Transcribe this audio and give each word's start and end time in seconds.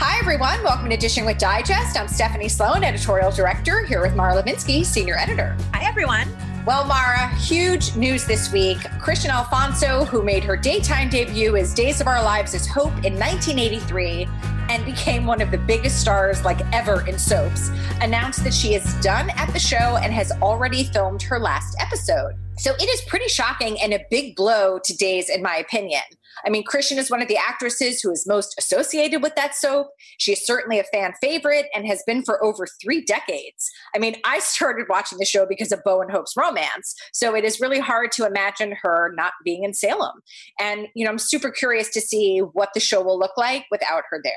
Hi, 0.00 0.16
everyone. 0.20 0.62
Welcome 0.62 0.88
to 0.90 0.96
Dishing 0.96 1.26
with 1.26 1.38
Digest. 1.38 1.98
I'm 1.98 2.06
Stephanie 2.06 2.48
Sloane, 2.48 2.84
editorial 2.84 3.32
director, 3.32 3.84
here 3.84 4.00
with 4.00 4.14
Mara 4.14 4.40
Levinsky, 4.40 4.84
senior 4.84 5.18
editor. 5.18 5.56
Hi, 5.74 5.84
everyone. 5.84 6.28
Well, 6.64 6.84
Mara, 6.84 7.34
huge 7.34 7.96
news 7.96 8.24
this 8.24 8.52
week. 8.52 8.78
Kristian 9.00 9.30
Alfonso, 9.30 10.04
who 10.04 10.22
made 10.22 10.44
her 10.44 10.56
daytime 10.56 11.08
debut 11.08 11.56
as 11.56 11.74
Days 11.74 12.00
of 12.00 12.06
Our 12.06 12.22
Lives 12.22 12.54
as 12.54 12.64
Hope 12.64 12.92
in 13.04 13.18
1983 13.18 14.28
and 14.68 14.84
became 14.84 15.26
one 15.26 15.42
of 15.42 15.50
the 15.50 15.58
biggest 15.58 16.00
stars 16.00 16.44
like 16.44 16.60
ever 16.72 17.04
in 17.08 17.18
soaps, 17.18 17.70
announced 18.00 18.44
that 18.44 18.54
she 18.54 18.74
is 18.74 18.94
done 19.00 19.30
at 19.30 19.52
the 19.52 19.58
show 19.58 19.96
and 19.96 20.12
has 20.12 20.30
already 20.40 20.84
filmed 20.84 21.22
her 21.22 21.40
last 21.40 21.76
episode. 21.80 22.34
So 22.56 22.72
it 22.78 22.88
is 22.88 23.00
pretty 23.08 23.26
shocking 23.26 23.80
and 23.80 23.92
a 23.92 24.04
big 24.12 24.36
blow 24.36 24.78
to 24.78 24.96
Days, 24.96 25.28
in 25.28 25.42
my 25.42 25.56
opinion. 25.56 26.02
I 26.44 26.50
mean, 26.50 26.64
Kristian 26.64 26.96
is 26.96 27.10
one 27.10 27.22
of 27.22 27.28
the 27.28 27.36
actresses 27.36 28.00
who 28.00 28.10
is 28.10 28.26
most 28.26 28.54
associated 28.58 29.22
with 29.22 29.34
that 29.36 29.54
soap. 29.54 29.88
She 30.18 30.32
is 30.32 30.44
certainly 30.44 30.78
a 30.78 30.84
fan 30.84 31.12
favorite 31.20 31.66
and 31.74 31.86
has 31.86 32.02
been 32.06 32.22
for 32.22 32.42
over 32.44 32.66
three 32.82 33.04
decades. 33.04 33.70
I 33.94 33.98
mean, 33.98 34.16
I 34.24 34.38
started 34.40 34.86
watching 34.88 35.18
the 35.18 35.24
show 35.24 35.46
because 35.46 35.72
of 35.72 35.82
Bo 35.84 36.00
and 36.00 36.10
Hope's 36.10 36.36
romance. 36.36 36.94
So 37.12 37.34
it 37.34 37.44
is 37.44 37.60
really 37.60 37.80
hard 37.80 38.12
to 38.12 38.26
imagine 38.26 38.74
her 38.82 39.12
not 39.14 39.32
being 39.44 39.64
in 39.64 39.74
Salem. 39.74 40.20
And, 40.60 40.88
you 40.94 41.04
know, 41.04 41.10
I'm 41.10 41.18
super 41.18 41.50
curious 41.50 41.90
to 41.90 42.00
see 42.00 42.38
what 42.38 42.70
the 42.74 42.80
show 42.80 43.02
will 43.02 43.18
look 43.18 43.36
like 43.36 43.66
without 43.70 44.04
her 44.10 44.20
there. 44.22 44.32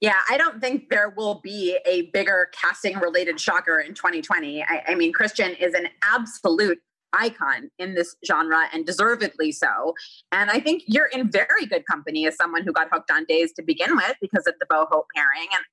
Yeah, 0.00 0.20
I 0.30 0.36
don't 0.36 0.60
think 0.60 0.90
there 0.90 1.12
will 1.16 1.40
be 1.42 1.76
a 1.84 2.02
bigger 2.12 2.48
casting 2.52 2.98
related 2.98 3.40
shocker 3.40 3.80
in 3.80 3.94
2020. 3.94 4.62
I, 4.62 4.84
I 4.88 4.94
mean, 4.94 5.12
Kristian 5.12 5.58
is 5.58 5.74
an 5.74 5.88
absolute 6.04 6.78
icon 7.12 7.70
in 7.78 7.94
this 7.94 8.14
genre 8.26 8.64
and 8.72 8.86
deservedly 8.86 9.52
so. 9.52 9.94
And 10.32 10.50
I 10.50 10.60
think 10.60 10.82
you're 10.86 11.06
in 11.06 11.30
very 11.30 11.66
good 11.66 11.84
company 11.86 12.26
as 12.26 12.36
someone 12.36 12.64
who 12.64 12.72
got 12.72 12.88
hooked 12.90 13.10
on 13.10 13.24
Days 13.24 13.52
to 13.54 13.62
begin 13.62 13.96
with 13.96 14.14
because 14.20 14.46
of 14.46 14.54
the 14.60 14.66
Bo 14.68 14.86
Hope 14.90 15.06
pairing. 15.14 15.48
And, 15.52 15.64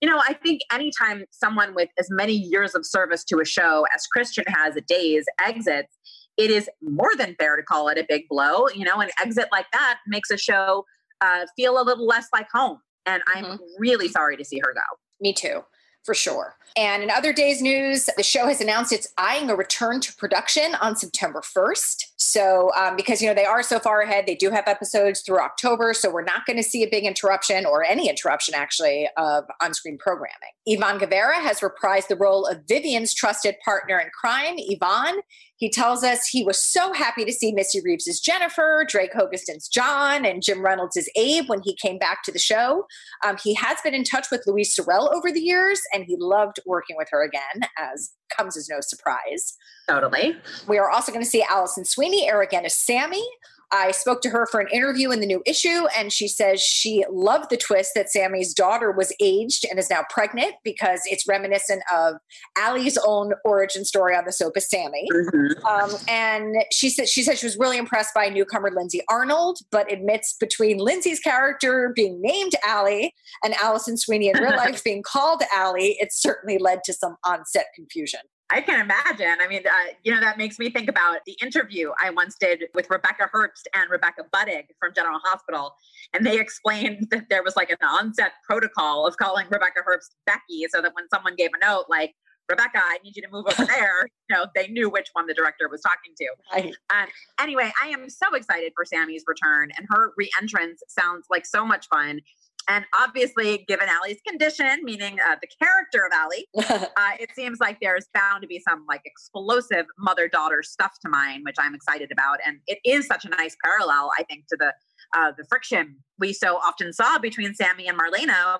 you 0.00 0.08
know, 0.08 0.20
I 0.28 0.34
think 0.34 0.60
anytime 0.72 1.24
someone 1.30 1.74
with 1.74 1.88
as 1.98 2.08
many 2.10 2.34
years 2.34 2.74
of 2.74 2.86
service 2.86 3.24
to 3.24 3.40
a 3.40 3.44
show 3.44 3.86
as 3.94 4.06
Kristian 4.14 4.44
has 4.48 4.76
at 4.76 4.86
Days 4.86 5.24
exits, 5.44 5.98
it 6.36 6.50
is 6.50 6.68
more 6.82 7.14
than 7.16 7.34
fair 7.38 7.56
to 7.56 7.62
call 7.62 7.88
it 7.88 7.98
a 7.98 8.06
big 8.08 8.22
blow. 8.28 8.68
You 8.74 8.84
know, 8.84 9.00
an 9.00 9.10
exit 9.20 9.48
like 9.52 9.66
that 9.72 9.98
makes 10.06 10.30
a 10.30 10.38
show 10.38 10.84
uh, 11.20 11.46
feel 11.56 11.80
a 11.80 11.84
little 11.84 12.06
less 12.06 12.26
like 12.32 12.48
home. 12.52 12.78
And 13.04 13.22
I'm 13.34 13.44
mm-hmm. 13.44 13.64
really 13.78 14.08
sorry 14.08 14.36
to 14.36 14.44
see 14.44 14.58
her 14.58 14.72
go. 14.74 14.80
Me 15.20 15.32
too 15.32 15.62
for 16.04 16.14
sure. 16.14 16.56
And 16.76 17.02
in 17.02 17.10
other 17.10 17.32
days' 17.32 17.60
news, 17.60 18.08
the 18.16 18.22
show 18.22 18.46
has 18.46 18.60
announced 18.60 18.92
it's 18.92 19.12
eyeing 19.18 19.50
a 19.50 19.56
return 19.56 20.00
to 20.00 20.14
production 20.16 20.74
on 20.80 20.96
September 20.96 21.42
1st. 21.42 22.04
So, 22.16 22.70
um, 22.74 22.96
because, 22.96 23.20
you 23.20 23.28
know, 23.28 23.34
they 23.34 23.44
are 23.44 23.62
so 23.62 23.78
far 23.78 24.00
ahead, 24.00 24.26
they 24.26 24.34
do 24.34 24.50
have 24.50 24.64
episodes 24.66 25.20
through 25.20 25.40
October. 25.40 25.92
So, 25.92 26.10
we're 26.10 26.24
not 26.24 26.46
going 26.46 26.56
to 26.56 26.62
see 26.62 26.82
a 26.82 26.88
big 26.88 27.04
interruption 27.04 27.66
or 27.66 27.84
any 27.84 28.08
interruption, 28.08 28.54
actually, 28.54 29.08
of 29.16 29.44
on 29.60 29.74
screen 29.74 29.98
programming. 29.98 30.32
Ivan 30.66 30.98
G'Vera 30.98 31.34
has 31.34 31.60
reprised 31.60 32.08
the 32.08 32.16
role 32.16 32.46
of 32.46 32.62
Vivian's 32.66 33.12
trusted 33.12 33.56
partner 33.64 33.98
in 33.98 34.08
crime, 34.18 34.56
Ivan. 34.70 35.20
He 35.62 35.70
tells 35.70 36.02
us 36.02 36.26
he 36.26 36.42
was 36.42 36.58
so 36.58 36.92
happy 36.92 37.24
to 37.24 37.32
see 37.32 37.52
Missy 37.52 37.80
Reeves 37.80 38.08
as 38.08 38.18
Jennifer, 38.18 38.84
Drake 38.88 39.12
Hogestyn's 39.12 39.68
John, 39.68 40.24
and 40.24 40.42
Jim 40.42 40.60
Reynolds 40.60 40.96
as 40.96 41.08
Abe 41.14 41.48
when 41.48 41.62
he 41.62 41.76
came 41.76 41.98
back 41.98 42.24
to 42.24 42.32
the 42.32 42.38
show. 42.40 42.84
Um, 43.24 43.36
he 43.40 43.54
has 43.54 43.78
been 43.84 43.94
in 43.94 44.02
touch 44.02 44.26
with 44.32 44.42
Louise 44.44 44.74
Sorel 44.74 45.14
over 45.14 45.30
the 45.30 45.38
years, 45.38 45.80
and 45.94 46.02
he 46.04 46.16
loved 46.18 46.58
working 46.66 46.96
with 46.96 47.06
her 47.12 47.22
again, 47.22 47.70
as 47.78 48.10
comes 48.36 48.56
as 48.56 48.68
no 48.68 48.80
surprise. 48.80 49.56
Totally. 49.88 50.36
We 50.66 50.78
are 50.78 50.90
also 50.90 51.12
going 51.12 51.24
to 51.24 51.30
see 51.30 51.44
Alison 51.48 51.84
Sweeney, 51.84 52.26
Eric 52.26 52.52
as 52.54 52.74
Sammy. 52.74 53.24
I 53.72 53.90
spoke 53.90 54.20
to 54.22 54.30
her 54.30 54.46
for 54.46 54.60
an 54.60 54.68
interview 54.68 55.10
in 55.10 55.20
the 55.20 55.26
new 55.26 55.42
issue, 55.46 55.86
and 55.96 56.12
she 56.12 56.28
says 56.28 56.60
she 56.60 57.04
loved 57.10 57.48
the 57.48 57.56
twist 57.56 57.92
that 57.94 58.10
Sammy's 58.10 58.52
daughter 58.52 58.92
was 58.92 59.14
aged 59.18 59.64
and 59.68 59.78
is 59.78 59.88
now 59.88 60.04
pregnant 60.10 60.54
because 60.62 61.00
it's 61.06 61.26
reminiscent 61.26 61.82
of 61.92 62.16
Allie's 62.58 62.98
own 63.06 63.32
origin 63.44 63.84
story 63.84 64.14
on 64.14 64.24
the 64.26 64.32
soap 64.32 64.56
as 64.56 64.68
Sammy. 64.68 65.08
Mm-hmm. 65.10 65.66
Um, 65.66 65.90
and 66.06 66.56
she 66.70 66.90
said 66.90 67.08
she 67.08 67.22
said 67.22 67.38
she 67.38 67.46
was 67.46 67.56
really 67.56 67.78
impressed 67.78 68.14
by 68.14 68.28
newcomer 68.28 68.70
Lindsay 68.70 69.00
Arnold, 69.08 69.58
but 69.70 69.90
admits 69.90 70.34
between 70.38 70.78
Lindsay's 70.78 71.20
character 71.20 71.92
being 71.96 72.20
named 72.20 72.52
Allie 72.66 73.14
and 73.42 73.54
Alison 73.54 73.96
Sweeney 73.96 74.28
in 74.28 74.36
real 74.38 74.50
life 74.56 74.84
being 74.84 75.02
called 75.02 75.42
Allie, 75.52 75.96
it 75.98 76.12
certainly 76.12 76.58
led 76.58 76.84
to 76.84 76.92
some 76.92 77.16
on-set 77.24 77.66
confusion. 77.74 78.20
I 78.52 78.60
can 78.60 78.80
imagine. 78.80 79.38
I 79.40 79.48
mean, 79.48 79.62
uh, 79.66 79.92
you 80.04 80.14
know, 80.14 80.20
that 80.20 80.36
makes 80.36 80.58
me 80.58 80.68
think 80.68 80.90
about 80.90 81.20
the 81.24 81.34
interview 81.40 81.90
I 82.02 82.10
once 82.10 82.36
did 82.38 82.64
with 82.74 82.86
Rebecca 82.90 83.30
Herbst 83.34 83.64
and 83.74 83.90
Rebecca 83.90 84.24
Budig 84.30 84.64
from 84.78 84.92
General 84.94 85.18
Hospital. 85.24 85.74
And 86.12 86.26
they 86.26 86.38
explained 86.38 87.08
that 87.10 87.30
there 87.30 87.42
was 87.42 87.56
like 87.56 87.70
an 87.70 87.78
onset 87.82 88.32
protocol 88.44 89.06
of 89.06 89.16
calling 89.16 89.46
Rebecca 89.50 89.80
Herbst 89.88 90.10
Becky 90.26 90.66
so 90.68 90.82
that 90.82 90.94
when 90.94 91.08
someone 91.08 91.34
gave 91.34 91.50
a 91.54 91.64
note 91.64 91.86
like, 91.88 92.14
Rebecca, 92.48 92.78
I 92.78 92.98
need 93.02 93.16
you 93.16 93.22
to 93.22 93.28
move 93.30 93.46
over 93.46 93.64
there. 93.64 94.08
You 94.30 94.36
know, 94.38 94.46
they 94.54 94.68
knew 94.68 94.88
which 94.88 95.08
one 95.12 95.26
the 95.26 95.34
director 95.34 95.68
was 95.68 95.82
talking 95.82 96.14
to. 96.16 96.26
Right. 96.54 96.74
Um, 96.88 97.08
anyway, 97.38 97.70
I 97.82 97.88
am 97.88 98.08
so 98.08 98.34
excited 98.34 98.72
for 98.74 98.86
Sammy's 98.86 99.24
return, 99.26 99.70
and 99.76 99.86
her 99.90 100.12
re-entrance 100.16 100.82
sounds 100.88 101.26
like 101.28 101.44
so 101.44 101.66
much 101.66 101.86
fun. 101.88 102.20
And 102.68 102.84
obviously, 102.94 103.64
given 103.68 103.88
Allie's 103.88 104.20
condition, 104.26 104.80
meaning 104.84 105.18
uh, 105.20 105.36
the 105.40 105.48
character 105.60 106.06
of 106.06 106.12
Allie, 106.12 106.46
uh, 106.56 107.16
it 107.18 107.30
seems 107.34 107.58
like 107.60 107.78
there's 107.80 108.06
bound 108.14 108.42
to 108.42 108.48
be 108.48 108.60
some 108.60 108.84
like 108.88 109.02
explosive 109.04 109.86
mother 109.98 110.28
daughter 110.28 110.62
stuff 110.62 110.92
to 111.02 111.08
mine, 111.08 111.42
which 111.44 111.56
I'm 111.58 111.74
excited 111.74 112.10
about. 112.12 112.38
And 112.46 112.58
it 112.66 112.78
is 112.84 113.06
such 113.06 113.24
a 113.24 113.28
nice 113.28 113.56
parallel, 113.64 114.10
I 114.18 114.22
think, 114.24 114.46
to 114.48 114.56
the 114.58 114.72
uh, 115.16 115.32
the 115.36 115.44
friction 115.44 115.96
we 116.18 116.32
so 116.32 116.56
often 116.56 116.92
saw 116.92 117.18
between 117.18 117.54
Sammy 117.54 117.86
and 117.86 117.98
Marlena 117.98 118.58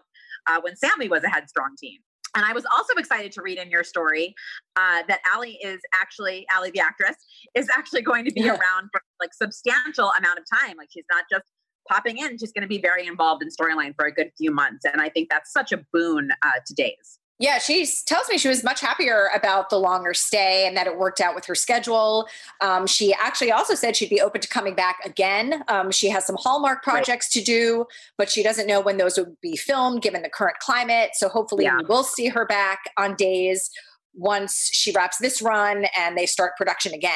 uh, 0.48 0.60
when 0.60 0.76
Sammy 0.76 1.08
was 1.08 1.22
a 1.24 1.28
headstrong 1.28 1.76
teen. 1.80 2.00
And 2.34 2.44
I 2.44 2.52
was 2.52 2.64
also 2.72 2.94
excited 2.94 3.30
to 3.32 3.42
read 3.42 3.58
in 3.58 3.70
your 3.70 3.84
story 3.84 4.34
uh, 4.76 5.02
that 5.06 5.20
Allie 5.32 5.58
is 5.62 5.80
actually 5.94 6.46
Allie, 6.50 6.70
the 6.70 6.80
actress, 6.80 7.16
is 7.54 7.68
actually 7.68 8.02
going 8.02 8.24
to 8.24 8.32
be 8.32 8.42
yeah. 8.42 8.52
around 8.52 8.88
for 8.90 9.02
like 9.20 9.34
substantial 9.34 10.10
amount 10.18 10.38
of 10.38 10.44
time. 10.60 10.76
Like 10.78 10.88
she's 10.90 11.04
not 11.10 11.24
just 11.30 11.44
popping 11.88 12.18
in, 12.18 12.38
she's 12.38 12.52
going 12.52 12.62
to 12.62 12.68
be 12.68 12.80
very 12.80 13.06
involved 13.06 13.42
in 13.42 13.48
storyline 13.48 13.94
for 13.94 14.04
a 14.04 14.12
good 14.12 14.30
few 14.36 14.50
months. 14.50 14.84
And 14.84 15.00
I 15.00 15.08
think 15.08 15.28
that's 15.28 15.52
such 15.52 15.72
a 15.72 15.84
boon 15.92 16.30
uh, 16.42 16.50
to 16.66 16.74
Days. 16.74 17.18
Yeah, 17.38 17.58
she 17.58 17.84
tells 18.06 18.28
me 18.28 18.38
she 18.38 18.46
was 18.46 18.62
much 18.62 18.80
happier 18.80 19.28
about 19.34 19.68
the 19.68 19.76
longer 19.76 20.14
stay 20.14 20.64
and 20.64 20.76
that 20.76 20.86
it 20.86 20.96
worked 20.96 21.20
out 21.20 21.34
with 21.34 21.44
her 21.46 21.56
schedule. 21.56 22.28
Um, 22.60 22.86
she 22.86 23.12
actually 23.14 23.50
also 23.50 23.74
said 23.74 23.96
she'd 23.96 24.10
be 24.10 24.20
open 24.20 24.40
to 24.42 24.48
coming 24.48 24.76
back 24.76 24.98
again. 25.04 25.64
Um, 25.66 25.90
she 25.90 26.08
has 26.10 26.24
some 26.24 26.36
Hallmark 26.38 26.84
projects 26.84 27.34
right. 27.34 27.44
to 27.44 27.44
do, 27.44 27.86
but 28.16 28.30
she 28.30 28.44
doesn't 28.44 28.68
know 28.68 28.80
when 28.80 28.96
those 28.96 29.18
would 29.18 29.40
be 29.40 29.56
filmed 29.56 30.02
given 30.02 30.22
the 30.22 30.28
current 30.28 30.58
climate. 30.60 31.10
So 31.14 31.28
hopefully 31.28 31.64
yeah. 31.64 31.78
we 31.78 31.84
will 31.86 32.04
see 32.04 32.28
her 32.28 32.46
back 32.46 32.78
on 32.96 33.16
days 33.16 33.70
once 34.14 34.70
she 34.72 34.92
wraps 34.92 35.18
this 35.18 35.42
run 35.42 35.86
and 35.98 36.16
they 36.16 36.26
start 36.26 36.56
production 36.56 36.94
again. 36.94 37.12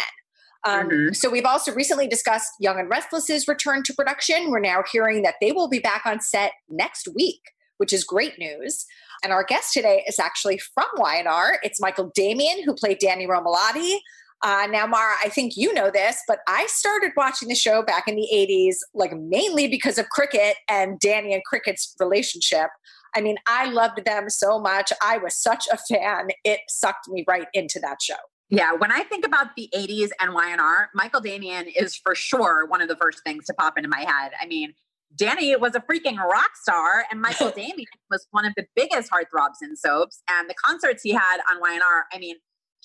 Um, 0.64 0.88
mm-hmm. 0.88 1.12
So 1.12 1.30
we've 1.30 1.44
also 1.44 1.72
recently 1.72 2.08
discussed 2.08 2.52
Young 2.60 2.78
and 2.78 2.90
Restless's 2.90 3.46
return 3.46 3.82
to 3.84 3.94
production. 3.94 4.50
We're 4.50 4.60
now 4.60 4.82
hearing 4.90 5.22
that 5.22 5.36
they 5.40 5.52
will 5.52 5.68
be 5.68 5.78
back 5.78 6.02
on 6.06 6.20
set 6.20 6.52
next 6.68 7.08
week, 7.14 7.40
which 7.78 7.92
is 7.92 8.04
great 8.04 8.38
news. 8.38 8.84
And 9.22 9.32
our 9.32 9.44
guest 9.44 9.72
today 9.72 10.04
is 10.06 10.18
actually 10.18 10.58
from 10.58 10.86
Y&R. 10.96 11.58
It's 11.62 11.80
Michael 11.80 12.10
Damian, 12.14 12.62
who 12.64 12.74
played 12.74 12.98
Danny 12.98 13.26
Romalotti. 13.26 13.96
Uh, 14.42 14.66
now, 14.70 14.86
Mara, 14.86 15.14
I 15.24 15.30
think 15.30 15.56
you 15.56 15.72
know 15.72 15.90
this, 15.90 16.22
but 16.28 16.40
I 16.46 16.66
started 16.66 17.12
watching 17.16 17.48
the 17.48 17.54
show 17.54 17.82
back 17.82 18.06
in 18.06 18.16
the 18.16 18.28
80s, 18.32 18.76
like 18.94 19.16
mainly 19.16 19.66
because 19.66 19.98
of 19.98 20.08
cricket 20.10 20.56
and 20.68 21.00
Danny 21.00 21.32
and 21.32 21.42
Cricket's 21.44 21.94
relationship. 21.98 22.68
I 23.14 23.22
mean, 23.22 23.36
I 23.46 23.70
loved 23.70 24.04
them 24.04 24.28
so 24.28 24.58
much. 24.60 24.92
I 25.02 25.16
was 25.18 25.34
such 25.34 25.66
a 25.72 25.78
fan. 25.78 26.28
It 26.44 26.60
sucked 26.68 27.08
me 27.08 27.24
right 27.26 27.46
into 27.54 27.80
that 27.80 28.02
show. 28.02 28.16
Yeah, 28.48 28.72
when 28.74 28.92
I 28.92 29.02
think 29.02 29.26
about 29.26 29.56
the 29.56 29.68
80s 29.74 30.10
and 30.20 30.30
YNR, 30.32 30.86
Michael 30.94 31.20
Damian 31.20 31.66
is 31.66 31.96
for 31.96 32.14
sure 32.14 32.66
one 32.66 32.80
of 32.80 32.88
the 32.88 32.96
first 32.96 33.22
things 33.24 33.44
to 33.46 33.54
pop 33.54 33.76
into 33.76 33.88
my 33.88 34.00
head. 34.00 34.32
I 34.40 34.46
mean, 34.46 34.72
Danny 35.16 35.56
was 35.56 35.74
a 35.74 35.80
freaking 35.80 36.18
rock 36.18 36.50
star, 36.54 37.06
and 37.10 37.20
Michael 37.20 37.50
Damian 37.56 37.86
was 38.10 38.26
one 38.30 38.44
of 38.44 38.52
the 38.56 38.66
biggest 38.76 39.10
heartthrobs 39.10 39.62
in 39.62 39.76
soaps. 39.76 40.22
And 40.30 40.48
the 40.48 40.54
concerts 40.54 41.02
he 41.02 41.10
had 41.10 41.38
on 41.50 41.60
YNR, 41.60 42.02
I 42.12 42.18
mean, 42.18 42.36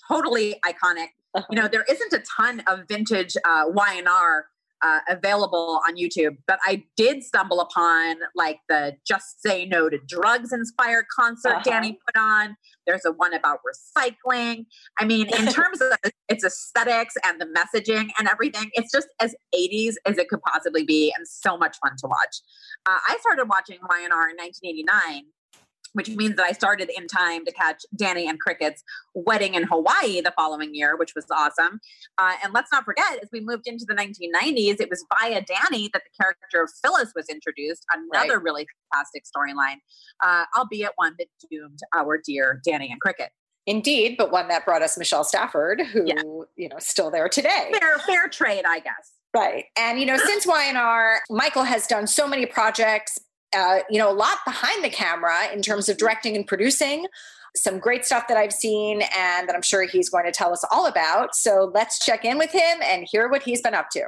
totally 0.08 0.56
iconic. 0.66 1.10
Uh-huh. 1.36 1.46
You 1.50 1.62
know, 1.62 1.68
there 1.68 1.86
isn't 1.90 2.13
a 2.13 2.24
ton 2.38 2.63
of 2.68 2.88
vintage 2.88 3.38
uh, 3.46 3.69
YNR 3.69 4.44
uh, 4.81 5.00
available 5.10 5.81
on 5.88 5.95
YouTube, 5.95 6.38
but 6.48 6.60
I 6.66 6.83
did 6.98 7.24
stumble 7.24 7.60
upon 7.60 8.18
like 8.36 8.60
the 8.68 8.98
Just 9.07 9.42
Say 9.42 9.66
No 9.66 9.89
to 9.89 9.98
Drugs 10.07 10.51
inspired 10.51 11.06
concert 11.16 11.50
uh-huh. 11.50 11.62
Danny 11.63 12.00
put 12.06 12.19
on. 12.19 12.56
There's 12.88 13.06
a 13.06 13.12
one 13.12 13.33
about 13.33 13.60
recycling. 13.60 14.66
I 15.00 15.06
mean, 15.06 15.28
in 15.38 15.45
terms 15.54 15.81
of 15.81 16.12
its 16.30 16.44
aesthetics 16.44 17.16
and 17.25 17.39
the 17.39 17.45
messaging 17.45 18.10
and 18.18 18.28
everything, 18.28 18.69
it's 18.74 18.92
just 18.92 19.07
as 19.19 19.36
80s 19.56 19.95
as 20.06 20.18
it 20.18 20.30
could 20.30 20.42
possibly 20.42 20.84
be 20.84 21.13
and 21.16 21.27
so 21.27 21.57
much 21.57 21.77
fun 21.84 21.95
to 22.00 22.07
watch. 22.07 22.42
Uh, 22.86 22.98
I 23.07 23.18
started 23.22 23.45
watching 23.45 23.77
YNR 23.77 24.31
in 24.31 24.38
1989 24.38 25.25
which 25.93 26.09
means 26.09 26.35
that 26.38 26.45
I 26.45 26.51
started 26.51 26.89
in 26.95 27.07
time 27.07 27.45
to 27.45 27.51
catch 27.51 27.83
Danny 27.95 28.27
and 28.27 28.39
Cricket's 28.39 28.83
wedding 29.13 29.55
in 29.55 29.63
Hawaii 29.63 30.21
the 30.21 30.33
following 30.35 30.73
year, 30.73 30.95
which 30.97 31.13
was 31.15 31.25
awesome. 31.31 31.79
Uh, 32.17 32.33
and 32.43 32.53
let's 32.53 32.71
not 32.71 32.85
forget, 32.85 33.19
as 33.21 33.29
we 33.31 33.41
moved 33.41 33.67
into 33.67 33.85
the 33.85 33.93
1990s, 33.93 34.79
it 34.79 34.89
was 34.89 35.05
via 35.19 35.41
Danny 35.41 35.89
that 35.93 36.03
the 36.03 36.23
character 36.23 36.63
of 36.63 36.69
Phyllis 36.83 37.11
was 37.15 37.27
introduced, 37.29 37.85
another 37.91 38.35
right. 38.35 38.43
really 38.43 38.67
fantastic 38.91 39.23
storyline, 39.25 39.77
uh, 40.23 40.45
albeit 40.57 40.91
one 40.95 41.15
that 41.19 41.27
doomed 41.49 41.79
our 41.93 42.19
dear 42.23 42.61
Danny 42.63 42.89
and 42.91 43.01
Cricket. 43.01 43.29
Indeed, 43.67 44.15
but 44.17 44.31
one 44.31 44.47
that 44.47 44.65
brought 44.65 44.81
us 44.81 44.97
Michelle 44.97 45.23
Stafford, 45.23 45.81
who 45.81 46.05
yeah. 46.07 46.21
you 46.55 46.67
know 46.67 46.77
still 46.79 47.11
there 47.11 47.29
today. 47.29 47.71
Fair, 47.79 47.99
fair 47.99 48.27
trade, 48.27 48.63
I 48.67 48.79
guess. 48.79 49.11
Right, 49.35 49.65
and 49.77 49.99
you 49.99 50.07
know 50.07 50.17
since 50.17 50.47
YNR, 50.47 51.17
Michael 51.29 51.63
has 51.63 51.85
done 51.85 52.07
so 52.07 52.27
many 52.27 52.47
projects 52.47 53.19
uh, 53.56 53.80
you 53.89 53.98
know, 53.98 54.09
a 54.09 54.13
lot 54.13 54.38
behind 54.45 54.83
the 54.83 54.89
camera 54.89 55.51
in 55.53 55.62
terms 55.62 55.89
of 55.89 55.98
directing 55.98 56.36
and 56.36 56.45
producing. 56.45 57.07
Some 57.56 57.80
great 57.80 58.06
stuff 58.06 58.27
that 58.30 58.38
I've 58.38 58.53
seen 58.53 59.01
and 59.01 59.50
that 59.50 59.56
I'm 59.56 59.62
sure 59.62 59.83
he's 59.83 60.09
going 60.09 60.25
to 60.25 60.31
tell 60.31 60.53
us 60.53 60.63
all 60.71 60.86
about. 60.86 61.36
So 61.36 61.69
let's 61.74 62.03
check 62.03 62.24
in 62.24 62.38
with 62.38 62.51
him 62.51 62.80
and 62.81 63.06
hear 63.09 63.27
what 63.30 63.44
he's 63.44 63.62
been 63.62 63.74
up 63.74 63.89
to. 63.92 64.03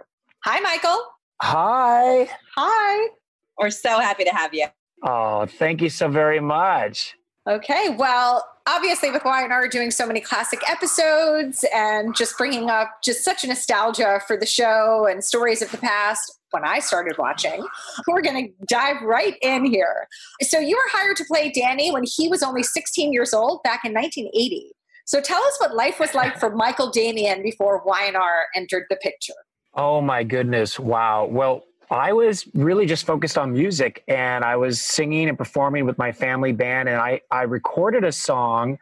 Hi, 0.45 0.60
Michael. 0.62 0.98
Hi. 1.42 2.30
Hi. 2.56 3.10
We're 3.57 3.69
so 3.69 4.00
happy 4.00 4.24
to 4.24 4.34
have 4.34 4.54
you. 4.54 4.68
Oh, 5.04 5.45
thank 5.45 5.81
you 5.81 5.90
so 5.90 6.07
very 6.07 6.40
much. 6.40 7.16
Okay. 7.48 7.90
Well, 7.90 8.45
obviously, 8.68 9.12
with 9.12 9.24
YNR 9.24 9.69
doing 9.69 9.92
so 9.92 10.06
many 10.06 10.22
classic 10.22 10.62
episodes 10.69 11.66
and 11.74 12.16
just 12.16 12.38
bringing 12.38 12.69
up 12.69 13.01
just 13.04 13.25
such 13.25 13.44
a 13.44 13.48
nostalgia 13.48 14.22
for 14.25 14.38
the 14.38 14.45
show 14.45 15.06
and 15.10 15.24
stories 15.24 15.62
of 15.62 15.69
the 15.72 15.78
past, 15.78 16.40
when 16.51 16.63
I 16.63 16.80
started 16.80 17.18
watching. 17.18 17.66
We're 18.07 18.22
going 18.22 18.48
to 18.48 18.66
dive 18.68 19.01
right 19.01 19.36
in 19.42 19.66
here. 19.66 20.07
So, 20.42 20.60
you 20.60 20.78
were 20.78 20.98
hired 20.98 21.18
to 21.18 21.25
play 21.25 21.51
Danny 21.51 21.92
when 21.92 22.04
he 22.06 22.30
was 22.30 22.44
only 22.44 22.63
16 22.63 23.12
years 23.12 23.34
old 23.34 23.62
back 23.63 23.84
in 23.84 23.94
1980. 23.94 24.72
So, 25.06 25.19
tell 25.19 25.44
us 25.44 25.57
what 25.60 25.75
life 25.75 26.00
was 26.00 26.13
like 26.16 26.40
for 26.40 26.56
Michael 26.56 26.92
Damian 26.92 27.44
before 27.44 27.84
YNR 27.86 28.44
entered 28.56 28.84
the 28.90 28.95
picture. 28.98 29.34
Oh, 29.74 30.00
my 30.00 30.24
goodness. 30.24 30.80
Wow. 30.80 31.25
Well, 31.25 31.63
I 31.91 32.13
was 32.13 32.47
really 32.53 32.85
just 32.85 33.06
focused 33.06 33.38
on 33.38 33.53
music 33.53 34.03
and 34.07 34.44
I 34.44 34.56
was 34.56 34.81
singing 34.81 35.30
and 35.30 35.38
performing 35.38 35.85
with 35.85 35.97
my 35.97 36.12
family 36.12 36.51
band. 36.51 36.89
And 36.89 37.00
I, 37.00 37.21
I 37.30 37.44
recorded 37.44 38.03
a 38.03 38.12
song 38.12 38.80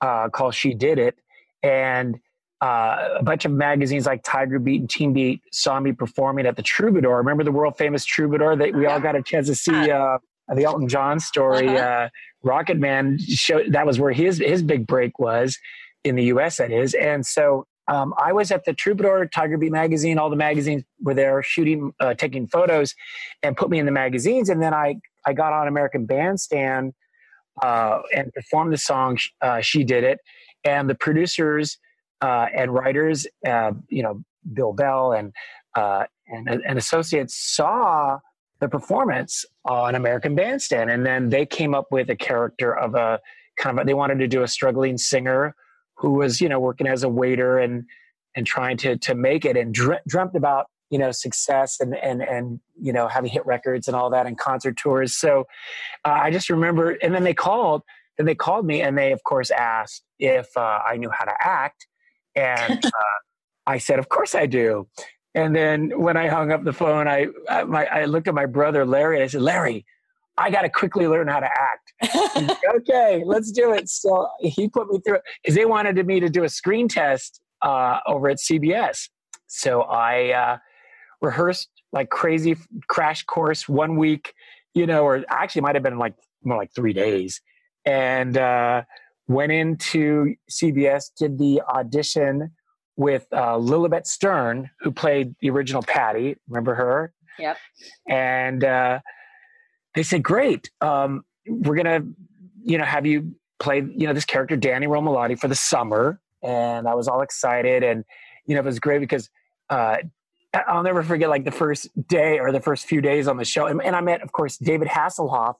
uh, 0.00 0.28
called 0.28 0.54
She 0.54 0.74
Did 0.74 0.98
It. 0.98 1.16
And 1.62 2.20
uh, 2.62 3.16
a 3.18 3.22
bunch 3.22 3.44
of 3.44 3.50
magazines 3.50 4.06
like 4.06 4.22
Tiger 4.22 4.60
Beat 4.60 4.80
and 4.80 4.88
Teen 4.88 5.12
Beat 5.12 5.42
saw 5.52 5.80
me 5.80 5.92
performing 5.92 6.46
at 6.46 6.54
the 6.56 6.62
Troubadour. 6.62 7.16
Remember 7.16 7.42
the 7.42 7.50
world 7.50 7.76
famous 7.76 8.04
Troubadour 8.04 8.54
that 8.56 8.74
we 8.74 8.86
all 8.86 9.00
got 9.00 9.16
a 9.16 9.22
chance 9.22 9.48
to 9.48 9.54
see 9.54 9.90
uh, 9.90 10.18
the 10.54 10.62
Elton 10.62 10.86
John 10.86 11.18
story. 11.18 11.68
Uh-huh. 11.68 11.76
Uh, 11.76 12.08
Rocket 12.44 12.78
Man 12.78 13.18
showed 13.18 13.72
that 13.72 13.84
was 13.84 13.98
where 13.98 14.12
his 14.12 14.38
his 14.38 14.62
big 14.62 14.86
break 14.86 15.18
was 15.18 15.58
in 16.04 16.14
the 16.14 16.24
U.S. 16.24 16.58
That 16.58 16.70
is, 16.70 16.94
and 16.94 17.24
so 17.26 17.66
um, 17.88 18.14
I 18.16 18.32
was 18.32 18.50
at 18.50 18.64
the 18.64 18.72
Troubadour, 18.72 19.26
Tiger 19.26 19.58
Beat 19.58 19.72
magazine. 19.72 20.18
All 20.18 20.30
the 20.30 20.36
magazines 20.36 20.84
were 21.00 21.14
there 21.14 21.42
shooting, 21.42 21.92
uh, 22.00 22.14
taking 22.14 22.46
photos, 22.46 22.94
and 23.42 23.56
put 23.56 23.70
me 23.70 23.78
in 23.78 23.86
the 23.86 23.92
magazines. 23.92 24.48
And 24.48 24.62
then 24.62 24.72
I 24.74 24.96
I 25.26 25.32
got 25.32 25.52
on 25.52 25.68
American 25.68 26.06
Bandstand 26.06 26.94
uh, 27.60 28.00
and 28.14 28.32
performed 28.32 28.72
the 28.72 28.78
song. 28.78 29.18
Uh, 29.40 29.60
she 29.60 29.84
did 29.84 30.04
it, 30.04 30.20
and 30.64 30.88
the 30.88 30.94
producers 30.94 31.78
uh, 32.20 32.46
and 32.54 32.72
writers, 32.72 33.26
uh, 33.46 33.72
you 33.88 34.02
know, 34.02 34.22
Bill 34.52 34.72
Bell 34.72 35.12
and, 35.12 35.32
uh, 35.74 36.04
and 36.28 36.48
and 36.48 36.78
associates 36.78 37.34
saw 37.36 38.18
the 38.60 38.68
performance 38.68 39.44
on 39.64 39.96
American 39.96 40.36
Bandstand, 40.36 40.88
and 40.88 41.04
then 41.04 41.30
they 41.30 41.44
came 41.44 41.74
up 41.74 41.86
with 41.90 42.10
a 42.10 42.16
character 42.16 42.76
of 42.76 42.94
a 42.94 43.20
kind 43.58 43.76
of 43.76 43.82
a, 43.82 43.86
they 43.86 43.94
wanted 43.94 44.20
to 44.20 44.28
do 44.28 44.44
a 44.44 44.48
struggling 44.48 44.96
singer 44.96 45.56
who 46.02 46.12
was 46.12 46.40
you 46.40 46.48
know 46.48 46.60
working 46.60 46.86
as 46.86 47.02
a 47.02 47.08
waiter 47.08 47.58
and 47.58 47.84
and 48.36 48.46
trying 48.46 48.76
to 48.76 48.98
to 48.98 49.14
make 49.14 49.44
it 49.44 49.56
and 49.56 49.72
dr- 49.72 50.02
dreamt 50.06 50.36
about 50.36 50.66
you 50.90 50.98
know 50.98 51.10
success 51.10 51.80
and 51.80 51.96
and 51.96 52.22
and 52.22 52.60
you 52.78 52.92
know 52.92 53.08
having 53.08 53.30
hit 53.30 53.46
records 53.46 53.88
and 53.88 53.96
all 53.96 54.10
that 54.10 54.26
and 54.26 54.36
concert 54.36 54.76
tours 54.76 55.14
so 55.14 55.44
uh, 56.04 56.18
i 56.22 56.30
just 56.30 56.50
remember 56.50 56.90
and 57.02 57.14
then 57.14 57.24
they 57.24 57.32
called 57.32 57.82
then 58.18 58.26
they 58.26 58.34
called 58.34 58.66
me 58.66 58.82
and 58.82 58.98
they 58.98 59.12
of 59.12 59.22
course 59.24 59.50
asked 59.50 60.04
if 60.18 60.48
uh, 60.56 60.80
i 60.86 60.96
knew 60.96 61.10
how 61.10 61.24
to 61.24 61.34
act 61.40 61.86
and 62.34 62.84
uh, 62.86 63.18
I 63.66 63.78
said, 63.78 63.98
Of 63.98 64.08
course 64.08 64.34
I 64.34 64.46
do. 64.46 64.88
And 65.34 65.56
then 65.56 65.98
when 65.98 66.16
I 66.16 66.28
hung 66.28 66.52
up 66.52 66.62
the 66.62 66.72
phone, 66.72 67.08
I, 67.08 67.28
I, 67.48 67.64
my, 67.64 67.86
I 67.86 68.04
looked 68.04 68.28
at 68.28 68.34
my 68.34 68.46
brother, 68.46 68.84
Larry, 68.84 69.16
and 69.16 69.24
I 69.24 69.28
said, 69.28 69.40
Larry, 69.40 69.86
I 70.36 70.50
got 70.50 70.62
to 70.62 70.68
quickly 70.68 71.06
learn 71.06 71.28
how 71.28 71.40
to 71.40 71.46
act. 71.46 71.81
okay, 72.76 73.22
let's 73.24 73.50
do 73.50 73.72
it. 73.72 73.88
So 73.88 74.28
he 74.40 74.68
put 74.68 74.90
me 74.90 75.00
through 75.00 75.16
it 75.16 75.22
because 75.42 75.54
they 75.54 75.64
wanted 75.64 76.04
me 76.06 76.20
to 76.20 76.28
do 76.28 76.44
a 76.44 76.48
screen 76.48 76.88
test 76.88 77.40
uh, 77.62 78.00
over 78.06 78.28
at 78.28 78.38
CBS. 78.38 79.08
So 79.46 79.82
I 79.82 80.30
uh, 80.30 80.58
rehearsed 81.20 81.68
like 81.92 82.10
crazy 82.10 82.56
crash 82.88 83.24
course 83.24 83.68
one 83.68 83.96
week, 83.96 84.32
you 84.74 84.86
know, 84.86 85.04
or 85.04 85.24
actually 85.28 85.62
might 85.62 85.74
have 85.74 85.84
been 85.84 85.98
like 85.98 86.14
more 86.42 86.56
like 86.56 86.74
three 86.74 86.92
days. 86.92 87.40
And 87.84 88.36
uh, 88.36 88.82
went 89.28 89.52
into 89.52 90.34
CBS, 90.50 91.10
did 91.16 91.38
the 91.38 91.62
audition 91.68 92.52
with 92.96 93.26
uh, 93.32 93.56
Lilibet 93.56 94.06
Stern, 94.06 94.70
who 94.80 94.90
played 94.90 95.34
the 95.40 95.50
original 95.50 95.82
Patty. 95.82 96.36
Remember 96.48 96.74
her? 96.74 97.12
Yep. 97.38 97.56
And 98.08 98.64
uh, 98.64 99.00
they 99.94 100.02
said, 100.02 100.22
"Great, 100.22 100.70
um, 100.80 101.24
we're 101.46 101.76
gonna, 101.76 102.00
you 102.62 102.78
know, 102.78 102.84
have 102.84 103.06
you 103.06 103.34
play, 103.58 103.78
you 103.78 104.06
know, 104.06 104.12
this 104.12 104.24
character 104.24 104.56
Danny 104.56 104.86
Romalotti 104.86 105.38
for 105.38 105.48
the 105.48 105.54
summer." 105.54 106.20
And 106.42 106.88
I 106.88 106.94
was 106.94 107.08
all 107.08 107.22
excited, 107.22 107.82
and 107.84 108.04
you 108.46 108.54
know, 108.54 108.60
it 108.60 108.64
was 108.64 108.80
great 108.80 108.98
because 108.98 109.30
uh, 109.70 109.98
I'll 110.66 110.82
never 110.82 111.02
forget 111.02 111.28
like 111.28 111.44
the 111.44 111.52
first 111.52 111.88
day 112.08 112.38
or 112.38 112.52
the 112.52 112.60
first 112.60 112.86
few 112.86 113.00
days 113.00 113.28
on 113.28 113.36
the 113.36 113.44
show, 113.44 113.66
and, 113.66 113.82
and 113.82 113.96
I 113.96 114.00
met, 114.00 114.22
of 114.22 114.32
course, 114.32 114.56
David 114.58 114.88
Hasselhoff 114.88 115.54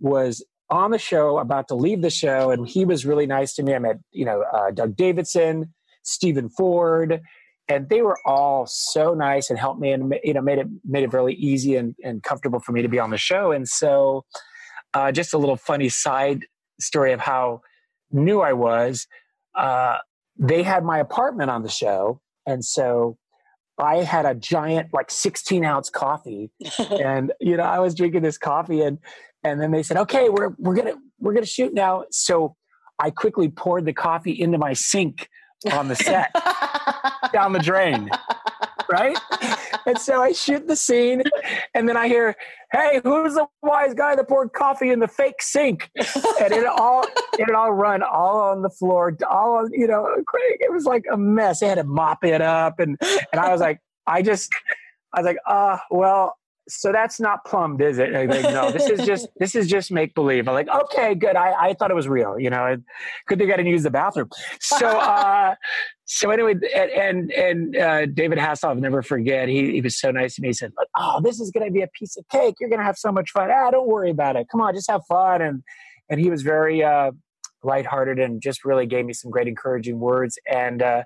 was 0.00 0.44
on 0.70 0.90
the 0.90 0.98
show, 0.98 1.38
about 1.38 1.68
to 1.68 1.74
leave 1.74 2.02
the 2.02 2.10
show, 2.10 2.50
and 2.50 2.68
he 2.68 2.84
was 2.84 3.06
really 3.06 3.26
nice 3.26 3.54
to 3.54 3.62
me. 3.62 3.74
I 3.74 3.78
met, 3.78 3.98
you 4.12 4.24
know, 4.24 4.42
uh, 4.42 4.70
Doug 4.70 4.96
Davidson, 4.96 5.72
Stephen 6.02 6.48
Ford, 6.48 7.20
and 7.68 7.88
they 7.88 8.02
were 8.02 8.18
all 8.26 8.66
so 8.66 9.14
nice 9.14 9.50
and 9.50 9.58
helped 9.58 9.80
me, 9.80 9.92
and 9.92 10.14
you 10.24 10.34
know, 10.34 10.40
made 10.40 10.58
it 10.58 10.66
made 10.84 11.04
it 11.04 11.12
really 11.12 11.34
easy 11.34 11.76
and, 11.76 11.94
and 12.02 12.22
comfortable 12.22 12.60
for 12.60 12.72
me 12.72 12.82
to 12.82 12.88
be 12.88 12.98
on 12.98 13.10
the 13.10 13.18
show. 13.18 13.52
And 13.52 13.68
so, 13.68 14.24
uh, 14.98 15.12
just 15.12 15.32
a 15.32 15.38
little 15.38 15.56
funny 15.56 15.88
side 15.88 16.44
story 16.80 17.12
of 17.12 17.20
how 17.20 17.60
new 18.10 18.40
I 18.40 18.52
was. 18.52 19.06
Uh, 19.54 19.98
they 20.36 20.64
had 20.64 20.84
my 20.84 20.98
apartment 20.98 21.50
on 21.50 21.62
the 21.62 21.68
show, 21.68 22.20
and 22.46 22.64
so 22.64 23.16
I 23.78 23.98
had 23.98 24.26
a 24.26 24.34
giant, 24.34 24.92
like 24.92 25.10
16 25.10 25.64
ounce 25.64 25.88
coffee, 25.88 26.50
and 26.90 27.32
you 27.40 27.56
know, 27.56 27.62
I 27.62 27.78
was 27.78 27.94
drinking 27.94 28.22
this 28.22 28.38
coffee, 28.38 28.80
and 28.80 28.98
and 29.44 29.60
then 29.60 29.70
they 29.70 29.84
said, 29.84 29.98
"Okay, 29.98 30.30
we're 30.30 30.50
we're 30.58 30.74
gonna 30.74 30.96
we're 31.20 31.32
gonna 31.32 31.46
shoot 31.46 31.72
now." 31.72 32.04
So 32.10 32.56
I 32.98 33.10
quickly 33.10 33.48
poured 33.48 33.84
the 33.84 33.92
coffee 33.92 34.32
into 34.32 34.58
my 34.58 34.72
sink 34.72 35.28
on 35.72 35.86
the 35.86 35.94
set 35.94 36.32
down 37.32 37.52
the 37.52 37.60
drain, 37.60 38.10
right? 38.90 39.16
and 39.86 39.98
so 39.98 40.22
I 40.22 40.32
shoot 40.32 40.66
the 40.66 40.76
scene, 40.76 41.22
and 41.74 41.88
then 41.88 41.96
I 41.96 42.08
hear, 42.08 42.34
"Hey, 42.72 43.00
who's 43.02 43.34
the 43.34 43.46
wise 43.62 43.94
guy 43.94 44.16
that 44.16 44.28
poured 44.28 44.52
coffee 44.52 44.90
in 44.90 45.00
the 45.00 45.08
fake 45.08 45.40
sink?" 45.42 45.90
And 46.40 46.52
it 46.52 46.66
all 46.66 47.04
it 47.38 47.54
all 47.54 47.72
run 47.72 48.02
all 48.02 48.40
on 48.40 48.62
the 48.62 48.70
floor, 48.70 49.16
all 49.28 49.56
on, 49.56 49.72
you 49.72 49.86
know, 49.86 50.04
Craig. 50.26 50.58
it 50.60 50.72
was 50.72 50.84
like 50.84 51.04
a 51.10 51.16
mess. 51.16 51.60
They 51.60 51.68
had 51.68 51.76
to 51.76 51.84
mop 51.84 52.24
it 52.24 52.40
up, 52.40 52.80
and 52.80 52.96
and 53.32 53.40
I 53.40 53.50
was 53.50 53.60
like, 53.60 53.80
I 54.06 54.22
just, 54.22 54.50
I 55.12 55.20
was 55.20 55.26
like, 55.26 55.38
uh, 55.46 55.78
well, 55.90 56.36
so 56.68 56.92
that's 56.92 57.18
not 57.18 57.44
plumbed, 57.44 57.80
is 57.80 57.98
it? 57.98 58.12
Like, 58.12 58.42
no, 58.42 58.70
this 58.70 58.88
is 58.88 59.06
just 59.06 59.28
this 59.38 59.54
is 59.54 59.66
just 59.66 59.90
make 59.90 60.14
believe. 60.14 60.46
I'm 60.48 60.54
like, 60.54 60.68
okay, 60.68 61.14
good. 61.14 61.34
I, 61.34 61.68
I 61.68 61.74
thought 61.74 61.90
it 61.90 61.94
was 61.94 62.08
real. 62.08 62.38
You 62.38 62.50
know, 62.50 62.76
good 63.26 63.38
they 63.38 63.44
I 63.44 63.56
didn't 63.56 63.66
use 63.66 63.82
the 63.82 63.90
bathroom. 63.90 64.28
So 64.60 64.86
uh, 64.86 65.54
so 66.04 66.30
anyway, 66.30 66.54
and 66.74 67.32
and 67.32 67.76
uh, 67.76 68.06
David 68.06 68.38
Hasselhoff, 68.38 68.78
never 68.78 69.02
forget. 69.02 69.48
He 69.48 69.72
he 69.72 69.80
was 69.80 69.98
so 69.98 70.10
nice 70.10 70.34
to 70.36 70.42
me. 70.42 70.48
He 70.48 70.52
said, 70.52 70.72
"Oh, 70.96 71.20
this 71.22 71.40
is 71.40 71.50
going 71.50 71.66
to 71.66 71.72
be 71.72 71.82
a 71.82 71.88
piece 71.88 72.16
of 72.16 72.28
cake. 72.28 72.56
You're 72.60 72.70
going 72.70 72.80
to 72.80 72.86
have 72.86 72.98
so 72.98 73.10
much 73.10 73.30
fun. 73.30 73.50
Ah, 73.50 73.70
don't 73.70 73.88
worry 73.88 74.10
about 74.10 74.36
it. 74.36 74.48
Come 74.50 74.60
on, 74.60 74.74
just 74.74 74.90
have 74.90 75.02
fun." 75.08 75.40
And 75.42 75.62
and 76.10 76.20
he 76.20 76.30
was 76.30 76.42
very 76.42 76.84
uh, 76.84 77.12
lighthearted 77.62 78.18
and 78.18 78.42
just 78.42 78.64
really 78.64 78.86
gave 78.86 79.06
me 79.06 79.12
some 79.12 79.30
great 79.30 79.48
encouraging 79.48 79.98
words. 79.98 80.38
And 80.50 80.82
uh, 80.82 81.04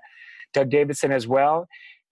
Doug 0.53 0.69
Davidson 0.69 1.11
as 1.11 1.27
well 1.27 1.67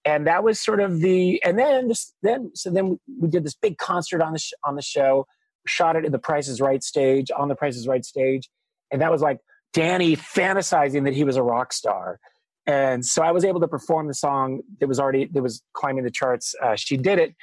and 0.06 0.28
that 0.28 0.44
was 0.44 0.60
sort 0.60 0.80
of 0.80 1.00
the 1.00 1.42
and 1.44 1.58
then 1.60 1.88
this, 1.88 2.14
then 2.24 2.52
so 2.56 2.70
then 2.70 3.00
we 3.20 3.30
did 3.30 3.44
this 3.44 3.56
big 3.56 3.78
concert 3.78 4.22
on 4.22 4.34
the 4.34 4.40
sh- 4.40 4.54
on 4.64 4.76
the 4.76 4.82
show 4.82 5.26
shot 5.68 5.96
it 5.96 6.06
in 6.06 6.12
the 6.12 6.20
Price 6.20 6.48
is 6.48 6.62
Right 6.62 6.84
stage 6.84 7.32
on 7.36 7.48
the 7.48 7.56
Price 7.56 7.76
is 7.76 7.88
Right 7.88 8.04
stage. 8.04 8.50
And 8.92 9.02
that 9.02 9.12
was 9.12 9.22
like 9.22 9.40
Danny 9.74 10.16
fantasizing 10.16 11.06
that 11.06 11.14
he 11.14 11.24
was 11.24 11.38
a 11.38 11.44
rock 11.44 11.74
star. 11.74 12.20
And 12.68 13.04
so 13.04 13.24
I 13.24 13.32
was 13.32 13.44
able 13.44 13.60
to 13.62 13.68
perform 13.68 14.08
the 14.08 14.14
song 14.14 14.62
that 14.80 14.88
was 14.88 15.00
already 15.00 15.26
that 15.26 15.42
was 15.42 15.64
climbing 15.74 16.04
the 16.04 16.12
charts. 16.12 16.54
Uh, 16.62 16.76
she 16.76 16.96
did 16.96 17.18
it. 17.18 17.36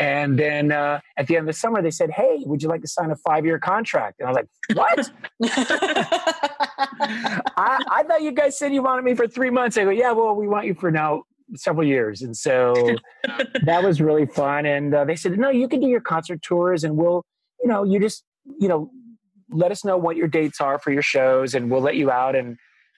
And 0.00 0.36
then 0.36 0.72
uh, 0.72 1.00
at 1.16 1.28
the 1.28 1.36
end 1.36 1.42
of 1.42 1.54
the 1.54 1.58
summer 1.58 1.80
they 1.80 1.92
said 1.92 2.10
hey 2.10 2.42
would 2.44 2.62
you 2.62 2.68
like 2.68 2.82
to 2.82 2.88
sign 2.88 3.10
a 3.10 3.16
five 3.16 3.44
year 3.44 3.58
contract? 3.58 4.20
And 4.20 4.28
I 4.28 4.32
was 4.32 4.36
like 4.36 4.48
what? 4.74 5.10
I, 7.56 7.84
I 7.88 8.02
thought 8.02 8.22
you 8.22 8.32
guys 8.32 8.58
said 8.58 8.74
you 8.74 8.82
wanted 8.82 9.04
me 9.04 9.14
for 9.14 9.28
three 9.28 9.50
months. 9.50 9.78
I 9.78 9.84
go 9.84 9.90
yeah 9.90 10.10
well 10.12 10.34
we 10.34 10.48
want 10.48 10.66
you 10.66 10.74
for 10.74 10.90
now 10.90 11.22
several 11.56 11.86
years, 11.86 12.22
and 12.22 12.36
so 12.36 12.74
that 13.64 13.82
was 13.82 14.00
really 14.00 14.26
fun. 14.26 14.66
And 14.66 14.94
uh, 14.94 15.04
they 15.04 15.16
said, 15.16 15.38
"No, 15.38 15.50
you 15.50 15.68
can 15.68 15.80
do 15.80 15.88
your 15.88 16.00
concert 16.00 16.42
tours, 16.42 16.84
and 16.84 16.96
we'll, 16.96 17.24
you 17.62 17.68
know, 17.68 17.84
you 17.84 18.00
just, 18.00 18.24
you 18.60 18.68
know, 18.68 18.90
let 19.50 19.70
us 19.70 19.84
know 19.84 19.96
what 19.96 20.16
your 20.16 20.28
dates 20.28 20.60
are 20.60 20.78
for 20.78 20.92
your 20.92 21.02
shows, 21.02 21.54
and 21.54 21.70
we'll 21.70 21.80
let 21.80 21.96
you 21.96 22.10
out, 22.10 22.36
and 22.36 22.56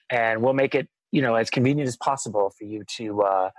and 0.09 0.41
we'll 0.41 0.53
make 0.53 0.75
it, 0.75 0.87
you 1.11 1.21
know, 1.21 1.35
as 1.35 1.49
convenient 1.49 1.87
as 1.87 1.97
possible 1.97 2.51
for 2.57 2.65
you 2.65 2.83
to." 2.97 3.21
Uh, 3.21 3.49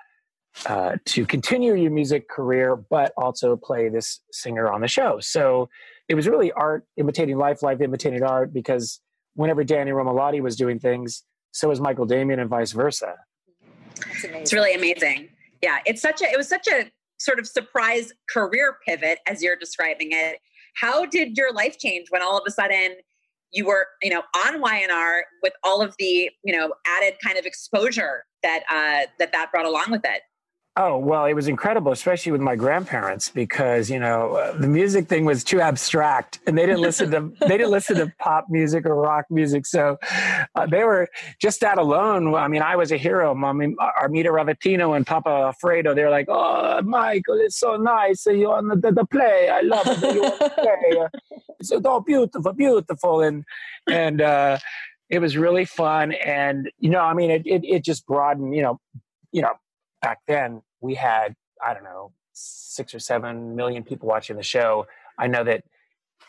uh, 0.67 0.97
to 1.05 1.25
continue 1.25 1.75
your 1.75 1.90
music 1.90 2.28
career, 2.28 2.75
but 2.75 3.12
also 3.17 3.57
play 3.57 3.88
this 3.88 4.21
singer 4.33 4.69
on 4.69 4.81
the 4.81 4.88
show. 4.88 5.19
So 5.21 5.69
it 6.09 6.14
was 6.14 6.26
really 6.26 6.50
art 6.52 6.85
imitating 6.97 7.37
life, 7.37 7.62
life 7.62 7.81
imitating 7.81 8.25
art, 8.25 8.52
because 8.52 9.00
whenever 9.35 9.62
Danny 9.62 9.93
Romalotti 9.93 10.40
was 10.40 10.57
doing 10.57 10.81
things, 10.81 11.23
so 11.52 11.69
was 11.69 11.81
Michael 11.81 12.07
Damian 12.07 12.40
and 12.40 12.50
vice 12.50 12.73
versa. 12.73 13.14
It's 14.07 14.52
really 14.52 14.75
amazing. 14.75 15.28
Yeah, 15.62 15.78
it's 15.87 16.02
such 16.02 16.23
a 16.23 16.31
it 16.31 16.37
was 16.37 16.49
such 16.49 16.69
a 16.69 16.90
sort 17.19 17.38
of 17.38 17.47
surprise 17.47 18.12
career 18.31 18.76
pivot 18.87 19.19
as 19.26 19.43
you're 19.43 19.57
describing 19.57 20.11
it. 20.12 20.38
How 20.75 21.05
did 21.05 21.37
your 21.37 21.52
life 21.52 21.78
change 21.78 22.09
when 22.11 22.23
all 22.23 22.38
of 22.38 22.45
a 22.47 22.50
sudden 22.50 22.97
you 23.50 23.67
were, 23.67 23.87
you 24.02 24.11
know, 24.11 24.23
on 24.47 24.61
YNR 24.62 25.21
with 25.43 25.55
all 25.64 25.83
of 25.83 25.95
the, 25.99 26.31
you 26.45 26.57
know, 26.57 26.73
added 26.87 27.14
kind 27.25 27.38
of 27.38 27.47
exposure 27.47 28.25
that 28.43 28.62
uh, 28.71 29.11
that 29.19 29.33
that 29.33 29.50
brought 29.50 29.67
along 29.67 29.90
with 29.90 30.05
it? 30.05 30.23
Oh, 30.80 30.97
well, 30.97 31.25
it 31.25 31.35
was 31.35 31.49
incredible, 31.49 31.90
especially 31.90 32.30
with 32.30 32.40
my 32.40 32.54
grandparents, 32.54 33.30
because, 33.30 33.90
you 33.90 33.99
know, 33.99 34.35
uh, 34.35 34.56
the 34.56 34.68
music 34.68 35.08
thing 35.08 35.25
was 35.25 35.42
too 35.42 35.61
abstract 35.61 36.38
and 36.47 36.56
they 36.56 36.66
didn't 36.66 36.82
listen 36.82 37.11
to, 37.11 37.32
they 37.40 37.58
didn't 37.58 37.73
listen 37.73 37.97
to 37.97 38.12
pop 38.20 38.47
music 38.49 38.87
or 38.87 38.94
rock 38.94 39.25
music. 39.28 39.66
So 39.66 39.99
uh, 40.54 40.66
they 40.66 40.85
were 40.85 41.08
just 41.40 41.62
that 41.62 41.78
alone. 41.78 42.32
I 42.32 42.47
mean, 42.47 42.62
I 42.62 42.76
was 42.76 42.92
a 42.92 42.97
hero. 42.97 43.37
I 43.44 43.52
mean, 43.52 43.75
Armida 44.00 44.28
Ravatino 44.28 44.94
and 44.97 45.04
Papa 45.04 45.28
Alfredo, 45.28 45.94
they're 45.94 46.11
like, 46.11 46.26
oh, 46.28 46.80
Michael, 46.82 47.40
it's 47.40 47.58
so 47.58 47.75
nice. 47.75 48.25
You 48.26 48.52
on 48.52 48.68
the, 48.68 48.76
the, 48.76 48.92
the 48.92 49.04
play. 49.04 49.49
I 49.49 49.62
love 49.62 49.85
it. 49.85 50.14
You 50.14 50.26
on 50.26 50.38
the 50.38 50.50
play. 50.50 51.40
It's 51.58 51.70
so 51.70 52.00
beautiful, 52.00 52.52
beautiful. 52.52 53.23
And, 53.23 53.44
and, 53.88 54.20
uh, 54.20 54.58
it 55.11 55.18
was 55.18 55.37
really 55.37 55.64
fun. 55.64 56.12
And, 56.12 56.70
you 56.78 56.90
know, 56.90 57.00
I 57.00 57.14
mean, 57.14 57.32
it, 57.32 57.42
it, 57.47 57.64
it 57.64 57.85
just 57.85 58.06
broadened, 58.06 58.54
you 58.54 58.62
know, 58.62 58.78
you 59.32 59.42
know, 59.42 59.54
back 60.02 60.18
then 60.28 60.62
we 60.80 60.94
had 60.94 61.35
I 61.64 61.75
don't 61.75 61.85
know 61.85 62.12
six 62.32 62.94
or 62.94 62.99
seven 62.99 63.56
million 63.56 63.82
people 63.82 64.08
watching 64.08 64.37
the 64.37 64.42
show. 64.42 64.87
I 65.18 65.26
know 65.26 65.44
that 65.44 65.64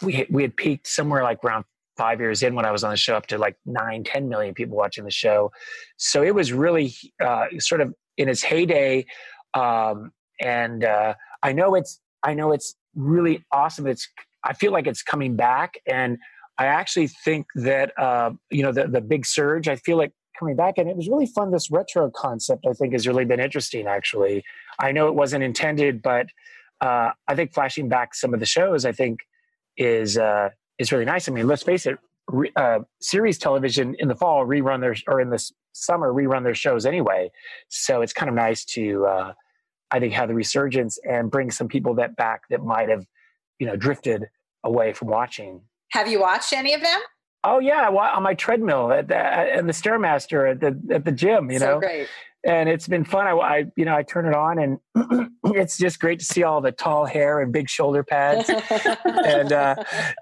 we 0.02 0.26
we 0.30 0.42
had 0.42 0.56
peaked 0.56 0.88
somewhere 0.88 1.24
like 1.24 1.44
around 1.44 1.66
five 1.98 2.22
years 2.22 2.42
in 2.44 2.56
when 2.56 2.66
I 2.66 2.72
was 2.72 2.84
on 2.84 2.92
the 2.92 2.98
show 2.98 3.16
up 3.16 3.28
to 3.28 3.38
like 3.38 3.58
nine, 3.66 4.06
10 4.06 4.30
million 4.30 4.54
people 4.54 4.78
watching 4.78 5.04
the 5.04 5.12
show. 5.12 5.52
So 5.98 6.24
it 6.24 6.34
was 6.34 6.54
really 6.54 6.96
uh, 7.22 7.48
sort 7.58 7.82
of 7.82 7.94
in 8.18 8.30
its 8.30 8.42
heyday. 8.42 9.06
Um, 9.54 10.14
and 10.40 10.86
uh, 10.86 11.16
I 11.44 11.52
know 11.52 11.76
it's 11.76 12.00
I 12.24 12.34
know 12.34 12.54
it's 12.54 12.76
really 12.96 13.44
awesome. 13.52 13.86
It's 13.86 14.08
I 14.44 14.54
feel 14.54 14.72
like 14.72 14.88
it's 14.88 15.04
coming 15.04 15.36
back, 15.36 15.74
and 15.86 16.18
I 16.58 16.68
actually 16.68 17.08
think 17.08 17.48
that 17.56 17.92
uh, 18.00 18.32
you 18.50 18.64
know 18.64 18.72
the 18.72 18.88
the 18.88 19.02
big 19.02 19.26
surge. 19.26 19.68
I 19.68 19.76
feel 19.76 19.98
like 19.98 20.14
coming 20.40 20.56
back 20.56 20.78
and 20.78 20.90
it 20.90 20.96
was 20.96 21.10
really 21.10 21.26
fun 21.26 21.52
this 21.52 21.70
retro 21.70 22.10
concept 22.10 22.66
i 22.70 22.74
think 22.74 22.94
has 22.94 23.08
really 23.08 23.26
been 23.26 23.40
interesting 23.40 23.86
actually. 23.88 24.44
I 24.80 24.94
know 24.94 25.08
it 25.08 25.16
wasn't 25.16 25.44
intended 25.44 26.02
but 26.02 26.28
uh, 26.82 27.12
i 27.28 27.36
think 27.36 27.54
flashing 27.54 27.90
back 27.90 28.16
some 28.16 28.34
of 28.34 28.40
the 28.40 28.46
shows 28.46 28.86
i 28.86 28.92
think 28.92 29.20
is 29.80 30.18
uh, 30.18 30.50
is 30.78 30.92
really 30.92 31.06
nice. 31.06 31.28
I 31.28 31.32
mean 31.32 31.48
let's 31.48 31.64
face 31.64 31.86
it 31.86 31.98
re, 32.28 32.52
uh, 32.56 32.80
series 33.02 33.38
television 33.38 33.96
in 33.98 34.08
the 34.08 34.16
fall 34.16 34.46
rerun 34.46 34.82
their 34.82 34.96
or 35.08 35.22
in 35.22 35.30
the 35.30 35.44
summer 35.74 36.14
rerun 36.14 36.44
their 36.44 36.56
shows 36.56 36.86
anyway. 36.86 37.32
So 37.70 38.02
it's 38.02 38.14
kind 38.14 38.30
of 38.30 38.36
nice 38.36 38.66
to 38.76 39.06
uh, 39.06 39.34
i 39.92 40.00
think 40.00 40.14
have 40.14 40.28
the 40.28 40.36
resurgence 40.36 41.00
and 41.10 41.32
bring 41.32 41.50
some 41.50 41.68
people 41.68 41.96
that 41.96 42.16
back 42.16 42.42
that 42.50 42.64
might 42.64 42.90
have 42.90 43.06
you 43.58 43.66
know 43.66 43.76
drifted 43.76 44.26
away 44.64 44.94
from 44.94 45.08
watching. 45.08 45.62
Have 45.92 46.08
you 46.08 46.20
watched 46.20 46.54
any 46.54 46.74
of 46.74 46.82
them 46.82 47.00
Oh 47.44 47.60
yeah, 47.60 47.88
on 47.90 48.24
my 48.24 48.34
treadmill 48.34 48.92
at 48.92 49.08
the 49.08 49.16
at 49.16 49.66
the 49.66 49.72
stairmaster 49.72 50.52
at 50.52 50.60
the 50.60 50.94
at 50.94 51.06
the 51.06 51.12
gym. 51.12 51.50
You 51.50 51.60
so 51.60 51.66
know, 51.66 51.80
great. 51.80 52.08
And 52.46 52.70
it's 52.70 52.88
been 52.88 53.04
fun. 53.04 53.28
I, 53.28 53.32
I 53.32 53.66
you 53.78 53.86
know 53.86 53.96
I 53.96 54.04
turn 54.04 54.26
it 54.26 54.36
on 54.36 54.60
and 54.60 55.30
it's 55.56 55.78
just 55.78 56.00
great 56.00 56.20
to 56.20 56.26
see 56.26 56.44
all 56.44 56.60
the 56.60 56.72
tall 56.74 57.06
hair 57.06 57.40
and 57.40 57.54
big 57.54 57.70
shoulder 57.70 58.04
pads. 58.04 58.50
and 59.06 59.54
uh, 59.54 59.76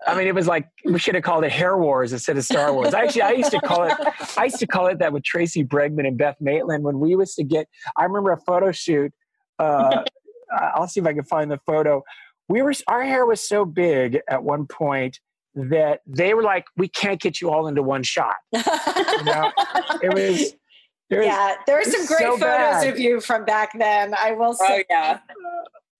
I 0.05 0.15
mean, 0.15 0.27
it 0.27 0.35
was 0.35 0.47
like 0.47 0.67
we 0.85 0.99
should 0.99 1.15
have 1.15 1.23
called 1.23 1.43
it 1.43 1.51
Hair 1.51 1.77
Wars 1.77 2.13
instead 2.13 2.37
of 2.37 2.45
Star 2.45 2.71
Wars. 2.71 2.93
Actually, 2.93 3.23
I 3.23 3.31
used 3.31 3.51
to 3.51 3.61
call 3.61 3.83
it 3.83 3.93
I 4.37 4.45
used 4.45 4.59
to 4.59 4.67
call 4.67 4.87
it 4.87 4.99
that 4.99 5.11
with 5.11 5.23
Tracy 5.23 5.63
Bregman 5.63 6.07
and 6.07 6.17
Beth 6.17 6.37
Maitland 6.39 6.83
when 6.83 6.99
we 6.99 7.11
used 7.11 7.35
to 7.37 7.43
get. 7.43 7.67
I 7.95 8.03
remember 8.03 8.31
a 8.31 8.39
photo 8.41 8.71
shoot. 8.71 9.11
Uh, 9.57 10.03
I'll 10.51 10.87
see 10.87 10.99
if 10.99 11.05
I 11.07 11.13
can 11.13 11.23
find 11.23 11.49
the 11.49 11.59
photo. 11.65 12.03
We 12.47 12.61
were 12.61 12.73
our 12.87 13.03
hair 13.03 13.25
was 13.25 13.41
so 13.41 13.65
big 13.65 14.19
at 14.29 14.43
one 14.43 14.67
point 14.67 15.19
that 15.57 16.01
they 16.05 16.33
were 16.33 16.43
like, 16.43 16.65
we 16.77 16.87
can't 16.87 17.19
get 17.19 17.41
you 17.41 17.49
all 17.49 17.67
into 17.67 17.81
one 17.81 18.03
shot. 18.03 18.35
you 18.53 19.23
know? 19.23 19.51
It 20.03 20.13
was. 20.13 20.53
There 21.09 21.23
yeah, 21.23 21.55
there 21.65 21.79
are 21.79 21.85
some 21.85 22.05
great 22.05 22.19
so 22.19 22.31
photos 22.31 22.41
bad. 22.41 22.87
of 22.89 22.99
you 22.99 23.21
from 23.21 23.45
back 23.45 23.77
then. 23.77 24.13
I 24.13 24.33
will 24.33 24.49
oh, 24.59 24.67
say. 24.67 24.81
Oh, 24.81 24.83
yeah. 24.89 25.19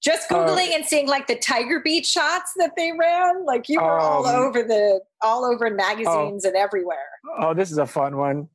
Just 0.03 0.29
uh, 0.31 0.35
googling 0.35 0.71
uh, 0.71 0.75
and 0.75 0.85
seeing 0.85 1.07
like 1.07 1.27
the 1.27 1.37
Tiger 1.37 1.79
Beat 1.79 2.05
shots 2.05 2.53
that 2.57 2.73
they 2.75 2.91
ran, 2.91 3.45
like 3.45 3.69
you 3.69 3.81
were 3.81 3.99
um, 3.99 4.05
all 4.05 4.27
over 4.27 4.63
the, 4.63 5.01
all 5.21 5.45
over 5.45 5.69
magazines 5.69 6.45
oh, 6.45 6.49
and 6.49 6.55
everywhere. 6.55 7.09
Oh, 7.39 7.53
this 7.53 7.71
is 7.71 7.77
a 7.77 7.85
fun 7.85 8.17
one. 8.17 8.49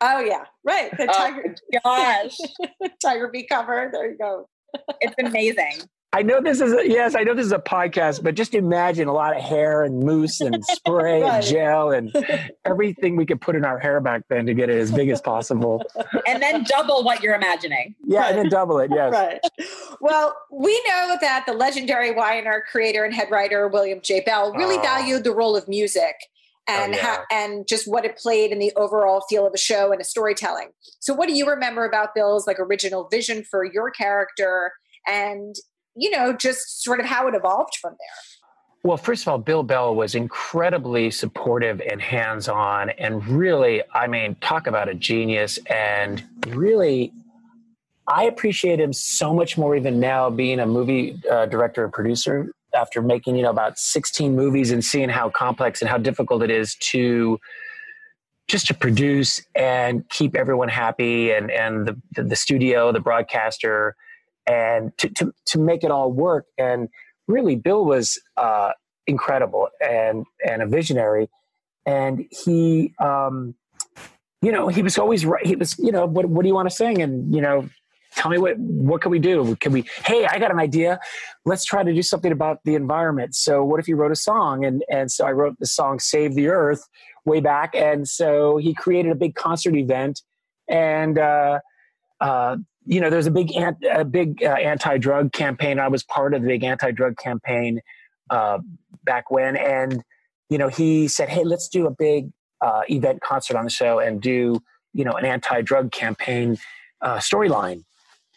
oh 0.00 0.20
yeah, 0.20 0.44
right. 0.64 0.96
The 0.96 1.10
oh, 1.10 1.12
Tiger, 1.12 1.54
gosh, 1.84 2.38
Tiger 3.02 3.28
Beat 3.28 3.48
cover. 3.48 3.90
There 3.92 4.10
you 4.10 4.16
go. 4.16 4.48
it's 5.00 5.14
amazing. 5.18 5.80
I 6.12 6.22
know 6.22 6.40
this 6.40 6.60
is 6.60 6.72
a, 6.72 6.88
yes, 6.88 7.14
I 7.14 7.22
know 7.22 7.34
this 7.34 7.46
is 7.46 7.52
a 7.52 7.58
podcast, 7.58 8.24
but 8.24 8.34
just 8.34 8.54
imagine 8.54 9.06
a 9.06 9.12
lot 9.12 9.36
of 9.36 9.42
hair 9.42 9.84
and 9.84 10.02
mousse 10.02 10.40
and 10.40 10.64
spray 10.64 11.22
right. 11.22 11.34
and 11.34 11.44
gel 11.44 11.92
and 11.92 12.12
everything 12.64 13.14
we 13.14 13.24
could 13.24 13.40
put 13.40 13.54
in 13.54 13.64
our 13.64 13.78
hair 13.78 14.00
back 14.00 14.22
then 14.28 14.46
to 14.46 14.54
get 14.54 14.70
it 14.70 14.78
as 14.78 14.90
big 14.90 15.08
as 15.08 15.20
possible. 15.20 15.84
And 16.26 16.42
then 16.42 16.64
double 16.64 17.04
what 17.04 17.22
you're 17.22 17.36
imagining. 17.36 17.94
Yeah, 18.04 18.22
right. 18.22 18.30
and 18.30 18.38
then 18.38 18.48
double 18.48 18.80
it. 18.80 18.90
Yes. 18.92 19.12
Right. 19.12 19.40
Well, 20.00 20.34
we 20.50 20.74
know 20.88 21.16
that 21.20 21.44
the 21.46 21.52
legendary 21.52 22.12
YNR 22.12 22.62
creator 22.70 23.04
and 23.04 23.14
head 23.14 23.30
writer 23.30 23.68
William 23.68 24.00
J. 24.02 24.20
Bell 24.26 24.52
really 24.54 24.78
oh. 24.78 24.82
valued 24.82 25.22
the 25.22 25.32
role 25.32 25.56
of 25.56 25.68
music 25.68 26.16
oh, 26.68 26.74
and 26.74 26.94
oh, 26.94 26.96
yeah. 26.96 27.02
ha- 27.04 27.24
and 27.30 27.68
just 27.68 27.86
what 27.86 28.04
it 28.04 28.16
played 28.16 28.50
in 28.50 28.58
the 28.58 28.72
overall 28.74 29.20
feel 29.28 29.46
of 29.46 29.54
a 29.54 29.58
show 29.58 29.92
and 29.92 30.00
a 30.00 30.04
storytelling. 30.04 30.70
So, 30.98 31.14
what 31.14 31.28
do 31.28 31.34
you 31.34 31.48
remember 31.48 31.84
about 31.84 32.16
Bill's 32.16 32.48
like 32.48 32.58
original 32.58 33.06
vision 33.08 33.44
for 33.44 33.64
your 33.64 33.92
character? 33.92 34.72
And 35.06 35.54
you 35.96 36.10
know, 36.10 36.32
just 36.32 36.82
sort 36.82 37.00
of 37.00 37.06
how 37.06 37.28
it 37.28 37.34
evolved 37.34 37.76
from 37.80 37.92
there. 37.92 38.40
Well, 38.82 38.96
first 38.96 39.22
of 39.22 39.28
all, 39.28 39.38
Bill 39.38 39.62
Bell 39.62 39.94
was 39.94 40.14
incredibly 40.14 41.10
supportive 41.10 41.82
and 41.82 42.00
hands 42.00 42.48
on, 42.48 42.90
and 42.90 43.26
really, 43.26 43.82
I 43.92 44.06
mean, 44.06 44.36
talk 44.40 44.66
about 44.66 44.88
a 44.88 44.94
genius. 44.94 45.58
And 45.66 46.22
really, 46.48 47.12
I 48.08 48.24
appreciate 48.24 48.80
him 48.80 48.94
so 48.94 49.34
much 49.34 49.58
more 49.58 49.76
even 49.76 50.00
now 50.00 50.30
being 50.30 50.60
a 50.60 50.66
movie 50.66 51.20
uh, 51.30 51.44
director 51.46 51.84
and 51.84 51.92
producer 51.92 52.52
after 52.74 53.02
making, 53.02 53.36
you 53.36 53.42
know, 53.42 53.50
about 53.50 53.78
16 53.78 54.34
movies 54.34 54.70
and 54.70 54.82
seeing 54.82 55.10
how 55.10 55.28
complex 55.28 55.82
and 55.82 55.90
how 55.90 55.98
difficult 55.98 56.42
it 56.42 56.50
is 56.50 56.74
to 56.76 57.38
just 58.48 58.66
to 58.66 58.74
produce 58.74 59.42
and 59.54 60.08
keep 60.08 60.34
everyone 60.34 60.68
happy 60.68 61.30
and, 61.30 61.50
and 61.52 61.86
the, 61.86 61.96
the, 62.16 62.24
the 62.24 62.36
studio, 62.36 62.90
the 62.90 62.98
broadcaster, 62.98 63.94
and 64.46 64.96
to, 64.98 65.08
to, 65.10 65.32
to 65.46 65.58
make 65.58 65.84
it 65.84 65.90
all 65.90 66.12
work. 66.12 66.46
And 66.58 66.88
really, 67.28 67.56
Bill 67.56 67.84
was 67.84 68.18
uh, 68.36 68.72
incredible 69.06 69.68
and, 69.80 70.26
and 70.46 70.62
a 70.62 70.66
visionary. 70.66 71.28
And 71.86 72.26
he, 72.30 72.94
um, 73.00 73.54
you 74.42 74.52
know, 74.52 74.68
he 74.68 74.82
was 74.82 74.98
always 74.98 75.26
right. 75.26 75.44
He 75.44 75.56
was, 75.56 75.78
you 75.78 75.92
know, 75.92 76.06
what, 76.06 76.26
what 76.26 76.42
do 76.42 76.48
you 76.48 76.54
want 76.54 76.68
to 76.68 76.74
sing? 76.74 77.02
And, 77.02 77.34
you 77.34 77.40
know, 77.40 77.68
tell 78.16 78.30
me 78.30 78.38
what, 78.38 78.58
what 78.58 79.02
can 79.02 79.10
we 79.10 79.18
do? 79.18 79.56
Can 79.60 79.72
we, 79.72 79.84
hey, 80.04 80.26
I 80.26 80.38
got 80.38 80.50
an 80.50 80.58
idea. 80.58 80.98
Let's 81.44 81.64
try 81.64 81.82
to 81.82 81.92
do 81.92 82.02
something 82.02 82.32
about 82.32 82.58
the 82.64 82.74
environment. 82.74 83.34
So 83.34 83.64
what 83.64 83.80
if 83.80 83.88
you 83.88 83.96
wrote 83.96 84.12
a 84.12 84.16
song? 84.16 84.64
And, 84.64 84.82
and 84.90 85.10
so 85.10 85.26
I 85.26 85.32
wrote 85.32 85.56
the 85.58 85.66
song 85.66 86.00
Save 86.00 86.34
the 86.34 86.48
Earth 86.48 86.88
way 87.24 87.40
back. 87.40 87.74
And 87.74 88.08
so 88.08 88.56
he 88.56 88.74
created 88.74 89.12
a 89.12 89.14
big 89.14 89.34
concert 89.34 89.76
event 89.76 90.22
and, 90.68 91.18
uh, 91.18 91.60
uh, 92.20 92.56
you 92.86 93.00
know, 93.00 93.10
there's 93.10 93.26
a 93.26 93.30
big, 93.30 93.50
a 93.90 94.04
big 94.04 94.42
uh, 94.42 94.48
anti-drug 94.52 95.32
campaign. 95.32 95.78
I 95.78 95.88
was 95.88 96.02
part 96.02 96.34
of 96.34 96.42
the 96.42 96.48
big 96.48 96.64
anti-drug 96.64 97.16
campaign 97.18 97.80
uh, 98.30 98.58
back 99.04 99.30
when. 99.30 99.56
And, 99.56 100.02
you 100.48 100.58
know, 100.58 100.68
he 100.68 101.08
said, 101.08 101.28
hey, 101.28 101.44
let's 101.44 101.68
do 101.68 101.86
a 101.86 101.90
big 101.90 102.30
uh, 102.60 102.82
event 102.88 103.20
concert 103.20 103.56
on 103.56 103.64
the 103.64 103.70
show 103.70 103.98
and 103.98 104.20
do 104.20 104.62
you 104.92 105.04
know 105.04 105.12
an 105.12 105.24
anti-drug 105.24 105.92
campaign 105.92 106.58
uh, 107.02 107.16
storyline 107.16 107.84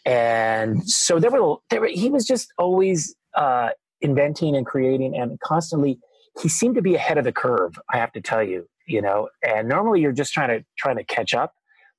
and 0.06 0.88
so 0.88 1.18
there 1.18 1.30
were 1.30 1.56
there 1.70 1.80
were, 1.80 1.88
he 1.88 2.10
was 2.10 2.26
just 2.26 2.52
always 2.58 3.14
uh, 3.34 3.70
inventing 4.00 4.56
and 4.56 4.66
creating 4.66 5.16
and 5.16 5.38
constantly 5.40 5.98
he 6.40 6.48
seemed 6.48 6.74
to 6.74 6.82
be 6.82 6.94
ahead 6.94 7.18
of 7.18 7.24
the 7.24 7.32
curve 7.32 7.78
i 7.92 7.98
have 7.98 8.12
to 8.12 8.20
tell 8.20 8.42
you 8.42 8.66
you 8.86 9.00
know 9.00 9.28
and 9.46 9.68
normally 9.68 10.00
you're 10.00 10.12
just 10.12 10.32
trying 10.32 10.48
to 10.48 10.64
trying 10.78 10.96
to 10.96 11.04
catch 11.04 11.34
up 11.34 11.54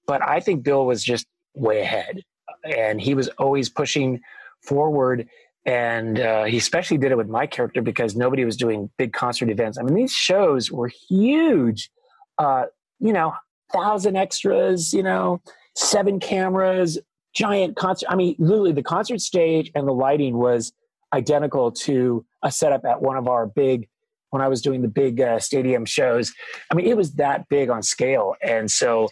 but 0.07 0.21
i 0.27 0.39
think 0.39 0.63
bill 0.63 0.85
was 0.85 1.03
just 1.03 1.25
way 1.53 1.81
ahead 1.81 2.21
and 2.65 3.01
he 3.01 3.13
was 3.13 3.27
always 3.37 3.69
pushing 3.69 4.19
forward 4.61 5.27
and 5.65 6.19
uh, 6.19 6.43
he 6.43 6.57
especially 6.57 6.97
did 6.97 7.11
it 7.11 7.17
with 7.17 7.27
my 7.27 7.47
character 7.47 7.81
because 7.81 8.15
nobody 8.15 8.45
was 8.45 8.55
doing 8.55 8.89
big 8.97 9.13
concert 9.13 9.49
events 9.49 9.77
i 9.77 9.83
mean 9.83 9.95
these 9.95 10.11
shows 10.11 10.71
were 10.71 10.89
huge 11.09 11.89
uh, 12.37 12.65
you 12.99 13.13
know, 13.13 13.33
thousand 13.71 14.15
extras, 14.15 14.93
you 14.93 15.03
know, 15.03 15.41
seven 15.75 16.19
cameras, 16.19 16.99
giant 17.33 17.75
concert. 17.75 18.07
I 18.09 18.15
mean, 18.15 18.35
literally, 18.39 18.71
the 18.71 18.83
concert 18.83 19.21
stage 19.21 19.71
and 19.75 19.87
the 19.87 19.93
lighting 19.93 20.37
was 20.37 20.73
identical 21.13 21.71
to 21.71 22.25
a 22.43 22.51
setup 22.51 22.85
at 22.85 23.01
one 23.01 23.17
of 23.17 23.27
our 23.27 23.45
big 23.45 23.87
when 24.31 24.41
I 24.41 24.47
was 24.47 24.61
doing 24.61 24.81
the 24.81 24.87
big 24.87 25.21
uh, 25.21 25.39
stadium 25.39 25.85
shows. 25.85 26.33
I 26.71 26.75
mean, 26.75 26.87
it 26.87 26.97
was 26.97 27.13
that 27.13 27.47
big 27.49 27.69
on 27.69 27.83
scale, 27.83 28.35
and 28.41 28.69
so. 28.69 29.09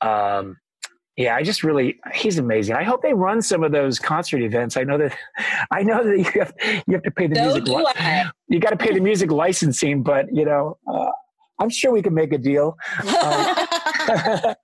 Um, 0.00 0.56
yeah, 1.20 1.36
I 1.36 1.42
just 1.42 1.62
really 1.62 2.00
he's 2.14 2.38
amazing. 2.38 2.76
I 2.76 2.82
hope 2.82 3.02
they 3.02 3.12
run 3.12 3.42
some 3.42 3.62
of 3.62 3.72
those 3.72 3.98
concert 3.98 4.40
events. 4.40 4.78
I 4.78 4.84
know 4.84 4.96
that 4.96 5.14
I 5.70 5.82
know 5.82 6.02
that 6.02 6.16
you 6.16 6.40
have 6.40 6.54
you 6.86 6.94
have 6.94 7.02
to 7.02 7.10
pay 7.10 7.26
the 7.26 7.34
so 7.34 7.44
music. 7.44 7.68
Li- 7.68 8.30
you 8.48 8.58
got 8.58 8.70
to 8.70 8.78
pay 8.78 8.94
the 8.94 9.00
music 9.00 9.30
licensing, 9.30 10.02
but 10.02 10.34
you 10.34 10.46
know, 10.46 10.78
uh, 10.90 11.10
I'm 11.58 11.68
sure 11.68 11.92
we 11.92 12.00
can 12.00 12.14
make 12.14 12.32
a 12.32 12.38
deal. 12.38 12.78
Um, 13.22 13.56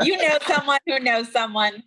you 0.02 0.16
know 0.16 0.38
someone 0.46 0.78
who 0.86 0.98
knows 1.00 1.30
someone. 1.30 1.82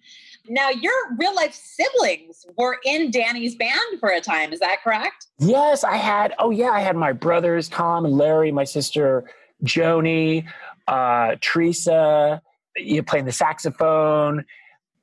Now, 0.48 0.70
your 0.70 0.94
real 1.18 1.36
life 1.36 1.54
siblings 1.54 2.46
were 2.58 2.78
in 2.84 3.12
Danny's 3.12 3.56
band 3.56 4.00
for 4.00 4.10
a 4.10 4.22
time. 4.22 4.52
Is 4.54 4.60
that 4.60 4.78
correct? 4.84 5.28
Yes, 5.40 5.84
I 5.84 5.96
had. 5.96 6.34
Oh, 6.40 6.50
yeah, 6.50 6.70
I 6.70 6.80
had 6.80 6.96
my 6.96 7.12
brothers, 7.12 7.70
Tom 7.70 8.04
and 8.06 8.18
Larry, 8.18 8.52
my 8.52 8.64
sister, 8.64 9.30
Joni, 9.64 10.48
uh, 10.88 11.36
Teresa, 11.42 12.42
you 12.76 13.04
playing 13.04 13.26
the 13.26 13.32
saxophone. 13.32 14.46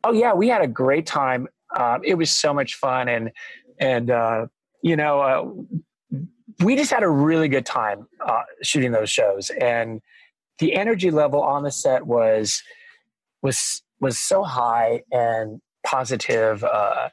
Oh, 0.05 0.13
yeah, 0.13 0.35
we 0.35 0.49
had 0.49 0.63
a 0.63 0.69
great 0.69 1.07
time. 1.07 1.49
Uh, 1.75 1.99
it 2.05 2.15
was 2.15 2.31
so 2.31 2.55
much 2.55 2.75
fun. 2.75 3.09
And, 3.09 3.33
and, 3.81 4.11
uh, 4.11 4.47
you 4.83 4.97
know, 4.97 5.21
uh, 5.21 6.25
we 6.65 6.77
just 6.77 6.91
had 6.91 7.03
a 7.03 7.09
really 7.09 7.49
good 7.49 7.67
time 7.67 8.07
uh, 8.25 8.43
shooting 8.63 8.93
those 8.93 9.11
shows, 9.11 9.51
and 9.51 10.01
the 10.59 10.75
energy 10.75 11.11
level 11.11 11.43
on 11.43 11.63
the 11.63 11.71
set 11.71 12.07
was 12.07 12.63
was 13.43 13.83
was 14.01 14.19
so 14.19 14.43
high 14.43 15.03
and 15.13 15.61
positive, 15.85 16.65
uh, 16.65 17.11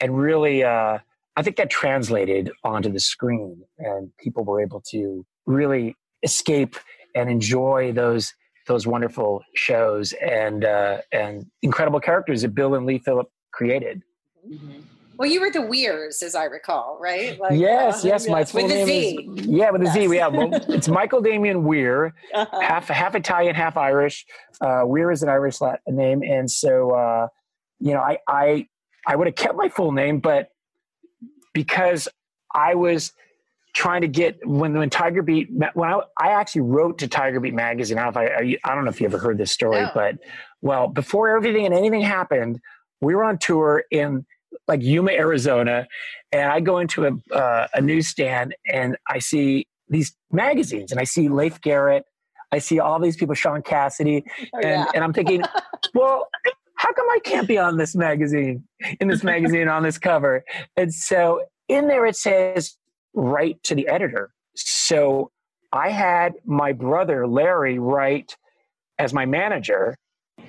and 0.00 0.16
really, 0.18 0.64
uh, 0.64 0.98
I 1.36 1.42
think 1.42 1.56
that 1.56 1.70
translated 1.70 2.50
onto 2.64 2.90
the 2.90 3.00
screen, 3.00 3.62
and 3.78 4.10
people 4.18 4.44
were 4.44 4.60
able 4.60 4.80
to 4.90 5.26
really 5.46 5.96
escape 6.22 6.76
and 7.14 7.28
enjoy 7.28 7.92
those 7.92 8.32
those 8.68 8.86
wonderful 8.86 9.42
shows 9.54 10.12
and 10.12 10.64
uh, 10.64 10.98
and 11.10 11.46
incredible 11.62 11.98
characters 11.98 12.42
that 12.42 12.54
Bill 12.54 12.76
and 12.76 12.86
Lee 12.86 12.98
Phillip 12.98 13.28
created. 13.50 14.02
Mm-hmm. 14.48 14.80
Well, 15.18 15.28
you 15.28 15.40
were 15.40 15.50
the 15.50 15.62
Weirs, 15.62 16.22
as 16.22 16.36
I 16.36 16.44
recall, 16.44 16.96
right? 17.00 17.40
Like, 17.40 17.58
yes, 17.58 18.04
uh, 18.04 18.08
yes. 18.08 18.28
My 18.28 18.44
full 18.44 18.62
with 18.62 18.70
name 18.70 19.36
is 19.36 19.46
yeah, 19.46 19.70
with 19.70 19.80
a 19.80 19.86
yes. 19.86 19.94
Z. 19.94 20.08
We 20.08 20.18
have 20.18 20.32
well, 20.32 20.50
it's 20.68 20.86
Michael 20.86 21.20
Damian 21.20 21.64
Weir, 21.64 22.14
uh-huh. 22.32 22.60
half 22.60 22.86
half 22.86 23.16
Italian, 23.16 23.56
half 23.56 23.76
Irish. 23.76 24.24
Uh, 24.60 24.82
Weir 24.84 25.10
is 25.10 25.24
an 25.24 25.28
Irish 25.28 25.58
name, 25.88 26.22
and 26.22 26.48
so 26.48 26.92
uh, 26.92 27.26
you 27.80 27.94
know, 27.94 28.00
I 28.00 28.18
I 28.28 28.68
I 29.08 29.16
would 29.16 29.26
have 29.26 29.34
kept 29.34 29.56
my 29.56 29.68
full 29.68 29.90
name, 29.90 30.20
but 30.20 30.50
because 31.52 32.06
I 32.54 32.76
was 32.76 33.12
trying 33.74 34.00
to 34.00 34.08
get 34.08 34.38
when 34.46 34.76
when 34.76 34.90
Tiger 34.90 35.22
Beat 35.22 35.48
when 35.74 35.88
I, 35.88 36.00
I 36.20 36.28
actually 36.30 36.62
wrote 36.62 36.98
to 36.98 37.08
Tiger 37.08 37.40
Beat 37.40 37.54
magazine. 37.54 37.98
I 37.98 38.04
don't 38.04 38.14
know 38.14 38.22
if 38.22 38.28
I, 38.28 38.70
I 38.70 38.74
don't 38.74 38.84
know 38.84 38.90
if 38.90 39.00
you 39.00 39.06
ever 39.06 39.18
heard 39.18 39.38
this 39.38 39.52
story, 39.52 39.82
no. 39.82 39.90
but 39.94 40.16
well, 40.60 40.88
before 40.88 41.36
everything 41.36 41.66
and 41.66 41.74
anything 41.74 42.00
happened, 42.00 42.60
we 43.00 43.14
were 43.14 43.24
on 43.24 43.38
tour 43.38 43.84
in 43.90 44.26
like 44.66 44.82
Yuma, 44.82 45.12
Arizona, 45.12 45.86
and 46.32 46.50
I 46.50 46.60
go 46.60 46.78
into 46.78 47.06
a, 47.06 47.34
uh, 47.34 47.68
a 47.74 47.80
newsstand 47.80 48.54
and 48.70 48.96
I 49.08 49.18
see 49.18 49.66
these 49.88 50.14
magazines 50.30 50.90
and 50.90 51.00
I 51.00 51.04
see 51.04 51.28
Leif 51.28 51.60
Garrett, 51.60 52.04
I 52.52 52.58
see 52.58 52.78
all 52.80 52.98
these 52.98 53.16
people, 53.16 53.34
Shaun 53.34 53.62
Cassidy, 53.62 54.24
oh, 54.54 54.58
and, 54.58 54.64
yeah. 54.64 54.86
and 54.94 55.04
I'm 55.04 55.12
thinking, 55.12 55.42
well, 55.94 56.28
how 56.74 56.92
come 56.92 57.06
I 57.10 57.18
can't 57.24 57.48
be 57.48 57.58
on 57.58 57.76
this 57.76 57.94
magazine, 57.94 58.64
in 59.00 59.08
this 59.08 59.22
magazine 59.24 59.68
on 59.68 59.82
this 59.82 59.98
cover? 59.98 60.44
And 60.76 60.92
so 60.92 61.42
in 61.68 61.88
there 61.88 62.06
it 62.06 62.16
says, 62.16 62.76
write 63.18 63.62
to 63.64 63.74
the 63.74 63.88
editor. 63.88 64.30
So 64.54 65.30
I 65.72 65.90
had 65.90 66.34
my 66.44 66.72
brother 66.72 67.26
Larry 67.26 67.78
write 67.78 68.36
as 68.98 69.12
my 69.12 69.26
manager 69.26 69.96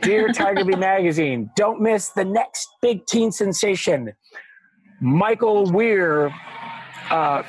Dear 0.02 0.28
Tiger 0.34 0.64
Beat 0.64 0.80
Magazine, 0.80 1.50
don't 1.56 1.82
miss 1.82 2.10
the 2.10 2.26
next 2.26 2.68
big 2.82 3.06
teen 3.06 3.32
sensation. 3.32 4.14
Michael 5.02 5.72
Weir 5.72 6.34
uh, 7.10 7.44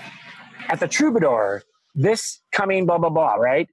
at 0.69 0.81
the 0.81 0.89
Troubadour, 0.89 1.63
this 1.95 2.41
coming 2.53 2.87
blah, 2.87 2.99
blah, 2.99 3.11
blah, 3.11 3.35
right? 3.35 3.69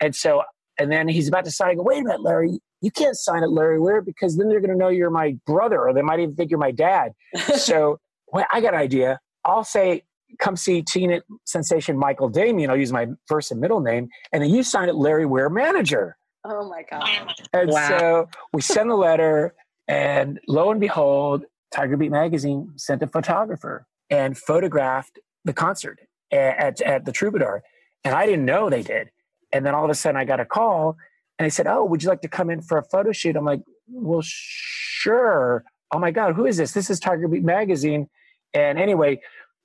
And 0.00 0.14
so, 0.14 0.42
and 0.78 0.90
then 0.90 1.08
he's 1.08 1.28
about 1.28 1.44
to 1.44 1.50
sign. 1.50 1.70
I 1.70 1.74
go, 1.74 1.82
wait 1.82 2.00
a 2.00 2.04
minute, 2.04 2.22
Larry, 2.22 2.58
you 2.80 2.90
can't 2.90 3.16
sign 3.16 3.42
it, 3.42 3.50
Larry 3.50 3.78
Weir, 3.78 4.02
because 4.02 4.36
then 4.36 4.48
they're 4.48 4.60
going 4.60 4.70
to 4.72 4.76
know 4.76 4.88
you're 4.88 5.10
my 5.10 5.36
brother, 5.46 5.80
or 5.80 5.92
they 5.94 6.02
might 6.02 6.20
even 6.20 6.34
think 6.34 6.50
you're 6.50 6.58
my 6.58 6.72
dad. 6.72 7.12
so, 7.56 7.98
well, 8.28 8.46
I 8.52 8.60
got 8.60 8.74
an 8.74 8.80
idea. 8.80 9.20
I'll 9.44 9.64
say, 9.64 10.02
come 10.38 10.56
see 10.56 10.82
teen 10.82 11.20
sensation 11.44 11.98
Michael 11.98 12.28
Damian. 12.28 12.70
I'll 12.70 12.76
use 12.76 12.92
my 12.92 13.08
first 13.26 13.50
and 13.50 13.60
middle 13.60 13.80
name, 13.80 14.08
and 14.32 14.42
then 14.42 14.50
you 14.50 14.62
sign 14.62 14.88
it, 14.88 14.94
Larry 14.94 15.26
Weir, 15.26 15.48
manager. 15.48 16.16
Oh 16.44 16.68
my 16.68 16.82
God. 16.90 17.08
And 17.52 17.70
wow. 17.70 17.98
so 17.98 18.28
we 18.52 18.62
send 18.62 18.90
the 18.90 18.96
letter, 18.96 19.54
and 19.86 20.40
lo 20.48 20.70
and 20.70 20.80
behold, 20.80 21.44
Tiger 21.72 21.96
Beat 21.96 22.10
Magazine 22.10 22.72
sent 22.76 23.02
a 23.02 23.06
photographer 23.06 23.86
and 24.10 24.36
photographed 24.36 25.18
the 25.44 25.52
concert 25.52 26.00
at, 26.30 26.80
at 26.82 27.04
the 27.04 27.12
Troubadour. 27.12 27.62
And 28.04 28.14
I 28.14 28.26
didn't 28.26 28.44
know 28.44 28.68
they 28.68 28.82
did. 28.82 29.10
And 29.52 29.64
then 29.64 29.74
all 29.74 29.84
of 29.84 29.90
a 29.90 29.94
sudden 29.94 30.16
I 30.16 30.24
got 30.24 30.40
a 30.40 30.44
call 30.44 30.96
and 31.38 31.46
they 31.46 31.50
said, 31.50 31.66
Oh, 31.66 31.84
would 31.84 32.02
you 32.02 32.08
like 32.08 32.20
to 32.22 32.28
come 32.28 32.50
in 32.50 32.62
for 32.62 32.78
a 32.78 32.84
photo 32.84 33.12
shoot? 33.12 33.36
I'm 33.36 33.44
like, 33.44 33.62
Well, 33.88 34.22
sure. 34.22 35.64
Oh 35.90 35.98
my 35.98 36.10
God, 36.10 36.34
who 36.34 36.46
is 36.46 36.56
this? 36.56 36.72
This 36.72 36.90
is 36.90 37.00
Tiger 37.00 37.28
Beat 37.28 37.44
Magazine. 37.44 38.08
And 38.54 38.78
anyway, 38.78 39.20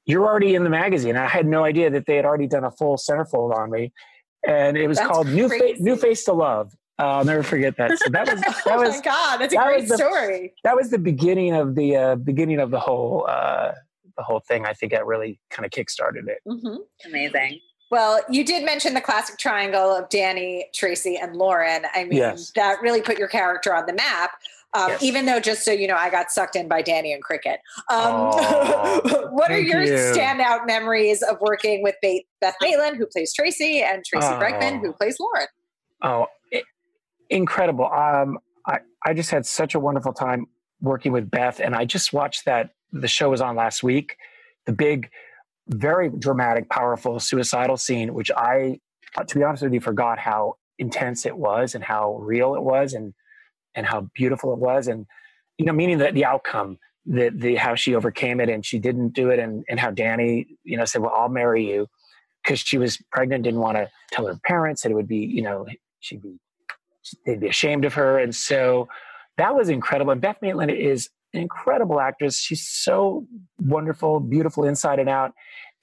you're 0.08 0.26
already 0.26 0.56
in 0.56 0.64
the 0.64 0.70
magazine. 0.70 1.16
I 1.16 1.28
had 1.28 1.46
no 1.46 1.64
idea 1.64 1.92
that 1.92 2.08
they 2.08 2.16
had 2.16 2.26
already 2.26 2.48
done 2.48 2.64
a 2.64 2.72
full 2.72 2.98
centerfold 2.98 3.56
on 3.56 3.70
me 3.70 3.92
and 4.48 4.78
it 4.78 4.88
was 4.88 4.98
that's 4.98 5.10
called 5.10 5.28
New, 5.28 5.50
Fa- 5.50 5.76
New 5.80 5.96
Face 5.96 6.24
to 6.26 6.34
Love. 6.34 6.74
I'll 7.00 7.26
never 7.26 7.44
forget 7.44 7.78
that. 7.78 7.98
So 8.00 8.10
that 8.10 8.28
was 8.32 8.42
that 8.42 8.64
oh 8.68 8.80
was 8.80 8.96
my 8.96 9.02
god, 9.02 9.38
that's 9.38 9.54
a 9.54 9.58
great 9.58 9.88
the, 9.88 9.98
story. 9.98 10.54
That 10.64 10.76
was 10.76 10.90
the 10.90 10.98
beginning 10.98 11.54
of 11.54 11.76
the 11.76 11.96
uh, 11.96 12.16
beginning 12.16 12.60
of 12.60 12.72
the 12.72 12.80
whole 12.80 13.26
uh, 13.30 13.74
the 14.16 14.24
whole 14.24 14.40
thing. 14.40 14.66
I 14.66 14.74
think 14.74 14.94
that 14.94 15.06
really 15.06 15.40
kind 15.52 15.66
of 15.66 15.72
kickstarted 15.72 16.28
it. 16.28 16.40
Mm-hmm. 16.48 16.78
Amazing. 17.06 17.60
Well, 17.92 18.20
you 18.30 18.44
did 18.44 18.66
mention 18.66 18.94
the 18.96 19.02
classic 19.02 19.38
triangle 19.38 19.96
of 19.96 20.10
Danny, 20.10 20.66
Tracy, 20.74 21.18
and 21.18 21.38
Lauren. 21.38 21.84
I 21.94 22.04
mean, 22.04 22.18
yes. 22.18 22.52
that 22.56 22.82
really 22.82 23.02
put 23.02 23.18
your 23.18 23.30
character 23.30 23.74
on 23.74 23.86
the 23.86 23.94
map. 23.94 24.32
Um, 24.74 24.90
Yes. 24.90 25.04
Even 25.04 25.26
though, 25.26 25.40
just 25.40 25.64
so 25.64 25.72
you 25.72 25.88
know, 25.88 25.96
I 25.96 26.10
got 26.10 26.30
sucked 26.30 26.56
in 26.56 26.68
by 26.68 26.82
Danny 26.82 27.14
and 27.14 27.24
Cricket. 27.24 27.60
Um, 27.90 28.32
what 29.32 29.50
are 29.50 29.60
your 29.60 29.82
you. 29.84 29.94
standout 29.94 30.68
memories 30.68 31.22
of 31.22 31.38
working 31.40 31.82
with 31.82 31.96
Beth 32.02 32.56
Maitland, 32.62 32.98
who 32.98 33.06
plays 33.08 33.34
Tracy, 33.34 33.82
and 33.82 34.04
Tracy 34.06 34.28
Oh. 34.28 34.40
Bregman, 34.40 34.82
who 34.82 34.94
plays 34.94 35.18
Lauren? 35.20 35.48
Oh, 36.04 36.28
i 36.54 36.62
incredible. 37.30 37.86
Um, 37.92 38.40
I, 38.68 38.80
I 39.06 39.14
just 39.14 39.32
had 39.32 39.46
such 39.46 39.74
a 39.74 39.80
wonderful 39.80 40.14
time 40.14 40.46
working 40.82 41.12
with 41.12 41.30
Beth, 41.32 41.60
and 41.60 41.74
I 41.76 41.86
just 41.86 42.14
watched 42.14 42.46
that. 42.46 42.72
The 42.92 43.08
show 43.08 43.30
was 43.30 43.42
on 43.42 43.56
last 43.56 43.84
week. 43.84 44.18
The 44.66 44.74
big, 44.74 45.10
very 45.70 46.10
dramatic, 46.10 46.70
powerful 46.70 47.20
suicidal 47.20 47.78
scene, 47.78 48.14
which 48.14 48.32
I, 48.32 48.80
to 49.26 49.38
be 49.38 49.44
honest 49.44 49.64
with 49.64 49.74
you, 49.74 49.80
forgot 49.82 50.20
how 50.20 50.56
intense 50.78 51.26
it 51.26 51.38
was 51.38 51.74
and 51.74 51.84
how 51.84 52.16
real 52.18 52.54
it 52.56 52.62
was 52.62 52.94
and 52.94 53.14
and 53.78 53.86
how 53.86 54.10
beautiful 54.14 54.52
it 54.52 54.60
was. 54.60 54.90
And 54.90 55.06
you 55.58 55.66
know 55.66 55.74
meaning 55.74 56.00
that 56.00 56.14
the 56.14 56.26
outcome 56.26 56.78
the 57.06 57.30
the 57.34 57.56
how 57.56 57.76
she 57.76 57.96
overcame 57.96 58.42
it 58.42 58.50
and 58.50 58.66
she 58.66 58.78
didn't 58.80 59.10
do 59.10 59.30
it 59.30 59.40
and 59.40 59.64
and 59.70 59.80
how 59.80 59.92
Danny 59.92 60.48
you 60.66 60.76
know 60.76 60.84
said 60.84 61.02
well 61.02 61.14
I'll 61.16 61.30
marry 61.30 61.66
you 61.66 61.88
because 62.44 62.60
she 62.60 62.78
was 62.78 62.98
pregnant 63.12 63.46
didn't 63.46 63.62
want 63.62 63.78
to 63.78 63.90
tell 64.12 64.28
her 64.28 64.38
parents 64.44 64.82
that 64.82 64.92
it 64.92 64.96
would 64.96 65.08
be 65.08 65.20
you 65.20 65.42
know 65.42 65.66
she'd 66.02 66.22
be 66.22 66.38
they'd 67.26 67.40
be 67.40 67.48
ashamed 67.48 67.86
of 67.86 67.94
her. 67.96 68.20
And 68.20 68.36
so 68.36 68.88
that 69.38 69.56
was 69.56 69.70
incredible. 69.70 70.12
And 70.12 70.22
Beth 70.22 70.38
Maitland 70.42 70.72
is 70.72 71.10
an 71.34 71.42
incredible 71.42 72.00
actress. 72.00 72.40
She's 72.40 72.68
so 72.68 73.26
wonderful 73.60 74.20
beautiful 74.20 74.64
inside 74.64 75.00
and 75.00 75.10
out. 75.10 75.34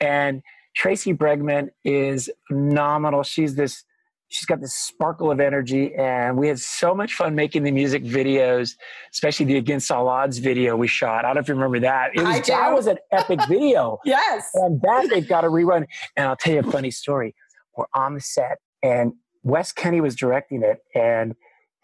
And 0.00 0.42
Tracy 0.74 1.14
Bregman 1.14 1.68
is 1.84 2.30
phenomenal. 2.48 3.22
She's 3.22 3.54
this 3.54 3.84
she's 4.28 4.46
got 4.46 4.60
this 4.60 4.74
sparkle 4.74 5.30
of 5.30 5.40
energy 5.40 5.94
and 5.94 6.36
we 6.36 6.48
had 6.48 6.58
so 6.58 6.94
much 6.94 7.14
fun 7.14 7.34
making 7.34 7.62
the 7.62 7.70
music 7.70 8.02
videos 8.04 8.74
especially 9.12 9.46
the 9.46 9.56
against 9.56 9.90
all 9.90 10.08
odds 10.08 10.38
video 10.38 10.76
we 10.76 10.88
shot. 10.88 11.24
I 11.24 11.28
don't 11.28 11.34
know 11.36 11.40
if 11.40 11.48
you 11.48 11.54
remember 11.54 11.80
that. 11.80 12.10
It 12.14 12.22
was 12.22 12.46
that 12.46 12.72
was 12.72 12.86
an 12.86 12.98
epic 13.12 13.40
video. 13.48 13.98
Yes. 14.04 14.50
and 14.54 14.80
that 14.82 15.08
they've 15.10 15.28
got 15.28 15.44
a 15.44 15.48
rerun. 15.48 15.86
And 16.16 16.28
i'll 16.28 16.36
tell 16.36 16.54
you 16.54 16.60
a 16.60 16.70
funny 16.70 16.90
story. 16.90 17.34
We're 17.76 17.86
on 17.94 18.14
the 18.14 18.20
set 18.20 18.58
and 18.82 19.12
wes 19.42 19.72
kenney 19.72 20.00
was 20.00 20.14
directing 20.14 20.62
it 20.62 20.78
and 20.94 21.34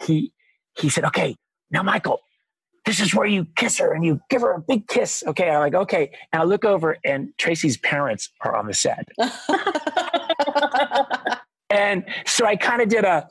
he 0.01 0.33
he 0.79 0.89
said 0.89 1.05
okay 1.05 1.37
now 1.71 1.83
michael 1.83 2.21
this 2.87 3.01
is 3.01 3.15
where 3.15 3.27
you 3.27 3.47
kiss 3.57 3.79
her 3.79 3.93
and 3.93 4.05
you 4.05 4.19
give 4.31 4.41
her 4.41 4.53
a 4.53 4.61
big 4.61 4.89
kiss. 4.89 5.23
Okay 5.27 5.51
i'm 5.51 5.61
like 5.61 5.75
okay. 5.75 6.11
And 6.33 6.43
i 6.43 6.45
look 6.45 6.65
over 6.65 6.97
and 7.05 7.31
tracy's 7.39 7.77
parents 7.77 8.31
are 8.41 8.57
on 8.57 8.67
the 8.67 8.75
set 8.75 9.07
and 11.71 12.05
so 12.27 12.47
I 12.47 12.57
kind 12.57 12.83
of 12.83 12.89
did 12.89 13.05
a 13.05 13.29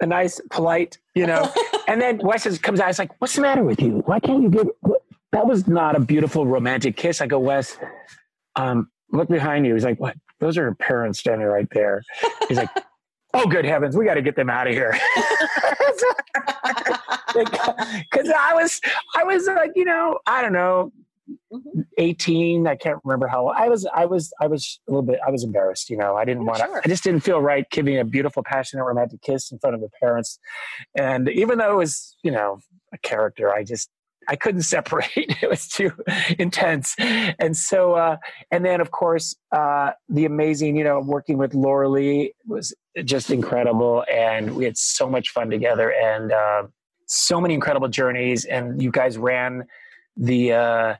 a 0.00 0.06
nice, 0.06 0.40
polite, 0.50 0.98
you 1.14 1.26
know. 1.26 1.52
and 1.88 2.00
then 2.00 2.18
Wes 2.22 2.46
is- 2.46 2.58
comes 2.58 2.80
out. 2.80 2.88
It's 2.90 2.98
like, 2.98 3.10
"What's 3.20 3.34
the 3.36 3.42
matter 3.42 3.62
with 3.64 3.80
you? 3.82 4.02
Why 4.06 4.20
can't 4.20 4.42
you 4.42 4.48
give?" 4.50 4.68
what- 4.80 5.02
That 5.32 5.46
was 5.46 5.66
not 5.68 5.94
a 5.96 6.00
beautiful 6.00 6.46
romantic 6.46 6.96
kiss. 6.96 7.20
I 7.20 7.26
go, 7.26 7.38
Wes, 7.38 7.76
um, 8.56 8.90
look 9.12 9.28
behind 9.28 9.66
you. 9.66 9.74
He's 9.74 9.84
like, 9.84 10.00
"What? 10.00 10.16
Those 10.38 10.56
are 10.58 10.64
her 10.64 10.74
parents 10.74 11.18
standing 11.20 11.46
right 11.46 11.68
there." 11.72 12.02
He's 12.48 12.56
like, 12.58 12.70
"Oh, 13.34 13.46
good 13.46 13.64
heavens, 13.64 13.96
we 13.96 14.04
got 14.04 14.14
to 14.14 14.22
get 14.22 14.36
them 14.36 14.50
out 14.50 14.66
of 14.66 14.74
here." 14.74 14.98
Because 17.32 18.28
I 18.36 18.52
was, 18.54 18.80
I 19.16 19.22
was 19.24 19.46
like, 19.46 19.70
you 19.76 19.84
know, 19.84 20.18
I 20.26 20.42
don't 20.42 20.52
know, 20.52 20.92
Mhm. 21.52 21.84
18 21.98 22.68
i 22.68 22.76
can't 22.76 23.00
remember 23.04 23.26
how 23.26 23.48
i 23.48 23.68
was 23.68 23.84
i 23.92 24.06
was 24.06 24.32
i 24.40 24.46
was 24.46 24.78
a 24.86 24.92
little 24.92 25.02
bit 25.02 25.18
i 25.26 25.30
was 25.30 25.42
embarrassed 25.42 25.90
you 25.90 25.96
know 25.96 26.14
i 26.16 26.24
didn't 26.24 26.44
want 26.46 26.58
to 26.60 26.66
sure. 26.66 26.80
i 26.84 26.88
just 26.88 27.02
didn't 27.02 27.20
feel 27.20 27.40
right 27.40 27.68
giving 27.72 27.98
a 27.98 28.04
beautiful 28.04 28.44
passionate 28.44 28.84
romantic 28.84 29.20
kiss 29.20 29.50
in 29.50 29.58
front 29.58 29.74
of 29.74 29.80
the 29.80 29.88
parents 30.00 30.38
and 30.96 31.28
even 31.28 31.58
though 31.58 31.72
it 31.72 31.76
was 31.76 32.16
you 32.22 32.30
know 32.30 32.58
a 32.94 32.98
character 32.98 33.52
i 33.52 33.64
just 33.64 33.90
i 34.28 34.36
couldn't 34.36 34.62
separate 34.76 35.08
it 35.16 35.50
was 35.50 35.66
too 35.66 35.90
intense 36.38 36.94
and 37.00 37.56
so 37.56 37.94
uh 37.94 38.16
and 38.52 38.64
then 38.64 38.80
of 38.80 38.92
course 38.92 39.34
uh 39.50 39.90
the 40.08 40.26
amazing 40.26 40.76
you 40.76 40.84
know 40.84 41.00
working 41.00 41.36
with 41.36 41.52
lauralee 41.52 42.30
was 42.46 42.72
just 43.04 43.28
incredible 43.28 44.04
and 44.08 44.54
we 44.54 44.64
had 44.64 44.76
so 44.78 45.10
much 45.10 45.30
fun 45.30 45.50
together 45.50 45.92
and 45.92 46.30
uh 46.30 46.62
so 47.06 47.40
many 47.40 47.54
incredible 47.54 47.88
journeys 47.88 48.44
and 48.44 48.80
you 48.80 48.92
guys 48.92 49.18
ran 49.18 49.64
the 50.16 50.52
uh 50.52 50.94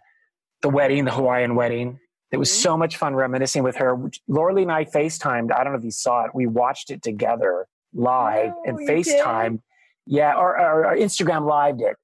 the 0.63 0.69
wedding, 0.69 1.05
the 1.05 1.11
Hawaiian 1.13 1.55
wedding. 1.55 1.99
It 2.33 2.37
was 2.37 2.49
Mhm. 2.51 2.63
so 2.63 2.77
much 2.77 2.97
fun 2.97 3.15
reminiscing 3.15 3.63
with 3.63 3.77
her. 3.77 3.97
Lauralee 4.29 4.63
and 4.63 4.73
I 4.73 4.85
FaceTimed. 4.85 5.53
I 5.53 5.65
don't 5.65 5.73
know 5.73 5.79
if 5.79 5.85
you 5.85 5.91
saw 5.91 6.25
it. 6.25 6.31
We 6.35 6.47
watched 6.47 6.91
it 6.91 7.03
together 7.03 7.67
live 7.93 8.53
Oh, 8.57 8.63
and 8.67 8.79
did? 8.79 8.89
FaceTime. 8.89 9.61
Yeah, 10.07 10.35
or, 10.35 10.59
or, 10.59 10.87
or 10.87 10.97
Instagram 10.97 11.45
lived 11.49 11.81
it. 11.81 11.97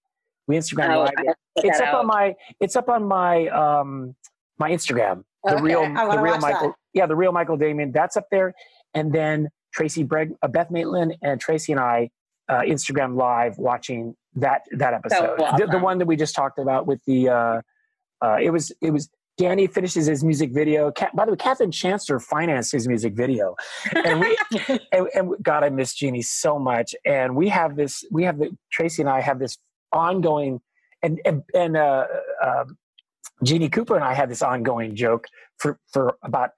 We 0.48 0.56
Instagram 0.56 0.94
Oh, 0.96 1.00
lived 1.02 1.12
it. 1.18 1.26
have 1.28 1.36
to 1.36 1.62
check 1.62 1.70
It's 1.70 1.80
up 1.80 1.88
out. 1.88 1.94
on 2.00 2.06
my 2.06 2.34
it's 2.60 2.76
up 2.76 2.88
on 2.88 3.04
my 3.06 3.46
um 3.48 4.14
my 4.58 4.70
Instagram. 4.70 5.22
The 5.44 5.54
Okay, 5.54 5.62
real 5.62 5.82
the 5.82 6.18
real 6.20 6.38
Michael. 6.38 6.68
that. 6.68 6.74
Yeah, 6.92 7.06
the 7.06 7.16
real 7.16 7.30
Michael 7.32 7.56
Damian. 7.56 7.92
That's 7.92 8.16
up 8.16 8.26
there. 8.30 8.54
And 8.94 9.12
then 9.12 9.48
Tracy 9.72 10.04
Breg, 10.04 10.34
uh, 10.42 10.48
Beth 10.48 10.70
Maitland 10.70 11.16
and 11.22 11.40
Tracy 11.40 11.72
and 11.72 11.80
I 11.80 12.10
uh, 12.48 12.60
Instagram 12.60 13.16
live 13.16 13.58
watching 13.58 14.16
that 14.36 14.62
that 14.72 14.94
episode. 14.94 15.36
the, 15.58 15.66
the 15.70 15.78
one 15.78 15.98
that 15.98 16.06
we 16.06 16.16
just 16.16 16.34
talked 16.34 16.58
about 16.58 16.86
with 16.86 17.00
the 17.06 17.28
uh, 17.28 17.60
uh, 18.22 18.36
it 18.40 18.50
was 18.50 18.72
it 18.80 18.90
was 18.90 19.10
Danny 19.36 19.66
finishes 19.66 20.06
his 20.06 20.24
music 20.24 20.50
video. 20.52 20.92
By 21.14 21.26
the 21.26 21.32
way, 21.32 21.36
Catherine 21.36 21.70
Chancellor 21.70 22.18
financed 22.18 22.72
his 22.72 22.88
music 22.88 23.14
video, 23.14 23.54
and 23.94 24.20
we 24.20 24.38
and, 24.92 25.08
and 25.14 25.32
God, 25.42 25.62
I 25.62 25.68
miss 25.68 25.94
Jeanne 25.94 26.22
so 26.22 26.58
much. 26.58 26.94
And 27.04 27.36
we 27.36 27.48
have 27.50 27.76
this, 27.76 28.04
we 28.10 28.24
have 28.24 28.38
the 28.38 28.56
Tracy 28.72 29.02
and 29.02 29.10
I 29.10 29.20
have 29.20 29.38
this 29.38 29.58
ongoing, 29.92 30.60
and 31.02 31.20
and, 31.24 31.42
and 31.54 31.76
uh, 31.76 32.06
uh, 32.42 32.64
Jeanne 33.44 33.70
Cooper 33.70 33.94
and 33.94 34.04
I 34.04 34.14
had 34.14 34.30
this 34.30 34.42
ongoing 34.42 34.96
joke 34.96 35.26
for 35.58 35.78
for 35.92 36.16
about 36.22 36.50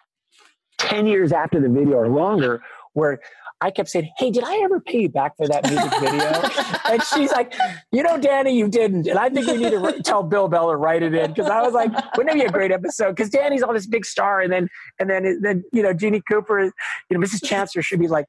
ten 0.78 1.06
years 1.06 1.32
after 1.32 1.60
the 1.60 1.68
video 1.68 1.96
or 1.96 2.08
longer, 2.08 2.62
where 2.92 3.18
I 3.60 3.70
kept 3.70 3.88
saying, 3.88 4.10
"Hey, 4.18 4.30
did 4.30 4.44
I 4.44 4.58
ever 4.62 4.80
pay 4.80 5.02
you 5.02 5.08
back 5.08 5.36
for 5.36 5.48
that 5.48 5.68
music 5.68 5.92
video?" 6.00 6.72
and 6.92 7.02
she's 7.02 7.32
like, 7.32 7.54
"You 7.90 8.02
know, 8.02 8.18
Danny, 8.18 8.56
you 8.56 8.68
didn't." 8.68 9.06
And 9.08 9.18
I 9.18 9.28
think 9.28 9.46
we 9.46 9.56
need 9.56 9.70
to 9.70 10.02
tell 10.02 10.22
Bill 10.22 10.48
Bell 10.48 10.70
to 10.70 10.76
write 10.76 11.02
it 11.02 11.14
in 11.14 11.32
because 11.32 11.50
I 11.50 11.62
was 11.62 11.72
like, 11.72 11.90
"Wouldn't 12.16 12.36
it 12.36 12.40
be 12.40 12.46
a 12.46 12.52
great 12.52 12.70
episode?" 12.70 13.16
Because 13.16 13.30
Danny's 13.30 13.62
all 13.62 13.72
this 13.72 13.86
big 13.86 14.04
star, 14.04 14.40
and 14.40 14.52
then 14.52 14.68
and 15.00 15.10
then 15.10 15.40
then 15.42 15.64
you 15.72 15.82
know, 15.82 15.92
Jeanne 15.92 16.20
Cooper, 16.22 16.60
you 16.60 16.72
know, 17.10 17.18
Mrs. 17.18 17.44
Chancellor 17.44 17.82
should 17.82 18.00
be 18.00 18.08
like. 18.08 18.26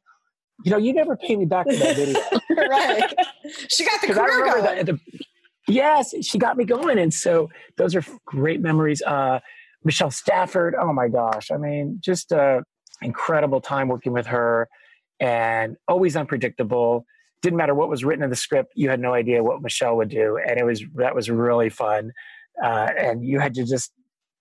You 0.65 0.71
know, 0.71 0.77
you 0.77 0.91
never 0.91 1.15
paid 1.15 1.39
me 1.39 1.45
back 1.45 1.67
for 1.69 1.73
that 1.77 1.95
video. 1.95 2.19
right. 2.69 3.13
She 3.69 3.85
got 3.85 4.01
the 4.01 4.07
career 4.13 4.43
going. 4.43 4.63
that. 4.63 4.85
The, 4.87 4.99
yes, 5.69 6.13
she 6.21 6.37
got 6.37 6.57
me 6.57 6.65
going, 6.65 6.99
and 6.99 7.13
so 7.13 7.49
those 7.77 7.95
are 7.95 8.03
great 8.25 8.59
memories. 8.59 9.01
Uh, 9.01 9.39
Michelle 9.85 10.11
Stafford, 10.11 10.75
oh 10.77 10.91
my 10.91 11.07
gosh! 11.07 11.49
I 11.49 11.55
mean, 11.55 11.99
just 12.03 12.33
a 12.33 12.65
incredible 13.01 13.61
time 13.61 13.87
working 13.87 14.11
with 14.11 14.27
her, 14.27 14.67
and 15.19 15.77
always 15.87 16.15
unpredictable. 16.15 17.05
Didn't 17.41 17.57
matter 17.57 17.73
what 17.73 17.89
was 17.89 18.03
written 18.03 18.23
in 18.23 18.29
the 18.29 18.35
script; 18.35 18.73
you 18.75 18.89
had 18.89 18.99
no 18.99 19.13
idea 19.13 19.43
what 19.43 19.61
Michelle 19.61 19.95
would 19.97 20.09
do, 20.09 20.37
and 20.37 20.59
it 20.59 20.65
was 20.65 20.83
that 20.95 21.15
was 21.15 21.29
really 21.29 21.69
fun. 21.69 22.11
Uh, 22.61 22.89
and 22.97 23.25
you 23.25 23.39
had 23.39 23.53
to 23.55 23.65
just 23.65 23.91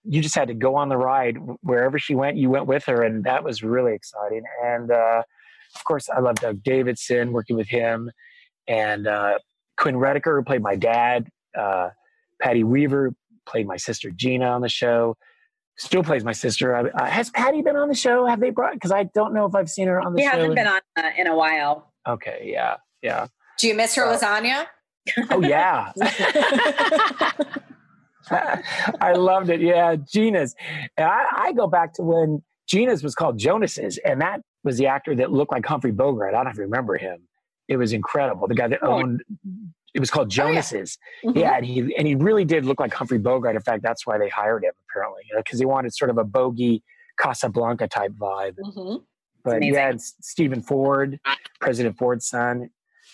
you 0.05 0.23
just 0.23 0.35
had 0.35 0.49
to 0.49 0.55
go 0.55 0.75
on 0.75 0.89
the 0.89 0.97
ride 0.97 1.37
wherever 1.61 1.99
she 1.99 2.15
went. 2.15 2.37
You 2.37 2.51
went 2.51 2.67
with 2.67 2.85
her, 2.87 3.03
and 3.03 3.25
that 3.25 3.45
was 3.45 3.63
really 3.63 3.95
exciting. 3.95 4.43
And 4.65 4.91
uh, 4.91 5.23
of 5.75 5.85
course, 5.85 6.09
I 6.09 6.21
love 6.21 6.37
Doug 6.37 6.63
Davidson 6.63 7.33
working 7.33 7.57
with 7.57 7.69
him, 7.69 8.11
and 8.67 9.07
uh, 9.07 9.39
Quinn 9.77 9.97
Redeker, 9.97 10.39
who 10.39 10.43
played 10.43 10.63
my 10.63 10.77
dad. 10.77 11.29
Uh, 11.57 11.91
Patty 12.41 12.65
Weaver 12.65 13.15
played 13.47 13.67
my 13.67 13.77
sister 13.77 14.11
Gina 14.11 14.47
on 14.47 14.61
the 14.61 14.69
show. 14.69 15.17
Still 15.79 16.03
plays 16.03 16.25
my 16.25 16.33
sister. 16.33 16.75
Uh, 16.75 17.05
has 17.07 17.31
Patty 17.31 17.63
been 17.63 17.77
on 17.77 17.89
the 17.89 17.95
show? 17.95 18.27
Have 18.27 18.41
they 18.41 18.51
brought? 18.51 18.75
Because 18.75 18.91
I 18.93 19.05
don't 19.15 19.33
know 19.33 19.47
if 19.47 19.55
I've 19.55 19.71
seen 19.71 19.87
her 19.89 20.01
on 20.01 20.13
the 20.15 20.21
He 20.21 20.27
show. 20.27 20.33
She 20.33 20.37
hasn't 20.39 20.55
been 20.57 20.67
on 20.67 20.81
uh, 20.97 21.11
in 21.17 21.27
a 21.29 21.37
while. 21.37 21.93
Okay, 22.07 22.43
yeah, 22.53 22.77
yeah. 23.03 23.27
Do 23.59 23.69
you 23.69 23.75
miss 23.75 23.95
her 23.95 24.05
Uh, 24.07 24.17
lasagna? 24.19 24.67
Oh 25.31 25.41
yeah. 25.41 25.93
I 29.01 29.13
loved 29.15 29.49
it. 29.51 29.61
Yeah, 29.61 29.97
Gina's. 29.97 30.55
And 30.97 31.07
I, 31.09 31.25
I 31.37 31.53
go 31.53 31.67
back 31.67 31.95
to 31.95 32.03
when 32.03 32.43
Gina's 32.67 33.03
was 33.03 33.15
called 33.15 33.39
Jonas's, 33.39 33.99
and 34.05 34.21
that 34.21 34.41
was 34.65 34.77
the 34.79 34.87
actor 34.87 35.15
that 35.17 35.33
looked 35.33 35.53
like 35.53 35.65
Humphrey 35.65 35.93
Bogart. 35.93 36.35
I 36.35 36.39
don't 36.39 36.45
know 36.45 36.51
if 36.51 36.57
you 36.57 36.65
remember 36.65 36.97
him. 36.99 37.21
It 37.69 37.77
was 37.77 37.93
incredible. 37.93 38.49
The 38.49 38.55
guy 38.55 38.69
that 38.69 38.81
Oh. 38.83 38.95
owned. 39.01 39.23
It 39.95 40.01
was 40.01 40.11
called 40.11 40.27
Oh, 40.29 40.45
yeah. 40.45 40.51
Jonas's. 40.53 40.99
Mhm. 41.25 41.37
Yeah, 41.37 41.57
and 41.57 41.65
he 41.67 41.95
and 41.97 42.07
he 42.07 42.15
really 42.15 42.45
did 42.45 42.65
look 42.65 42.79
like 42.81 42.93
Humphrey 42.93 43.19
Bogart. 43.19 43.57
In 43.57 43.63
fact, 43.63 43.83
that's 43.83 44.07
why 44.07 44.19
they 44.19 44.29
hired 44.29 44.65
him 44.65 44.73
apparently, 44.91 45.23
you 45.29 45.35
know, 45.35 45.41
because 45.43 45.59
they 45.59 45.65
wanted 45.65 45.95
sort 45.95 46.11
of 46.11 46.19
a 46.19 46.25
bogey 46.25 46.83
Casablanca 47.19 47.89
type 47.89 48.13
vibe. 48.13 48.57
Mhm. 48.59 49.03
But 49.45 49.57
Amazing. 49.59 49.75
yeah, 49.75 49.89
and 49.91 50.01
Stephen 50.01 50.61
Ford, 50.63 51.19
President 51.61 51.97
Ford's 51.97 52.29
son. 52.29 52.71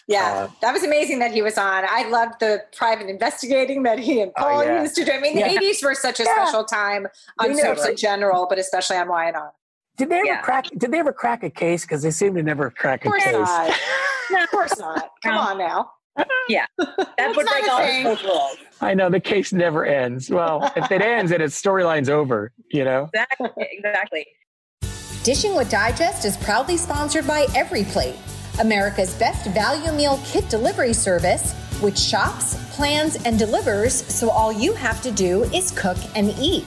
Yeah, 0.08 0.48
Uh, 0.48 0.48
that 0.60 0.72
was 0.72 0.82
amazing 0.82 1.20
that 1.20 1.30
he 1.30 1.40
was 1.40 1.56
on. 1.56 1.84
I 1.88 2.08
loved 2.08 2.40
the 2.40 2.64
private 2.76 3.08
investigating 3.08 3.84
that 3.84 3.98
he 3.98 4.20
and 4.20 4.32
Oh, 4.36 4.42
Paul 4.42 4.64
yeah. 4.64 4.82
used 4.82 4.96
to 4.96 5.04
do. 5.04 5.12
I 5.12 5.20
mean, 5.20 5.34
the 5.34 5.40
Yeah. 5.40 5.48
80s 5.52 5.82
were 5.82 5.94
such 5.94 6.18
a 6.20 6.24
Yeah. 6.24 6.34
special 6.44 6.64
time 6.64 7.06
on 7.38 7.50
They 7.52 7.54
never- 7.62 7.76
soaps 7.76 7.88
in 7.88 7.96
general, 7.96 8.46
but 8.48 8.58
especially 8.58 8.96
on 8.96 9.08
Y&R. 9.08 9.52
Did 9.96 10.08
they 10.10 10.16
ever 10.16 10.26
Yeah. 10.26 10.40
crack? 10.42 10.64
Did 10.76 10.90
they 10.90 10.98
ever 10.98 11.12
crack 11.12 11.42
a 11.44 11.50
case? 11.50 11.82
Because 11.82 12.02
they 12.02 12.10
seem 12.10 12.34
to 12.34 12.42
never 12.42 12.70
crack 12.70 13.02
Of 13.04 13.06
a 13.06 13.10
course 13.12 13.24
case. 13.24 13.32
not. 13.32 13.70
No, 14.30 14.42
of 14.42 14.50
course 14.50 14.78
not. 14.78 15.10
Come 15.22 15.34
No. 15.36 15.40
on 15.40 15.58
now. 15.58 15.92
Yeah, 16.48 16.66
that 16.78 17.32
would 17.34 17.46
break 17.46 17.68
all 17.68 18.04
those 18.04 18.22
rules. 18.22 18.56
I 18.80 18.94
know 18.94 19.08
the 19.08 19.20
case 19.20 19.52
never 19.52 19.84
ends. 19.84 20.30
Well, 20.30 20.72
if 20.76 20.90
it 20.90 21.00
ends, 21.00 21.30
then 21.30 21.40
its 21.40 21.60
storyline's 21.60 22.08
over. 22.08 22.52
You 22.70 22.84
know. 22.84 23.10
Exactly. 23.12 23.68
Exactly. 23.72 24.26
Dishing 25.22 25.56
with 25.56 25.70
Digest 25.70 26.26
is 26.26 26.36
proudly 26.36 26.76
sponsored 26.76 27.26
by 27.26 27.46
EveryPlate, 27.46 28.16
America's 28.60 29.14
best 29.14 29.46
value 29.50 29.90
meal 29.92 30.20
kit 30.24 30.48
delivery 30.50 30.92
service, 30.92 31.54
which 31.80 31.98
shops, 31.98 32.56
plans, 32.76 33.16
and 33.24 33.38
delivers 33.38 33.94
so 34.14 34.28
all 34.28 34.52
you 34.52 34.74
have 34.74 35.00
to 35.00 35.10
do 35.10 35.44
is 35.44 35.70
cook 35.70 35.96
and 36.14 36.34
eat. 36.38 36.66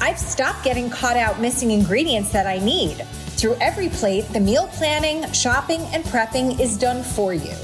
I've 0.00 0.18
stopped 0.18 0.64
getting 0.64 0.90
caught 0.90 1.16
out 1.16 1.40
missing 1.40 1.70
ingredients 1.70 2.30
that 2.32 2.46
I 2.46 2.58
need. 2.58 2.96
Through 3.38 3.54
EveryPlate, 3.54 4.32
the 4.32 4.40
meal 4.40 4.68
planning, 4.68 5.30
shopping, 5.32 5.80
and 5.94 6.04
prepping 6.04 6.60
is 6.60 6.76
done 6.76 7.02
for 7.02 7.32
you. 7.32 7.54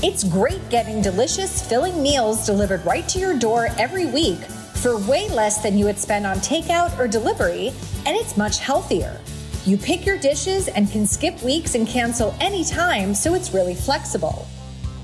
It's 0.00 0.22
great 0.22 0.60
getting 0.70 1.02
delicious, 1.02 1.60
filling 1.68 2.00
meals 2.00 2.46
delivered 2.46 2.86
right 2.86 3.08
to 3.08 3.18
your 3.18 3.36
door 3.36 3.70
every 3.78 4.06
week 4.06 4.38
for 4.38 4.96
way 4.96 5.28
less 5.28 5.60
than 5.60 5.76
you 5.76 5.86
would 5.86 5.98
spend 5.98 6.24
on 6.24 6.36
takeout 6.36 6.96
or 7.00 7.08
delivery, 7.08 7.72
and 8.06 8.16
it's 8.16 8.36
much 8.36 8.60
healthier. 8.60 9.20
You 9.66 9.76
pick 9.76 10.06
your 10.06 10.16
dishes 10.16 10.68
and 10.68 10.88
can 10.88 11.04
skip 11.04 11.42
weeks 11.42 11.74
and 11.74 11.84
cancel 11.84 12.32
anytime, 12.40 13.12
so 13.12 13.34
it's 13.34 13.52
really 13.52 13.74
flexible. 13.74 14.46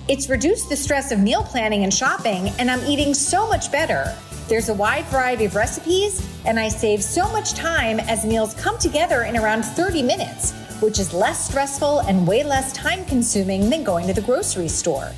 It's 0.06 0.30
reduced 0.30 0.68
the 0.68 0.76
stress 0.76 1.10
of 1.10 1.18
meal 1.18 1.42
planning 1.42 1.82
and 1.82 1.92
shopping, 1.92 2.50
and 2.60 2.70
I'm 2.70 2.84
eating 2.86 3.14
so 3.14 3.48
much 3.48 3.72
better. 3.72 4.14
There's 4.46 4.68
a 4.68 4.74
wide 4.74 5.06
variety 5.06 5.46
of 5.46 5.56
recipes, 5.56 6.24
and 6.44 6.60
I 6.60 6.68
save 6.68 7.02
so 7.02 7.28
much 7.32 7.54
time 7.54 7.98
as 7.98 8.24
meals 8.24 8.54
come 8.54 8.78
together 8.78 9.24
in 9.24 9.36
around 9.36 9.64
30 9.64 10.04
minutes, 10.04 10.54
which 10.84 10.98
is 10.98 11.14
less 11.14 11.48
stressful 11.48 12.00
and 12.00 12.28
way 12.28 12.44
less 12.44 12.70
time 12.74 13.04
consuming 13.06 13.70
than 13.70 13.82
going 13.82 14.06
to 14.06 14.12
the 14.12 14.20
grocery 14.20 14.68
store. 14.68 15.10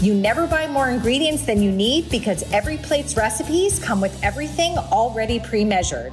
You 0.00 0.12
never 0.12 0.46
buy 0.46 0.68
more 0.68 0.90
ingredients 0.90 1.46
than 1.46 1.62
you 1.62 1.72
need 1.72 2.10
because 2.10 2.44
every 2.52 2.76
plate's 2.76 3.16
recipes 3.16 3.78
come 3.78 4.02
with 4.02 4.22
everything 4.22 4.76
already 4.76 5.40
pre 5.40 5.64
measured. 5.64 6.12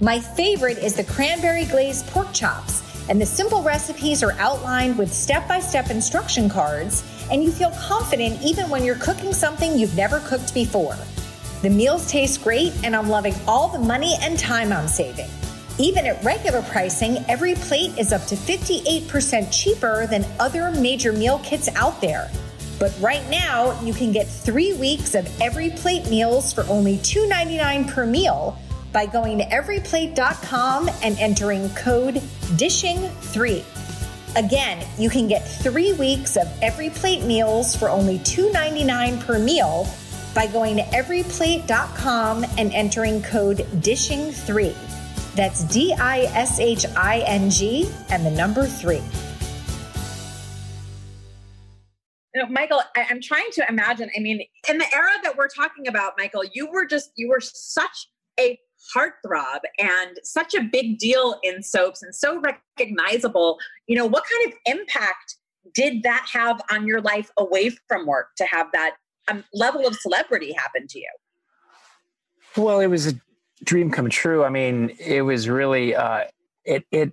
My 0.00 0.20
favorite 0.20 0.78
is 0.78 0.94
the 0.94 1.04
cranberry 1.04 1.64
glazed 1.64 2.06
pork 2.06 2.32
chops, 2.32 2.82
and 3.08 3.20
the 3.20 3.26
simple 3.26 3.62
recipes 3.62 4.22
are 4.22 4.32
outlined 4.38 4.96
with 4.96 5.12
step 5.12 5.48
by 5.48 5.58
step 5.58 5.90
instruction 5.90 6.48
cards, 6.48 7.04
and 7.30 7.42
you 7.42 7.50
feel 7.50 7.70
confident 7.72 8.40
even 8.40 8.70
when 8.70 8.84
you're 8.84 8.94
cooking 8.96 9.32
something 9.32 9.76
you've 9.76 9.96
never 9.96 10.20
cooked 10.20 10.54
before. 10.54 10.96
The 11.62 11.70
meals 11.70 12.08
taste 12.08 12.42
great, 12.42 12.72
and 12.84 12.94
I'm 12.94 13.08
loving 13.08 13.34
all 13.48 13.68
the 13.68 13.78
money 13.80 14.16
and 14.20 14.38
time 14.38 14.72
I'm 14.72 14.88
saving. 14.88 15.28
Even 15.78 16.06
at 16.06 16.22
regular 16.22 16.62
pricing, 16.62 17.24
every 17.28 17.54
plate 17.54 17.96
is 17.98 18.12
up 18.12 18.24
to 18.26 18.34
58% 18.34 19.48
cheaper 19.50 20.06
than 20.06 20.24
other 20.38 20.70
major 20.70 21.12
meal 21.12 21.38
kits 21.38 21.68
out 21.76 22.00
there. 22.00 22.30
But 22.78 22.94
right 23.00 23.28
now, 23.30 23.80
you 23.80 23.94
can 23.94 24.12
get 24.12 24.26
three 24.26 24.74
weeks 24.74 25.14
of 25.14 25.28
every 25.40 25.70
plate 25.70 26.08
meals 26.10 26.52
for 26.52 26.64
only 26.64 26.98
$2.99 26.98 27.88
per 27.88 28.04
meal 28.04 28.58
by 28.92 29.06
going 29.06 29.38
to 29.38 29.44
everyplate.com 29.44 30.90
and 31.02 31.18
entering 31.18 31.70
code 31.70 32.16
DISHING3. 32.56 33.64
Again, 34.36 34.86
you 34.98 35.08
can 35.08 35.28
get 35.28 35.46
three 35.46 35.92
weeks 35.94 36.36
of 36.36 36.48
every 36.62 36.90
plate 36.90 37.22
meals 37.22 37.74
for 37.74 37.88
only 37.88 38.18
$2.99 38.18 39.20
per 39.20 39.38
meal 39.38 39.88
by 40.34 40.46
going 40.46 40.76
to 40.76 40.82
everyplate.com 40.82 42.44
and 42.58 42.72
entering 42.72 43.22
code 43.22 43.58
DISHING3. 43.76 44.91
That's 45.34 45.64
D 45.64 45.94
I 45.98 46.22
S 46.34 46.60
H 46.60 46.84
I 46.96 47.20
N 47.20 47.48
G 47.48 47.90
and 48.10 48.24
the 48.24 48.30
number 48.30 48.66
three. 48.66 49.00
You 52.34 52.42
know, 52.42 52.48
Michael, 52.48 52.82
I, 52.96 53.06
I'm 53.10 53.20
trying 53.20 53.50
to 53.52 53.64
imagine. 53.68 54.10
I 54.16 54.20
mean, 54.20 54.42
in 54.68 54.78
the 54.78 54.86
era 54.94 55.12
that 55.22 55.36
we're 55.36 55.48
talking 55.48 55.86
about, 55.86 56.14
Michael, 56.18 56.44
you 56.52 56.70
were 56.70 56.86
just, 56.86 57.12
you 57.16 57.28
were 57.28 57.40
such 57.40 58.08
a 58.38 58.58
heartthrob 58.94 59.60
and 59.78 60.18
such 60.22 60.54
a 60.54 60.62
big 60.62 60.98
deal 60.98 61.38
in 61.42 61.62
soaps 61.62 62.02
and 62.02 62.14
so 62.14 62.40
recognizable. 62.40 63.58
You 63.86 63.96
know, 63.96 64.06
what 64.06 64.24
kind 64.30 64.52
of 64.52 64.58
impact 64.66 65.36
did 65.74 66.02
that 66.02 66.26
have 66.32 66.60
on 66.70 66.86
your 66.86 67.00
life 67.00 67.30
away 67.36 67.70
from 67.88 68.06
work 68.06 68.28
to 68.36 68.44
have 68.44 68.66
that 68.72 68.96
um, 69.28 69.44
level 69.54 69.86
of 69.86 69.94
celebrity 69.96 70.52
happen 70.52 70.86
to 70.88 70.98
you? 70.98 71.10
Well, 72.56 72.80
it 72.80 72.88
was 72.88 73.06
a 73.06 73.14
dream 73.64 73.90
come 73.90 74.08
true. 74.08 74.44
I 74.44 74.48
mean, 74.48 74.96
it 74.98 75.22
was 75.22 75.48
really 75.48 75.94
uh, 75.94 76.24
it 76.64 76.84
it. 76.90 77.12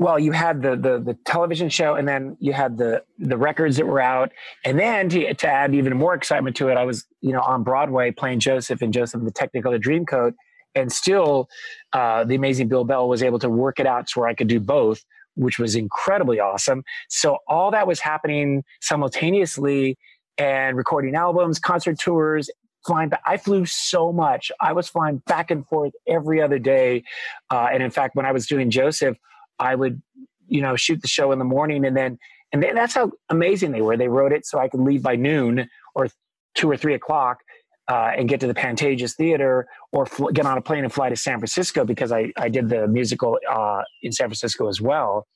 Well, 0.00 0.18
you 0.18 0.30
had 0.30 0.62
the, 0.62 0.76
the 0.76 0.98
the 0.98 1.18
television 1.24 1.68
show, 1.68 1.94
and 1.94 2.06
then 2.06 2.36
you 2.40 2.52
had 2.52 2.78
the 2.78 3.02
the 3.18 3.36
records 3.36 3.76
that 3.78 3.86
were 3.86 4.00
out, 4.00 4.30
and 4.64 4.78
then 4.78 5.08
to, 5.08 5.34
to 5.34 5.48
add 5.48 5.74
even 5.74 5.96
more 5.96 6.14
excitement 6.14 6.56
to 6.56 6.68
it, 6.68 6.76
I 6.76 6.84
was 6.84 7.04
you 7.20 7.32
know 7.32 7.40
on 7.40 7.64
Broadway 7.64 8.12
playing 8.12 8.40
Joseph 8.40 8.80
and 8.80 8.92
Joseph 8.92 9.22
the 9.24 9.32
Technicolor 9.32 9.82
Dreamcoat, 9.82 10.34
and 10.74 10.92
still, 10.92 11.48
uh, 11.92 12.24
the 12.24 12.36
amazing 12.36 12.68
Bill 12.68 12.84
Bell 12.84 13.08
was 13.08 13.22
able 13.22 13.38
to 13.40 13.50
work 13.50 13.80
it 13.80 13.86
out 13.86 14.08
so 14.08 14.20
where 14.20 14.30
I 14.30 14.34
could 14.34 14.48
do 14.48 14.60
both, 14.60 15.04
which 15.34 15.58
was 15.58 15.74
incredibly 15.74 16.38
awesome. 16.38 16.84
So 17.08 17.38
all 17.48 17.72
that 17.72 17.86
was 17.86 17.98
happening 18.00 18.62
simultaneously, 18.80 19.98
and 20.38 20.76
recording 20.76 21.16
albums, 21.16 21.58
concert 21.58 21.98
tours, 21.98 22.48
flying 22.86 23.08
back. 23.08 23.22
I 23.26 23.36
flew 23.36 23.66
so 23.66 24.12
much. 24.12 24.50
I 24.60 24.72
was 24.72 24.88
flying 24.88 25.18
back 25.26 25.50
and 25.50 25.66
forth 25.66 25.92
every 26.06 26.40
other 26.40 26.58
day. 26.58 27.04
Uh, 27.50 27.68
and 27.72 27.82
in 27.82 27.90
fact, 27.90 28.16
when 28.16 28.26
I 28.26 28.32
was 28.32 28.46
doing 28.46 28.70
Joseph, 28.70 29.16
I 29.58 29.74
would, 29.74 30.02
you 30.46 30.60
know, 30.60 30.76
shoot 30.76 31.02
the 31.02 31.08
show 31.08 31.32
in 31.32 31.38
the 31.38 31.44
morning 31.44 31.84
and 31.84 31.96
then, 31.96 32.18
and 32.52 32.62
then 32.62 32.74
that's 32.74 32.94
how 32.94 33.12
amazing 33.28 33.72
they 33.72 33.82
were. 33.82 33.96
They 33.96 34.08
wrote 34.08 34.32
it 34.32 34.46
so 34.46 34.58
I 34.58 34.68
could 34.68 34.80
leave 34.80 35.02
by 35.02 35.16
noon 35.16 35.68
or 35.94 36.08
two 36.54 36.70
or 36.70 36.76
three 36.76 36.94
o'clock 36.94 37.40
uh, 37.88 38.12
and 38.16 38.28
get 38.28 38.40
to 38.40 38.46
the 38.46 38.54
Pantages 38.54 39.14
Theater 39.16 39.66
or 39.92 40.06
fl- 40.06 40.28
get 40.28 40.46
on 40.46 40.56
a 40.56 40.62
plane 40.62 40.84
and 40.84 40.92
fly 40.92 41.10
to 41.10 41.16
San 41.16 41.38
Francisco 41.38 41.84
because 41.84 42.12
I, 42.12 42.32
I 42.36 42.48
did 42.48 42.68
the 42.68 42.86
musical 42.86 43.38
uh, 43.50 43.82
in 44.02 44.12
San 44.12 44.28
Francisco 44.28 44.68
as 44.68 44.80
well. 44.80 45.26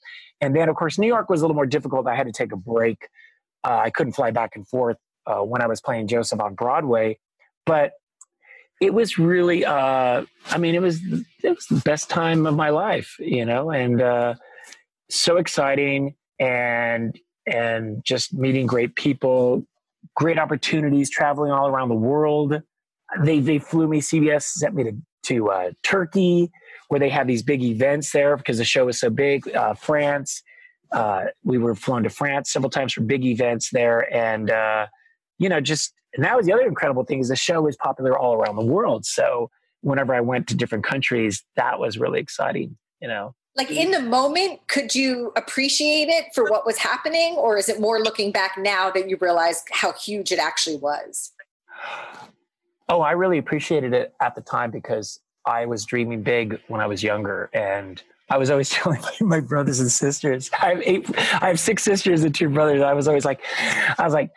And 0.41 0.57
then, 0.57 0.69
of 0.69 0.77
course, 0.77 0.99
New 0.99 1.07
York 1.07 1.29
was 1.29 1.41
a 1.41 1.45
little 1.45 1.55
more 1.55 1.67
difficult. 1.67 2.07
I 2.07 2.15
had 2.15 2.27
to 2.27 2.33
take 2.33 2.53
a 2.53 2.57
break. 2.57 3.09
Uh, 3.65 3.77
I 3.85 3.91
couldn't 3.91 4.15
fly 4.15 4.31
back 4.31 4.57
and 4.57 4.67
forth 4.67 4.97
uh, 5.27 5.41
when 5.41 5.63
I 5.63 5.67
was 5.67 5.81
playing 5.81 6.09
Joseph 6.09 6.41
on 6.41 6.55
Broadway 6.55 7.19
but 7.67 7.93
it 8.81 8.93
was 8.93 9.19
really 9.19 9.65
uh, 9.65 10.25
i 10.47 10.59
mean 10.59 10.75
it 10.75 10.83
was 10.83 11.01
it 11.05 11.51
was 11.51 11.67
the 11.67 11.81
best 11.85 12.11
time 12.11 12.47
of 12.47 12.55
my 12.57 12.71
life 12.71 13.17
you 13.19 13.45
know 13.45 13.71
and 13.71 14.01
uh, 14.03 14.35
so 15.11 15.37
exciting 15.37 16.15
and 16.39 17.19
and 17.47 18.05
just 18.05 18.33
meeting 18.35 18.67
great 18.67 18.95
people 18.95 19.65
great 20.15 20.39
opportunities 20.39 21.11
traveling 21.11 21.51
all 21.51 21.69
around 21.69 21.89
the 21.89 21.95
world. 21.95 22.61
They 23.21 23.41
they 23.41 23.59
flew 23.59 23.89
me 23.89 24.01
cbs 24.01 24.43
sent 24.43 24.75
me 24.75 24.85
to 24.85 24.97
to 25.25 25.51
uh, 25.51 25.71
turkey 25.83 26.51
where 26.89 26.99
they 26.99 27.11
have 27.11 27.27
these 27.27 27.43
big 27.43 27.63
events 27.63 28.11
there 28.13 28.37
because 28.37 28.59
the 28.59 28.65
show 28.65 28.87
was 28.87 28.99
so 28.99 29.11
big 29.11 29.55
uh, 29.55 29.75
france 29.75 30.43
uh, 30.93 31.25
we 31.45 31.59
were 31.59 31.75
flown 31.75 32.03
to 32.03 32.11
france 32.11 32.53
several 32.53 32.71
times 32.71 32.95
for 32.95 33.03
big 33.03 33.25
events 33.25 33.69
there 33.71 34.13
and 34.15 34.51
uh, 34.51 34.87
you 35.39 35.49
know 35.49 35.61
just 35.61 35.93
and 36.15 36.25
that 36.25 36.37
was 36.37 36.47
the 36.47 36.53
other 36.53 36.67
incredible 36.67 37.05
thing 37.05 37.21
is 37.21 37.29
the 37.29 37.37
show 37.37 37.63
was 37.63 37.77
popular 37.77 38.19
all 38.19 38.35
around 38.35 38.57
the 38.57 38.65
world. 38.65 39.07
So 39.07 39.51
whenever 39.81 40.15
I 40.15 40.21
went 40.21 40.47
to 40.49 40.55
different 40.55 40.85
countries, 40.85 41.45
that 41.57 41.79
was 41.79 41.99
really 41.99 42.21
exciting, 42.21 42.77
you 43.01 43.09
know. 43.09 43.35
Like 43.55 43.71
in 43.71 43.91
the 43.91 44.01
moment, 44.01 44.61
could 44.69 44.95
you 44.95 45.33
appreciate 45.37 46.09
it 46.09 46.27
for 46.35 46.45
what 46.45 46.65
was 46.65 46.79
happening? 46.79 47.35
Or 47.35 47.59
is 47.59 47.69
it 47.69 47.81
more 47.81 48.01
looking 48.01 48.33
back 48.33 48.57
now 48.57 48.91
that 48.91 49.11
you 49.11 49.19
realize 49.21 49.63
how 49.71 49.93
huge 49.93 50.33
it 50.33 50.39
actually 50.39 50.77
was? 50.77 51.33
Oh, 52.89 53.03
I 53.03 53.13
really 53.13 53.37
appreciated 53.37 53.93
it 53.93 54.15
at 54.23 54.35
the 54.35 54.41
time 54.41 54.71
because 54.71 55.21
I 55.45 55.67
was 55.67 55.85
dreaming 55.85 56.23
big 56.23 56.61
when 56.69 56.81
I 56.81 56.87
was 56.87 57.03
younger. 57.03 57.51
And 57.53 58.03
I 58.31 58.39
was 58.39 58.51
always 58.51 58.71
telling 58.71 59.03
my, 59.21 59.41
brothers 59.41 59.81
and 59.81 59.91
sisters, 59.91 60.51
I 60.61 60.71
have 60.71 60.83
eight, 60.83 61.11
I 61.43 61.49
have 61.49 61.61
six 61.61 61.83
sisters 61.83 62.25
and 62.25 62.35
two 62.35 62.49
brothers. 62.49 62.81
I 62.81 62.95
was 62.95 63.07
always 63.07 63.27
like, 63.27 63.43
I 63.99 64.03
was 64.05 64.15
like, 64.15 64.31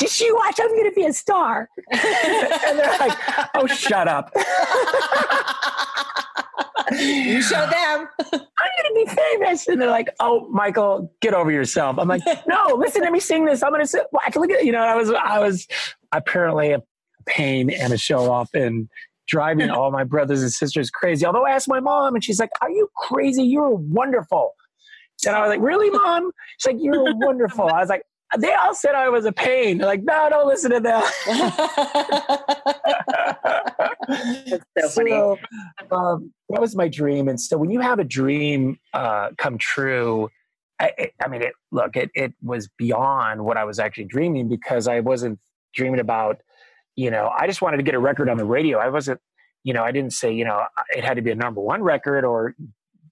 just 0.00 0.20
you 0.20 0.34
watch, 0.34 0.58
I'm 0.60 0.68
going 0.68 0.90
to 0.90 0.94
be 0.94 1.04
a 1.04 1.12
star. 1.12 1.68
and 1.90 2.78
they're 2.78 2.98
like, 2.98 3.18
oh, 3.54 3.66
shut 3.66 4.08
up. 4.08 4.32
you 6.92 7.42
show 7.42 7.66
them. 7.66 8.08
I'm 8.18 8.30
going 8.32 8.88
to 8.88 8.94
be 8.94 9.06
famous. 9.06 9.68
And 9.68 9.80
they're 9.80 9.90
like, 9.90 10.08
oh, 10.18 10.48
Michael, 10.50 11.12
get 11.20 11.34
over 11.34 11.50
yourself. 11.50 11.98
I'm 11.98 12.08
like, 12.08 12.22
no, 12.46 12.74
listen 12.76 13.02
to 13.02 13.10
me 13.10 13.20
sing 13.20 13.44
this. 13.44 13.62
I'm 13.62 13.70
going 13.70 13.82
to 13.82 13.86
sit, 13.86 14.06
watch, 14.12 14.34
look 14.36 14.50
at, 14.50 14.64
you 14.64 14.72
know, 14.72 14.82
I 14.82 14.94
was, 14.94 15.10
I 15.10 15.38
was 15.38 15.68
apparently 16.12 16.72
a 16.72 16.82
pain 17.26 17.70
and 17.70 17.92
a 17.92 17.98
show 17.98 18.32
off 18.32 18.48
and 18.54 18.88
driving 19.28 19.70
all 19.70 19.90
my 19.90 20.04
brothers 20.04 20.42
and 20.42 20.50
sisters 20.50 20.90
crazy. 20.90 21.24
Although 21.24 21.46
I 21.46 21.50
asked 21.50 21.68
my 21.68 21.80
mom 21.80 22.14
and 22.14 22.24
she's 22.24 22.40
like, 22.40 22.50
are 22.60 22.70
you 22.70 22.88
crazy? 22.96 23.44
You're 23.44 23.70
wonderful. 23.70 24.54
And 25.26 25.36
I 25.36 25.40
was 25.40 25.50
like, 25.50 25.60
really, 25.60 25.90
mom? 25.90 26.32
She's 26.58 26.72
like, 26.72 26.82
you're 26.82 27.14
wonderful. 27.16 27.66
I 27.68 27.80
was 27.80 27.88
like, 27.88 28.02
they 28.38 28.54
all 28.54 28.74
said 28.74 28.94
I 28.94 29.08
was 29.08 29.24
a 29.24 29.32
pain. 29.32 29.78
They're 29.78 29.86
like, 29.86 30.02
no, 30.02 30.28
don't 30.30 30.46
listen 30.46 30.70
to 30.70 30.80
them. 30.80 31.02
That's 34.76 34.94
so. 34.94 35.06
So, 35.06 35.36
um, 35.90 36.32
that 36.48 36.60
was 36.60 36.76
my 36.76 36.88
dream. 36.88 37.28
And 37.28 37.40
so 37.40 37.56
when 37.56 37.70
you 37.70 37.80
have 37.80 37.98
a 37.98 38.04
dream 38.04 38.78
uh, 38.92 39.30
come 39.36 39.58
true, 39.58 40.28
I, 40.80 41.10
I 41.22 41.28
mean, 41.28 41.42
it, 41.42 41.52
look, 41.70 41.96
it, 41.96 42.10
it 42.14 42.32
was 42.42 42.68
beyond 42.78 43.44
what 43.44 43.56
I 43.56 43.64
was 43.64 43.78
actually 43.78 44.04
dreaming 44.04 44.48
because 44.48 44.88
I 44.88 45.00
wasn't 45.00 45.38
dreaming 45.74 46.00
about, 46.00 46.40
you 46.96 47.10
know, 47.10 47.30
I 47.36 47.46
just 47.46 47.60
wanted 47.60 47.78
to 47.78 47.82
get 47.82 47.94
a 47.94 47.98
record 47.98 48.28
on 48.28 48.36
the 48.36 48.44
radio. 48.44 48.78
I 48.78 48.88
wasn't, 48.88 49.20
you 49.62 49.74
know, 49.74 49.82
I 49.82 49.92
didn't 49.92 50.12
say, 50.12 50.32
you 50.32 50.44
know, 50.44 50.64
it 50.96 51.04
had 51.04 51.14
to 51.14 51.22
be 51.22 51.30
a 51.30 51.34
number 51.34 51.60
one 51.60 51.82
record 51.82 52.24
or, 52.24 52.54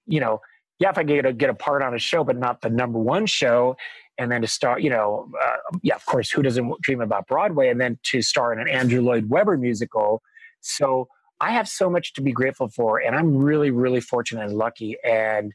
you 0.07 0.21
know, 0.21 0.41
yeah, 0.79 0.91
if 0.91 0.99
I 0.99 1.03
get 1.03 1.27
a, 1.27 1.33
get 1.33 1.51
a 1.51 1.55
part 1.55 1.83
on 1.83 1.95
a 1.95 1.99
show, 1.99 2.25
but 2.25 2.37
not 2.37 2.63
the 2.63 2.71
number 2.71 2.99
one 2.99 3.27
show. 3.27 3.77
And 4.19 4.33
then 4.33 4.41
to 4.41 4.49
start, 4.49 4.83
you 4.83 4.91
know, 4.91 5.31
uh, 5.41 5.57
yeah, 5.83 5.95
of 5.95 6.05
course, 6.05 6.31
who 6.31 6.43
doesn't 6.43 6.81
dream 6.81 7.01
about 7.01 7.27
Broadway? 7.29 7.69
And 7.69 7.81
then 7.81 7.99
to 8.05 8.21
star 8.21 8.53
in 8.53 8.59
an 8.59 8.69
Andrew 8.69 9.01
Lloyd 9.01 9.31
Webber 9.31 9.57
musical. 9.57 10.23
So 10.61 11.09
I 11.41 11.53
have 11.53 11.69
so 11.69 11.89
much 11.89 12.15
to 12.15 12.21
be 12.21 12.33
grateful 12.33 12.69
for. 12.69 12.99
And 12.99 13.15
I'm 13.15 13.37
really, 13.37 13.71
really 13.71 14.01
fortunate 14.01 14.45
and 14.45 14.55
lucky. 14.59 14.97
And 15.05 15.53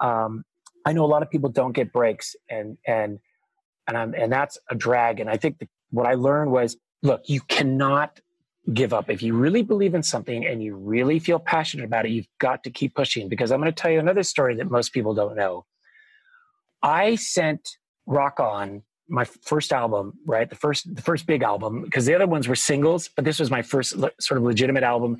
um, 0.00 0.44
I 0.86 0.92
know 0.94 1.04
a 1.04 1.06
lot 1.06 1.22
of 1.22 1.30
people 1.30 1.50
don't 1.50 1.72
get 1.72 1.92
breaks. 1.92 2.34
And, 2.48 2.78
and, 2.86 3.18
and, 3.86 3.98
I'm, 3.98 4.14
and 4.14 4.32
that's 4.32 4.56
a 4.70 4.74
drag. 4.74 5.20
And 5.20 5.28
I 5.28 5.36
think 5.36 5.58
the, 5.58 5.68
what 5.90 6.06
I 6.06 6.14
learned 6.14 6.50
was 6.52 6.76
look, 7.02 7.22
you 7.26 7.40
cannot 7.42 8.18
give 8.72 8.92
up. 8.92 9.10
If 9.10 9.22
you 9.22 9.34
really 9.34 9.62
believe 9.62 9.94
in 9.94 10.02
something 10.02 10.44
and 10.44 10.62
you 10.62 10.74
really 10.74 11.18
feel 11.18 11.38
passionate 11.38 11.84
about 11.84 12.06
it, 12.06 12.12
you've 12.12 12.28
got 12.38 12.64
to 12.64 12.70
keep 12.70 12.94
pushing. 12.94 13.28
Because 13.28 13.52
I'm 13.52 13.60
going 13.60 13.72
to 13.72 13.80
tell 13.80 13.90
you 13.90 14.00
another 14.00 14.22
story 14.22 14.56
that 14.56 14.70
most 14.70 14.92
people 14.92 15.14
don't 15.14 15.36
know. 15.36 15.66
I 16.82 17.16
sent 17.16 17.76
Rock 18.06 18.40
On 18.40 18.82
my 19.08 19.24
first 19.24 19.72
album, 19.72 20.14
right? 20.26 20.48
The 20.48 20.56
first 20.56 20.94
the 20.94 21.02
first 21.02 21.26
big 21.26 21.42
album 21.42 21.82
because 21.82 22.06
the 22.06 22.14
other 22.14 22.26
ones 22.26 22.48
were 22.48 22.56
singles, 22.56 23.08
but 23.08 23.24
this 23.24 23.38
was 23.38 23.50
my 23.50 23.62
first 23.62 23.96
le- 23.96 24.10
sort 24.20 24.38
of 24.38 24.44
legitimate 24.44 24.82
album 24.82 25.18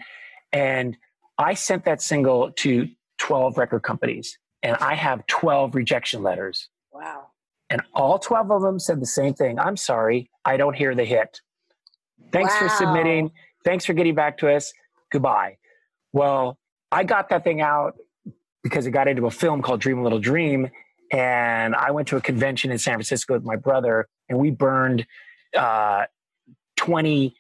and 0.53 0.97
I 1.39 1.55
sent 1.55 1.85
that 1.85 2.01
single 2.01 2.51
to 2.53 2.89
12 3.19 3.59
record 3.59 3.83
companies 3.83 4.39
and 4.63 4.77
I 4.77 4.95
have 4.95 5.27
12 5.27 5.75
rejection 5.75 6.23
letters. 6.23 6.69
Wow. 6.93 7.29
And 7.69 7.83
all 7.95 8.19
12 8.19 8.51
of 8.51 8.63
them 8.63 8.79
said 8.79 9.01
the 9.01 9.07
same 9.07 9.35
thing. 9.35 9.59
I'm 9.59 9.77
sorry, 9.77 10.31
I 10.45 10.57
don't 10.57 10.75
hear 10.75 10.95
the 10.95 11.05
hit. 11.05 11.41
Thanks 12.33 12.55
wow. 12.55 12.61
for 12.61 12.69
submitting. 12.77 13.33
Thanks 13.65 13.85
for 13.85 13.93
getting 13.93 14.15
back 14.15 14.39
to 14.39 14.49
us. 14.49 14.73
Goodbye. 15.13 15.59
Well, 16.13 16.59
I 16.91 17.05
got 17.05 17.29
that 17.29 17.45
thing 17.45 17.61
out 17.61 17.97
because 18.63 18.87
it 18.87 18.93
got 18.93 19.09
into 19.09 19.27
a 19.27 19.31
film 19.31 19.63
called 19.63 19.81
Dream 19.81 19.99
a 19.99 20.03
Little 20.03 20.19
Dream. 20.19 20.71
And 21.13 21.75
I 21.75 21.91
went 21.93 22.09
to 22.09 22.17
a 22.17 22.21
convention 22.21 22.71
in 22.71 22.79
San 22.79 22.95
Francisco 22.95 23.35
with 23.35 23.45
my 23.45 23.57
brother, 23.57 24.09
and 24.29 24.39
we 24.39 24.51
burned 24.51 25.07
uh, 25.57 26.07
20 26.77 27.35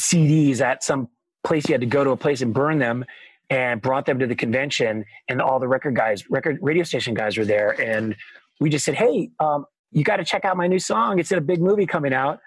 CDs 0.00 0.60
at 0.60 0.82
some 0.82 1.08
place. 1.44 1.68
You 1.68 1.74
had 1.74 1.80
to 1.80 1.86
go 1.86 2.04
to 2.04 2.10
a 2.10 2.16
place 2.16 2.40
and 2.40 2.54
burn 2.54 2.78
them 2.78 3.04
and 3.50 3.82
brought 3.82 4.06
them 4.06 4.18
to 4.18 4.26
the 4.26 4.34
convention. 4.34 5.04
And 5.28 5.42
all 5.42 5.58
the 5.58 5.68
record 5.68 5.94
guys, 5.94 6.28
record 6.30 6.58
radio 6.62 6.84
station 6.84 7.14
guys 7.14 7.36
were 7.36 7.44
there. 7.44 7.78
And 7.80 8.16
we 8.60 8.70
just 8.70 8.84
said, 8.84 8.94
Hey, 8.94 9.30
um, 9.40 9.66
you 9.90 10.04
got 10.04 10.16
to 10.16 10.24
check 10.24 10.44
out 10.44 10.56
my 10.56 10.66
new 10.66 10.78
song. 10.78 11.18
It's 11.18 11.30
in 11.32 11.38
a 11.38 11.42
big 11.42 11.60
movie 11.60 11.86
coming 11.86 12.14
out. 12.14 12.40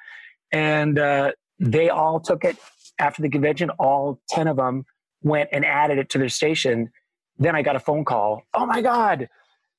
And 0.51 0.97
uh, 0.97 1.33
they 1.59 1.89
all 1.89 2.19
took 2.19 2.43
it 2.43 2.57
after 2.97 3.21
the 3.21 3.29
convention. 3.29 3.69
All 3.71 4.19
10 4.29 4.47
of 4.47 4.57
them 4.57 4.85
went 5.21 5.49
and 5.51 5.63
added 5.63 5.99
it 5.99 6.09
to 6.11 6.17
their 6.17 6.29
station. 6.29 6.91
Then 7.37 7.55
I 7.55 7.61
got 7.61 7.75
a 7.75 7.79
phone 7.79 8.05
call. 8.05 8.43
Oh 8.53 8.65
my 8.65 8.81
God. 8.81 9.29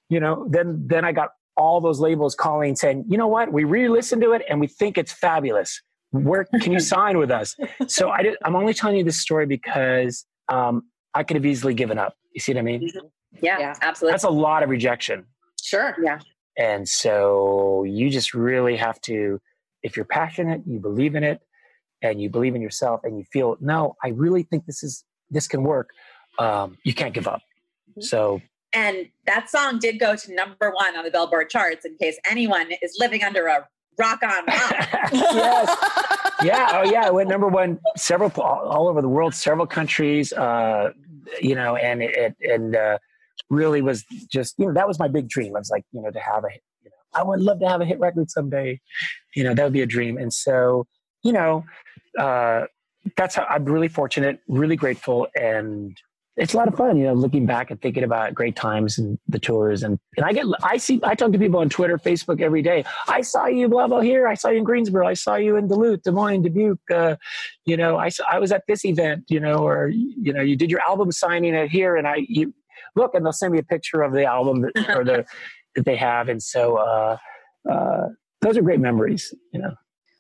You 0.09 0.21
know, 0.21 0.47
then, 0.49 0.85
then 0.87 1.05
I 1.05 1.12
got 1.12 1.31
all 1.57 1.81
those 1.81 2.01
labels 2.01 2.35
calling 2.35 2.77
saying, 2.77 3.05
you 3.09 3.16
know 3.16 3.27
what? 3.27 3.53
We 3.53 3.64
re-listened 3.64 4.23
to 4.23 4.33
it 4.33 4.42
and 4.49 4.61
we 4.61 4.66
think 4.66 4.99
it's 4.99 5.12
fabulous. 5.12 5.81
Where 6.11 6.45
can 6.61 6.73
you 6.73 6.81
sign 6.95 7.19
with 7.19 7.31
us? 7.31 7.57
So 7.88 8.11
I 8.11 8.23
did, 8.23 8.37
I'm 8.45 8.55
only 8.55 8.75
telling 8.75 8.97
you 8.97 9.05
this 9.05 9.19
story 9.19 9.47
because 9.47 10.25
um, 10.49 10.83
I 11.14 11.23
could 11.23 11.37
have 11.37 11.47
easily 11.47 11.75
given 11.75 11.99
up. 11.99 12.14
You 12.33 12.40
see 12.40 12.53
what 12.53 12.61
I 12.61 12.62
mean? 12.62 12.83
Mm-hmm. 12.83 13.07
Yeah, 13.42 13.59
yeah, 13.59 13.75
absolutely. 13.83 14.12
That's 14.12 14.25
a 14.25 14.31
lot 14.31 14.62
of 14.62 14.71
rejection. 14.71 15.25
Sure. 15.62 15.97
Yeah. 16.03 16.21
And 16.59 16.88
so 16.88 17.85
you 17.85 18.09
just 18.11 18.35
really 18.35 18.77
have 18.77 19.01
to, 19.03 19.40
if 19.83 19.97
you're 19.97 20.07
passionate, 20.07 20.62
you 20.66 20.79
believe 20.79 21.14
in 21.14 21.25
it, 21.25 21.40
and 22.03 22.21
you 22.21 22.29
believe 22.31 22.55
in 22.55 22.62
yourself, 22.62 23.01
and 23.05 23.19
you 23.19 23.25
feel, 23.33 23.57
no, 23.61 23.97
I 24.05 24.09
really 24.09 24.42
think 24.42 24.66
this 24.66 24.83
is 24.83 25.05
this 25.31 25.49
can 25.49 25.62
work. 25.64 25.90
Um, 26.38 26.77
you 26.85 26.95
can't 26.95 27.14
give 27.14 27.27
up. 27.27 27.40
Mm-hmm. 27.90 28.03
So. 28.03 28.40
And 28.77 29.09
that 29.25 29.49
song 29.49 29.79
did 29.79 29.99
go 29.99 30.17
to 30.17 30.35
number 30.35 30.71
one 30.71 30.97
on 30.99 31.05
the 31.05 31.11
Billboard 31.11 31.49
charts. 31.49 31.87
In 31.87 31.97
case 31.97 32.19
anyone 32.29 32.71
is 32.83 32.95
living 33.01 33.25
under 33.25 33.47
a 33.47 33.67
rock 33.99 34.23
on 34.23 34.31
rock. 34.47 34.87
yes. 35.12 35.77
Yeah. 36.43 36.69
Oh, 36.73 36.83
yeah. 36.85 37.07
It 37.07 37.15
went 37.15 37.31
number 37.31 37.49
one 37.49 37.79
several 37.97 38.31
all 38.39 38.87
over 38.87 39.01
the 39.01 39.09
world, 39.09 39.35
several 39.35 39.67
countries. 39.67 40.31
Uh, 40.35 40.91
you 41.41 41.55
know, 41.55 41.77
and 41.77 42.03
it 42.03 42.37
and 42.43 42.77
uh, 42.77 42.99
really 43.49 43.81
was 43.81 44.05
just 44.31 44.55
you 44.59 44.67
know 44.67 44.75
that 44.75 44.87
was 44.87 44.99
my 44.99 45.09
big 45.09 45.29
dream. 45.31 45.57
I 45.57 45.59
was 45.59 45.71
like 45.71 45.85
you 45.93 46.03
know 46.03 46.11
to 46.11 46.21
have 46.21 46.45
a 46.45 46.53
you 46.85 46.91
know 46.91 46.97
I 47.15 47.23
would 47.23 47.41
love 47.41 47.61
to 47.61 47.69
have 47.69 47.81
a 47.81 47.87
hit 47.87 47.99
record 47.99 48.31
someday. 48.31 48.79
You 49.35 49.45
know 49.45 49.55
that 49.55 49.65
would 49.65 49.73
be 49.73 49.83
a 49.83 49.87
dream. 49.87 50.19
And 50.19 50.33
so 50.33 50.87
you 51.23 51.33
know 51.33 51.65
uh, 52.19 52.67
that's 53.17 53.37
how 53.37 53.45
I'm 53.45 53.65
really 53.65 53.89
fortunate, 53.89 54.41
really 54.49 54.77
grateful, 54.77 55.29
and 55.35 55.97
it's 56.37 56.53
a 56.53 56.57
lot 56.57 56.68
of 56.68 56.75
fun, 56.75 56.99
you 56.99 57.05
know, 57.05 57.14
looking 57.14 57.46
back 57.46 57.70
and 57.70 57.81
thinking 57.81 58.05
about 58.05 58.35
great 58.35 58.57
times 58.57 58.99
and 58.99 59.18
the 59.27 59.38
tours. 59.38 59.83
And, 59.83 59.99
and 60.16 60.27
I 60.27 60.33
get, 60.33 60.44
I 60.62 60.77
see, 60.77 61.01
I 61.03 61.14
talk 61.14 61.33
to 61.33 61.38
people 61.38 61.61
on 61.61 61.70
Twitter, 61.70 61.96
Facebook 61.96 62.42
every 62.42 62.61
day. 62.61 62.85
I 63.09 63.22
saw 63.22 63.46
you, 63.46 63.68
blah, 63.68 63.87
blah, 63.88 64.01
here. 64.01 64.29
I 64.29 64.35
saw 64.35 64.51
you 64.51 64.59
in 64.59 64.64
Greensboro. 64.64 65.07
I 65.07 65.14
saw 65.14 65.37
you 65.37 65.57
in 65.57 65.66
Duluth, 65.66 66.03
Des 66.03 66.11
Moines, 66.11 66.42
Dubuque. 66.42 66.90
Uh, 66.90 67.16
you 67.64 67.77
know, 67.77 67.96
I, 67.96 68.11
I 68.31 68.38
was 68.38 68.53
at 68.53 68.64
this 68.68 68.85
event, 68.85 69.25
you 69.29 69.40
know, 69.40 69.66
or, 69.66 69.88
you 69.88 70.33
know, 70.33 70.42
you 70.42 70.57
did 70.57 70.70
your 70.70 70.81
album 70.87 71.11
signing 71.11 71.57
at 71.57 71.70
here 71.70 71.96
and 71.96 72.07
I, 72.07 72.27
you 72.29 72.53
look 72.94 73.14
and 73.14 73.25
they'll 73.25 73.33
send 73.33 73.55
me 73.55 73.59
a 73.59 73.64
picture 73.64 74.03
of 74.03 74.12
the 74.12 74.25
album 74.25 74.61
that, 74.61 74.90
or 74.90 75.05
the, 75.05 75.25
that 75.75 75.87
they 75.87 75.96
have. 75.96 76.29
And 76.29 76.42
so, 76.42 76.77
uh, 76.77 77.16
uh, 77.70 78.09
those 78.42 78.59
are 78.59 78.62
great 78.62 78.81
memories, 78.81 79.35
you 79.53 79.61
know. 79.61 79.72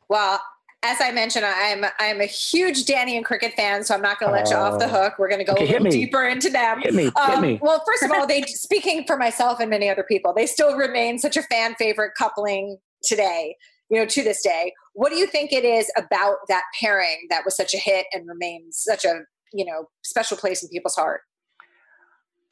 Well, 0.08 0.40
as 0.86 1.00
I 1.00 1.10
mentioned, 1.10 1.44
I'm 1.44 1.84
I'm 1.98 2.20
a 2.20 2.26
huge 2.26 2.84
Danny 2.86 3.16
and 3.16 3.24
Cricket 3.24 3.54
fan, 3.54 3.84
so 3.84 3.94
I'm 3.94 4.02
not 4.02 4.20
going 4.20 4.30
to 4.30 4.38
let 4.38 4.48
you 4.48 4.56
off 4.56 4.78
the 4.78 4.86
oh. 4.86 5.02
hook. 5.02 5.14
We're 5.18 5.28
going 5.28 5.40
to 5.40 5.44
go 5.44 5.52
okay, 5.52 5.68
a 5.68 5.72
little 5.72 5.90
deeper 5.90 6.24
into 6.24 6.48
them. 6.48 6.80
Hit 6.80 6.94
me, 6.94 7.10
um, 7.16 7.30
hit 7.30 7.40
me. 7.40 7.58
Well, 7.60 7.82
first 7.84 8.04
of 8.04 8.12
all, 8.12 8.26
they 8.28 8.42
speaking 8.42 9.04
for 9.06 9.16
myself 9.16 9.58
and 9.60 9.68
many 9.68 9.88
other 9.88 10.04
people, 10.04 10.32
they 10.32 10.46
still 10.46 10.76
remain 10.76 11.18
such 11.18 11.36
a 11.36 11.42
fan 11.42 11.74
favorite 11.74 12.12
coupling 12.16 12.78
today. 13.02 13.56
You 13.88 13.98
know, 14.00 14.06
to 14.06 14.24
this 14.24 14.42
day. 14.42 14.72
What 14.94 15.10
do 15.10 15.16
you 15.16 15.28
think 15.28 15.52
it 15.52 15.64
is 15.64 15.88
about 15.96 16.38
that 16.48 16.64
pairing 16.80 17.28
that 17.30 17.44
was 17.44 17.56
such 17.56 17.72
a 17.72 17.78
hit 17.78 18.06
and 18.12 18.26
remains 18.26 18.78
such 18.78 19.04
a 19.04 19.20
you 19.52 19.64
know 19.64 19.88
special 20.02 20.36
place 20.36 20.62
in 20.62 20.68
people's 20.68 20.96
heart? 20.96 21.20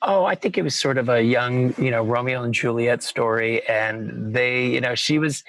Oh, 0.07 0.25
I 0.25 0.35
think 0.35 0.59
it 0.59 0.63
was 0.63 0.75
sort 0.75 0.99
of 0.99 1.09
a 1.09 1.23
young, 1.23 1.75
you 1.83 1.91
know, 1.91 2.05
Romeo 2.05 2.43
and 2.43 2.53
Juliet 2.53 3.03
story, 3.03 3.67
and 3.67 4.35
they, 4.35 4.67
you 4.67 4.81
know, 4.81 4.95
she 4.95 5.19
was, 5.19 5.43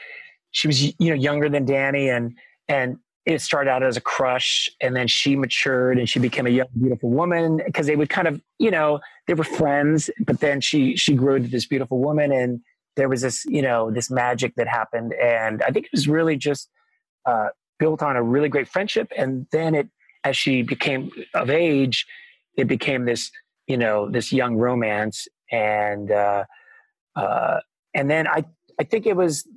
she 0.51 0.67
was, 0.67 0.81
you 0.81 1.09
know, 1.09 1.13
younger 1.13 1.49
than 1.49 1.65
Danny, 1.65 2.07
and 2.07 2.37
and 2.67 2.97
it 3.25 3.41
started 3.41 3.69
out 3.69 3.81
as 3.81 3.97
a 3.97 4.01
crush 4.01 4.69
and 4.81 4.95
then 4.95 5.07
she 5.07 5.35
matured 5.35 5.97
and 5.97 6.07
she 6.07 6.19
became 6.19 6.45
a 6.45 6.49
young 6.49 6.67
beautiful 6.79 7.09
woman 7.09 7.59
because 7.65 7.87
they 7.87 7.95
would 7.95 8.09
kind 8.09 8.27
of 8.27 8.41
you 8.59 8.69
know 8.69 8.99
they 9.27 9.33
were 9.33 9.43
friends 9.43 10.09
but 10.25 10.39
then 10.39 10.61
she 10.61 10.95
she 10.95 11.13
grew 11.13 11.35
into 11.35 11.49
this 11.49 11.65
beautiful 11.65 11.99
woman 11.99 12.31
and 12.31 12.61
there 12.95 13.09
was 13.09 13.21
this 13.21 13.43
you 13.45 13.61
know 13.61 13.91
this 13.91 14.09
magic 14.11 14.53
that 14.55 14.67
happened 14.67 15.13
and 15.13 15.63
i 15.63 15.71
think 15.71 15.85
it 15.85 15.91
was 15.91 16.07
really 16.07 16.37
just 16.37 16.69
uh, 17.25 17.47
built 17.79 18.03
on 18.03 18.15
a 18.15 18.21
really 18.21 18.49
great 18.49 18.67
friendship 18.67 19.11
and 19.17 19.47
then 19.51 19.73
it 19.73 19.89
as 20.23 20.37
she 20.37 20.61
became 20.61 21.09
of 21.33 21.49
age 21.49 22.05
it 22.57 22.67
became 22.67 23.05
this 23.05 23.31
you 23.67 23.77
know 23.77 24.09
this 24.09 24.31
young 24.31 24.55
romance 24.55 25.27
and 25.51 26.11
uh, 26.11 26.43
uh, 27.15 27.59
and 27.95 28.09
then 28.09 28.27
i 28.27 28.43
i 28.79 28.83
think 28.83 29.07
it 29.07 29.15
was 29.15 29.47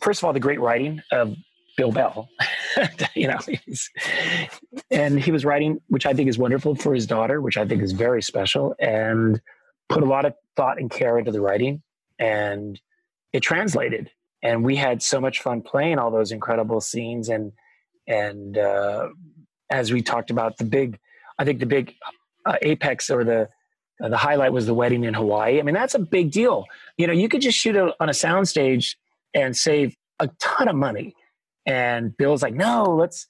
first 0.00 0.20
of 0.20 0.24
all 0.24 0.32
the 0.32 0.40
great 0.40 0.60
writing 0.60 1.02
of 1.10 1.36
Bill 1.76 1.92
Bell, 1.92 2.28
you 3.14 3.28
know, 3.28 3.38
and 4.90 5.18
he 5.18 5.32
was 5.32 5.44
writing, 5.44 5.80
which 5.88 6.06
I 6.06 6.12
think 6.12 6.28
is 6.28 6.38
wonderful 6.38 6.74
for 6.74 6.94
his 6.94 7.06
daughter, 7.06 7.40
which 7.40 7.56
I 7.56 7.66
think 7.66 7.82
is 7.82 7.92
very 7.92 8.22
special, 8.22 8.74
and 8.78 9.40
put 9.88 10.02
a 10.02 10.06
lot 10.06 10.24
of 10.24 10.34
thought 10.56 10.78
and 10.78 10.90
care 10.90 11.18
into 11.18 11.32
the 11.32 11.40
writing, 11.40 11.82
and 12.18 12.80
it 13.32 13.40
translated. 13.40 14.10
And 14.42 14.64
we 14.64 14.76
had 14.76 15.02
so 15.02 15.20
much 15.20 15.40
fun 15.40 15.62
playing 15.62 15.98
all 15.98 16.10
those 16.10 16.32
incredible 16.32 16.80
scenes, 16.80 17.28
and 17.28 17.52
and 18.06 18.58
uh, 18.58 19.08
as 19.70 19.92
we 19.92 20.02
talked 20.02 20.30
about 20.30 20.58
the 20.58 20.64
big, 20.64 20.98
I 21.38 21.44
think 21.44 21.60
the 21.60 21.66
big 21.66 21.94
uh, 22.44 22.56
apex 22.62 23.10
or 23.10 23.24
the 23.24 23.48
uh, 24.02 24.08
the 24.08 24.16
highlight 24.16 24.52
was 24.52 24.66
the 24.66 24.74
wedding 24.74 25.04
in 25.04 25.14
Hawaii. 25.14 25.58
I 25.58 25.62
mean, 25.62 25.74
that's 25.74 25.94
a 25.94 25.98
big 25.98 26.30
deal. 26.30 26.66
You 26.98 27.06
know, 27.06 27.14
you 27.14 27.28
could 27.28 27.40
just 27.40 27.58
shoot 27.58 27.76
a, 27.76 27.94
on 27.98 28.10
a 28.10 28.12
soundstage 28.12 28.96
and 29.32 29.56
save 29.56 29.96
a 30.20 30.28
ton 30.38 30.68
of 30.68 30.76
money 30.76 31.14
and 31.66 32.16
Bill's 32.16 32.42
like, 32.42 32.54
no, 32.54 32.94
let's 32.94 33.26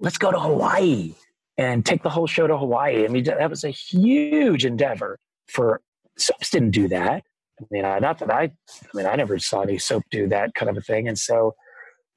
let's 0.00 0.18
go 0.18 0.30
to 0.30 0.38
Hawaii 0.38 1.14
and 1.56 1.84
take 1.84 2.02
the 2.02 2.10
whole 2.10 2.26
show 2.26 2.46
to 2.46 2.56
Hawaii. 2.56 3.04
I 3.04 3.08
mean, 3.08 3.24
that 3.24 3.50
was 3.50 3.64
a 3.64 3.70
huge 3.70 4.64
endeavor 4.64 5.18
for 5.46 5.80
soaps 6.18 6.50
didn't 6.50 6.70
do 6.70 6.88
that. 6.88 7.24
I 7.60 7.64
mean, 7.70 7.82
not 7.82 8.18
that 8.18 8.32
I, 8.32 8.44
I 8.44 8.50
mean, 8.94 9.06
I 9.06 9.14
never 9.14 9.38
saw 9.38 9.62
any 9.62 9.78
soap 9.78 10.04
do 10.10 10.28
that 10.28 10.54
kind 10.54 10.70
of 10.70 10.76
a 10.76 10.80
thing. 10.80 11.06
And 11.06 11.18
so 11.18 11.54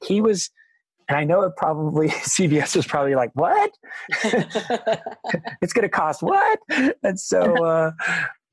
he 0.06 0.22
was, 0.22 0.50
and 1.08 1.18
I 1.18 1.24
know 1.24 1.42
it 1.42 1.56
probably 1.56 2.08
CBS 2.10 2.76
was 2.76 2.88
probably 2.88 3.16
like, 3.16 3.32
what? 3.34 3.72
it's 4.24 5.74
going 5.74 5.84
to 5.84 5.90
cost 5.90 6.24
what? 6.24 6.60
And 7.04 7.20
so, 7.20 7.64
uh, 7.64 7.92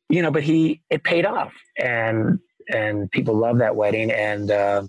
you 0.08 0.20
know, 0.20 0.30
but 0.30 0.42
he, 0.42 0.82
it 0.90 1.04
paid 1.04 1.24
off. 1.24 1.52
And 1.78 2.38
and 2.68 3.10
people 3.10 3.36
love 3.36 3.58
that 3.58 3.74
wedding. 3.74 4.12
And 4.12 4.50
uh, 4.50 4.84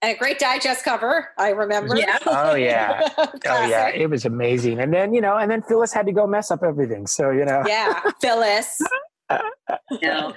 and 0.00 0.14
a 0.14 0.18
great 0.18 0.38
digest 0.38 0.84
cover, 0.84 1.30
I 1.38 1.50
remember. 1.50 1.96
Yeah. 1.96 2.18
Oh 2.26 2.54
yeah. 2.54 3.08
oh 3.18 3.66
yeah. 3.66 3.88
It 3.88 4.08
was 4.08 4.24
amazing. 4.24 4.78
And 4.78 4.92
then, 4.92 5.12
you 5.12 5.20
know, 5.20 5.36
and 5.36 5.50
then 5.50 5.62
Phyllis 5.62 5.92
had 5.92 6.06
to 6.06 6.12
go 6.12 6.26
mess 6.26 6.50
up 6.50 6.62
everything. 6.62 7.06
So, 7.06 7.30
you 7.30 7.44
know. 7.44 7.62
Yeah, 7.66 8.00
Phyllis. 8.20 8.80
no. 10.02 10.34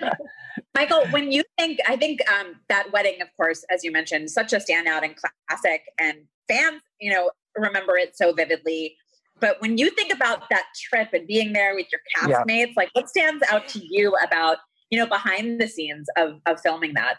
Michael, 0.76 1.06
when 1.12 1.32
you 1.32 1.44
think, 1.58 1.80
I 1.88 1.96
think 1.96 2.22
um, 2.30 2.56
that 2.70 2.92
wedding, 2.92 3.22
of 3.22 3.28
course, 3.38 3.64
as 3.70 3.84
you 3.84 3.92
mentioned, 3.92 4.30
such 4.30 4.54
a 4.54 4.58
standout 4.58 5.04
and 5.04 5.16
classic, 5.16 5.84
and 6.00 6.20
fans, 6.48 6.82
you 7.00 7.12
know, 7.12 7.32
remember 7.56 7.98
it 7.98 8.18
so 8.18 8.34
vividly. 8.34 8.96
But 9.40 9.62
when 9.62 9.78
you 9.78 9.90
think 9.92 10.14
about 10.14 10.50
that 10.50 10.66
trip 10.90 11.10
and 11.14 11.28
being 11.28 11.54
there 11.54 11.76
with 11.76 11.88
your 11.92 12.02
castmates, 12.18 12.68
yeah. 12.68 12.74
like 12.76 12.90
what 12.94 13.10
stands 13.10 13.44
out 13.50 13.68
to 13.70 13.82
you 13.84 14.16
about, 14.24 14.58
you 14.90 15.00
know, 15.00 15.08
behind 15.08 15.60
the 15.60 15.68
scenes 15.68 16.08
of, 16.18 16.40
of 16.46 16.62
filming 16.62 16.94
that? 16.94 17.18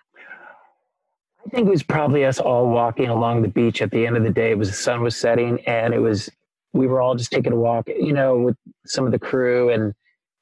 I 1.53 1.57
think 1.57 1.69
it 1.69 1.71
was 1.71 1.83
probably 1.83 2.25
us 2.25 2.41
all 2.41 2.71
walking 2.71 3.09
along 3.09 3.43
the 3.43 3.49
beach 3.49 3.83
at 3.83 3.91
the 3.91 4.07
end 4.07 4.17
of 4.17 4.23
the 4.23 4.31
day. 4.31 4.53
It 4.53 4.59
was 4.59 4.71
the 4.71 4.77
sun 4.77 5.03
was 5.03 5.15
setting 5.15 5.61
and 5.67 5.93
it 5.93 5.99
was 5.99 6.31
we 6.73 6.87
were 6.87 7.03
all 7.03 7.15
just 7.15 7.31
taking 7.31 7.53
a 7.53 7.57
walk, 7.57 7.89
you 7.89 8.15
know, 8.15 8.39
with 8.39 8.57
some 8.87 9.05
of 9.05 9.13
the 9.13 9.19
crew 9.19 9.69
and 9.69 9.93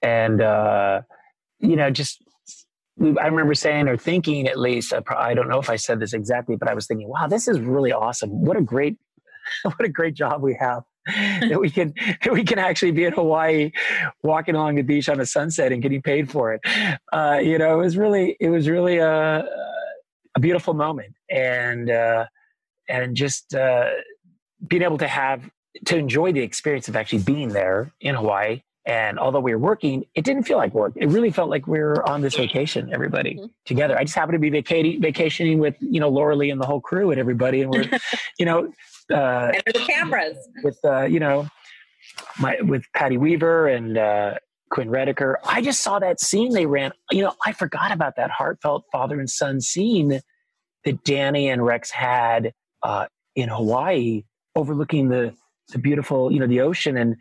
and 0.03 0.41
uh 0.41 1.03
you 1.59 1.75
know, 1.75 1.91
just 1.91 2.23
I 3.01 3.27
remember 3.27 3.55
saying 3.55 3.89
or 3.89 3.97
thinking 3.97 4.47
at 4.47 4.57
least 4.57 4.93
I 4.95 5.35
don't 5.35 5.49
know 5.49 5.59
if 5.59 5.69
I 5.69 5.75
said 5.75 5.99
this 5.99 6.13
exactly, 6.13 6.55
but 6.55 6.69
I 6.69 6.75
was 6.75 6.87
thinking, 6.87 7.09
wow, 7.09 7.27
this 7.27 7.49
is 7.49 7.59
really 7.59 7.93
awesome. 7.93 8.31
What 8.45 8.57
a 8.57 8.63
great 8.63 8.97
what 9.65 9.85
a 9.85 9.89
great 9.89 10.15
job 10.15 10.43
we 10.43 10.57
have 10.61 10.85
that 11.07 11.59
we 11.61 11.71
can 11.71 11.93
that 12.23 12.33
we 12.33 12.45
can 12.45 12.61
actually 12.61 12.93
be 12.93 13.05
in 13.05 13.13
Hawaii, 13.15 13.73
walking 14.23 14.55
along 14.55 14.77
the 14.77 14.83
beach 14.83 15.09
on 15.09 15.19
a 15.19 15.27
sunset 15.27 15.73
and 15.73 15.83
getting 15.83 16.03
paid 16.03 16.31
for 16.31 16.53
it. 16.53 16.61
Uh, 17.13 17.41
you 17.43 17.59
know, 17.59 17.81
it 17.81 17.83
was 17.83 17.97
really 17.97 18.37
it 18.39 18.51
was 18.51 18.69
really 18.69 18.99
a 18.99 19.45
a 20.41 20.43
beautiful 20.43 20.74
moment, 20.74 21.14
and 21.30 21.91
uh, 21.91 22.26
and 22.88 23.16
just 23.16 23.55
uh, 23.55 23.91
being 24.66 24.82
able 24.82 24.99
to 24.99 25.09
have 25.09 25.49
to 25.86 25.97
enjoy 25.97 26.32
the 26.32 26.41
experience 26.41 26.88
of 26.88 26.97
actually 26.97 27.22
being 27.22 27.51
there 27.51 27.93
in 28.01 28.14
Hawaii. 28.14 28.62
And 28.86 29.18
although 29.18 29.41
we 29.41 29.53
were 29.53 29.59
working, 29.59 30.05
it 30.14 30.24
didn't 30.24 30.45
feel 30.45 30.57
like 30.57 30.72
work. 30.74 30.95
It 30.97 31.11
really 31.11 31.30
felt 31.30 31.51
like 31.51 31.66
we 31.66 31.78
were 31.78 32.09
on 32.09 32.22
this 32.22 32.34
vacation, 32.34 32.93
everybody 32.93 33.34
mm-hmm. 33.34 33.47
together. 33.66 33.97
I 33.97 34.05
just 34.05 34.16
happened 34.16 34.34
to 34.34 34.41
be 34.41 34.51
vacating, 34.51 35.01
vacationing 35.03 35.59
with, 35.59 35.76
you 35.80 36.01
know, 36.01 36.11
Lauralee 36.11 36.51
and 36.51 36.61
the 36.61 36.66
whole 36.66 36.80
crew 36.80 37.11
and 37.11 37.20
everybody. 37.20 37.61
And 37.61 37.70
we're, 37.70 37.88
you 38.38 38.47
know, 38.47 38.72
uh, 39.11 39.53
and 39.55 39.62
the 39.66 39.72
cameras 39.72 40.36
with 40.62 40.78
uh, 40.84 41.03
you 41.03 41.20
know 41.20 41.49
my 42.38 42.57
with 42.62 42.84
Patty 42.95 43.16
Weaver 43.16 43.68
and 43.68 43.99
uh, 43.99 44.34
Quinn 44.70 44.88
Redeker. 44.88 45.36
I 45.45 45.62
just 45.62 45.82
saw 45.82 45.99
that 45.99 46.20
scene 46.20 46.53
they 46.53 46.66
ran. 46.66 46.93
You 47.11 47.22
know, 47.22 47.34
I 47.45 47.53
forgot 47.53 47.93
about 47.93 48.16
that 48.16 48.30
heartfelt 48.30 48.84
father 48.93 49.18
and 49.18 49.28
son 49.28 49.61
scene 49.61 50.20
that 50.85 51.05
Danny 51.05 51.51
and 51.51 51.64
Rex 51.64 51.91
had 51.91 52.53
uh, 52.83 53.07
in 53.37 53.49
Hawaii, 53.49 54.24
overlooking 54.57 55.09
the 55.09 55.35
the 55.72 55.78
beautiful 55.78 56.33
you 56.33 56.41
know 56.41 56.47
the 56.47 56.61
ocean 56.61 56.97
and 56.97 57.16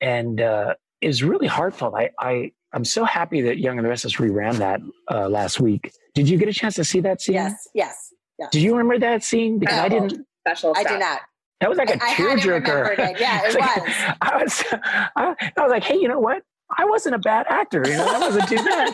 and 0.00 0.40
uh, 0.40 0.74
is 1.00 1.22
really 1.22 1.46
heartfelt. 1.46 1.94
I 1.94 2.10
I 2.18 2.52
I'm 2.72 2.84
so 2.84 3.04
happy 3.04 3.40
that 3.42 3.58
Young 3.58 3.78
and 3.78 3.84
the 3.84 3.88
Restless 3.88 4.16
reran 4.16 4.56
that 4.56 4.80
uh, 5.10 5.28
last 5.28 5.60
week. 5.60 5.92
Did 6.14 6.28
you 6.28 6.36
get 6.36 6.48
a 6.48 6.52
chance 6.52 6.74
to 6.74 6.84
see 6.84 7.00
that 7.00 7.20
scene? 7.20 7.36
Yes, 7.36 7.68
yes. 7.72 8.12
yes. 8.38 8.50
Did 8.50 8.62
you 8.62 8.72
remember 8.72 8.98
that 8.98 9.22
scene? 9.22 9.58
Because 9.58 9.78
I 9.78 9.88
didn't. 9.88 10.26
Special. 10.46 10.74
I 10.76 10.82
did 10.82 10.98
not. 10.98 11.20
That 11.60 11.70
was 11.70 11.78
like 11.78 11.90
a 11.90 11.98
tearjerker. 11.98 13.18
Yeah, 13.18 13.40
it 13.44 13.46
was. 13.46 13.54
Like, 13.54 14.16
I 14.22 14.42
was. 14.42 14.64
I, 14.72 15.52
I, 15.56 15.62
was 15.62 15.70
like, 15.70 15.84
hey, 15.84 15.96
you 15.96 16.08
know 16.08 16.18
what? 16.18 16.42
I 16.76 16.84
wasn't 16.84 17.14
a 17.14 17.18
bad 17.18 17.46
actor. 17.48 17.82
You 17.86 17.96
know, 17.96 18.04
that 18.04 18.20
wasn't 18.20 18.48
too 18.48 18.56
bad. 18.56 18.92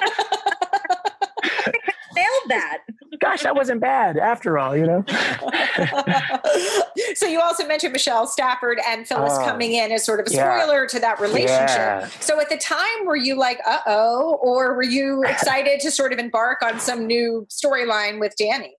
Nailed 2.15 2.49
that. 2.49 2.79
Gosh, 3.21 3.43
that 3.43 3.55
wasn't 3.55 3.83
bad 3.83 4.17
after 4.17 4.59
all. 4.59 4.75
You 4.75 4.87
know. 4.87 5.05
so 7.15 7.27
you 7.27 7.39
also 7.39 7.67
mentioned 7.67 7.93
Michelle 7.93 8.27
Stafford 8.27 8.81
and 8.87 9.07
Phyllis 9.07 9.35
uh, 9.35 9.45
coming 9.45 9.75
in 9.75 9.93
as 9.93 10.05
sort 10.05 10.21
of 10.21 10.27
a 10.27 10.31
spoiler 10.31 10.83
yeah. 10.83 10.89
to 10.89 11.01
that 11.01 11.21
relationship. 11.21 11.77
Yeah. 11.77 12.09
So 12.21 12.41
at 12.41 12.49
the 12.49 12.57
time, 12.57 13.05
were 13.05 13.17
you 13.17 13.37
like, 13.37 13.61
uh 13.67 13.81
oh, 13.87 14.39
or 14.43 14.75
were 14.75 14.83
you 14.83 15.23
excited 15.25 15.81
to 15.81 15.91
sort 15.91 16.15
of 16.15 16.19
embark 16.19 16.63
on 16.63 16.81
some 16.81 17.07
new 17.07 17.47
storyline 17.51 18.21
with 18.21 18.35
Danny? 18.37 18.75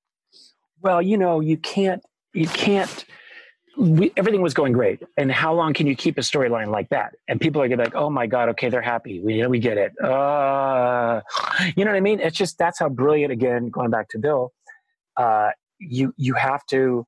Well, 0.82 1.02
you 1.02 1.18
know, 1.18 1.40
you 1.40 1.58
can't. 1.58 2.04
You 2.34 2.48
can't 2.48 3.06
we, 3.78 4.12
everything 4.18 4.42
was 4.42 4.54
going 4.54 4.74
great. 4.74 5.02
And 5.18 5.32
how 5.32 5.54
long 5.54 5.74
can 5.74 5.88
you 5.88 5.96
keep 5.96 6.18
a 6.18 6.22
storyline 6.22 6.68
like 6.68 6.90
that? 6.90 7.16
And 7.28 7.40
people 7.40 7.62
are 7.62 7.68
gonna 7.68 7.78
be 7.78 7.84
like, 7.86 7.96
oh 7.96 8.10
my 8.10 8.28
God, 8.28 8.50
okay, 8.50 8.70
they're 8.70 8.82
happy. 8.82 9.22
We, 9.22 9.46
we 9.48 9.60
get 9.60 9.78
it. 9.78 9.94
Uh, 10.04 11.22
you 11.76 11.86
know 11.86 11.92
what 11.92 11.98
I 11.98 12.02
mean? 12.02 12.20
It's 12.20 12.38
just, 12.38 12.58
that's 12.58 12.80
how 12.80 12.90
brilliant, 12.90 13.32
again, 13.32 13.70
going 13.70 13.90
back 13.90 14.10
to 14.10 14.20
Bill, 14.20 14.52
uh, 15.18 15.52
you, 15.80 16.14
you 16.18 16.34
have 16.34 16.66
to, 16.68 17.06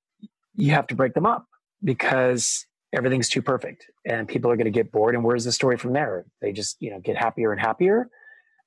you 0.56 0.72
have 0.72 0.88
to 0.88 0.96
break 0.96 1.14
them 1.14 1.26
up 1.26 1.46
because 1.84 2.66
everything's 2.94 3.30
too 3.30 3.42
perfect 3.42 3.86
and 4.06 4.28
people 4.28 4.50
are 4.52 4.56
going 4.56 4.66
to 4.66 4.72
get 4.72 4.92
bored. 4.92 5.16
And 5.16 5.24
where's 5.24 5.44
the 5.44 5.52
story 5.52 5.78
from 5.78 5.94
there? 5.94 6.26
They 6.42 6.52
just, 6.54 6.78
you 6.80 6.92
know, 6.92 7.00
get 7.00 7.18
happier 7.18 7.52
and 7.52 7.60
happier. 7.60 8.10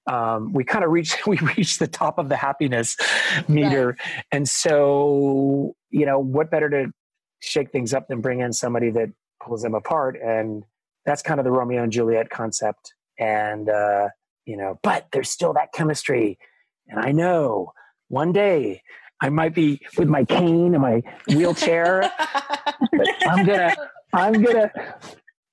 Um, 0.07 0.53
we 0.53 0.65
kind 0.65 0.85
of 0.85 0.91
reached, 0.91 1.27
we 1.27 1.39
reached 1.39 1.79
the 1.79 1.87
top 1.87 2.19
of 2.19 2.29
the 2.29 2.37
happiness 2.37 2.97
meter. 3.49 3.89
Right. 3.89 4.25
And 4.33 4.49
so, 4.49 5.75
you 5.91 6.07
know, 6.07 6.19
what 6.19 6.51
better 6.51 6.69
to, 6.71 6.93
shake 7.41 7.71
things 7.71 7.95
up 7.95 8.09
than 8.09 8.21
bring 8.21 8.41
in 8.41 8.53
somebody 8.53 8.91
that 8.91 9.11
pulls 9.43 9.63
them 9.63 9.75
apart. 9.75 10.19
And 10.23 10.65
that's 11.05 11.23
kind 11.23 11.39
of 11.39 11.45
the 11.45 11.53
Romeo 11.53 11.83
and 11.83 11.93
Juliet 11.93 12.31
concept. 12.31 12.95
And, 13.19 13.69
uh, 13.69 14.09
you 14.45 14.57
know, 14.57 14.79
but 14.83 15.07
there's 15.13 15.31
still 15.31 15.53
that 15.55 15.73
chemistry. 15.73 16.39
And 16.89 17.01
I 17.01 17.13
know 17.13 17.73
one 18.09 18.33
day 18.33 18.83
I 19.21 19.31
might 19.31 19.55
be 19.55 19.81
with 19.97 20.09
my 20.09 20.25
cane 20.25 20.75
and 20.75 20.83
my 20.83 21.03
wheelchair, 21.29 22.11
but 22.93 23.09
I'm 23.27 23.47
gonna, 23.47 23.75
I'm 24.13 24.43
gonna 24.43 24.71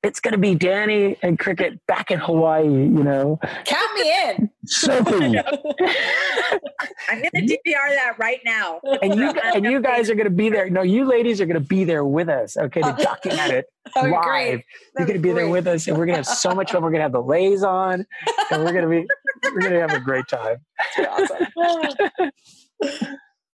it's 0.03 0.19
going 0.19 0.33
to 0.33 0.37
be 0.37 0.53
Danny 0.53 1.17
and 1.21 1.39
Cricket 1.39 1.79
back 1.87 2.11
in 2.11 2.19
Hawaii, 2.19 2.65
you 2.65 3.03
know. 3.03 3.39
Count 3.63 3.93
me 3.95 4.29
in. 4.29 4.49
Sophie. 4.65 5.39
I'm 7.09 7.19
going 7.19 7.31
to 7.31 7.41
DVR 7.41 7.89
that 7.89 8.15
right 8.19 8.39
now. 8.45 8.81
And 9.01 9.15
you 9.15 9.29
and 9.29 9.63
you 9.63 9.81
guys 9.81 10.09
are 10.09 10.15
going 10.15 10.25
to 10.25 10.29
be 10.29 10.49
there. 10.49 10.69
No, 10.69 10.81
you 10.81 11.05
ladies 11.05 11.39
are 11.39 11.45
going 11.45 11.61
to 11.61 11.67
be 11.67 11.85
there 11.85 12.03
with 12.03 12.27
us, 12.27 12.57
okay, 12.57 12.81
to 12.81 12.93
oh. 12.93 13.03
document 13.03 13.53
it 13.53 13.65
oh, 13.95 14.01
live. 14.01 14.61
You're 14.97 15.07
going 15.07 15.13
to 15.13 15.13
be 15.13 15.29
great. 15.29 15.33
there 15.35 15.49
with 15.49 15.67
us, 15.67 15.87
and 15.87 15.97
we're 15.97 16.05
going 16.05 16.21
to 16.21 16.29
have 16.29 16.37
so 16.37 16.51
much 16.53 16.73
fun. 16.73 16.83
We're 16.83 16.91
going 16.91 16.99
to 16.99 17.03
have 17.03 17.13
the 17.13 17.21
leis 17.21 17.63
on, 17.63 18.05
and 18.51 18.63
we're 18.63 18.73
going 18.73 18.83
to 18.83 18.89
be 18.89 19.07
we're 19.53 19.61
going 19.61 19.73
to 19.73 19.79
have 19.79 19.93
a 19.93 20.01
great 20.01 20.27
time. 20.27 20.57
Awesome. 20.97 21.47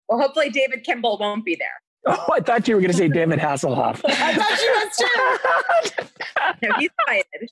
well, 0.09 0.21
hopefully 0.21 0.49
David 0.49 0.83
Kimble 0.83 1.19
won't 1.19 1.45
be 1.45 1.57
there. 1.57 1.69
Oh, 2.11 2.33
I 2.33 2.41
thought 2.41 2.67
you 2.67 2.75
were 2.75 2.81
going 2.81 2.91
to 2.91 2.97
say 2.97 3.09
David 3.09 3.39
Hasselhoff. 3.39 4.01
I 4.07 4.35
thought 4.35 4.61
you 4.63 4.73
was 4.73 6.01
too. 6.01 6.63
no, 6.63 6.75
he's 6.79 6.91
invited. 7.07 7.51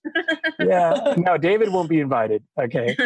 yeah, 0.61 1.15
no, 1.19 1.37
David 1.37 1.71
won't 1.73 1.91
be 1.91 2.01
invited. 2.01 2.43
Okay, 2.59 2.97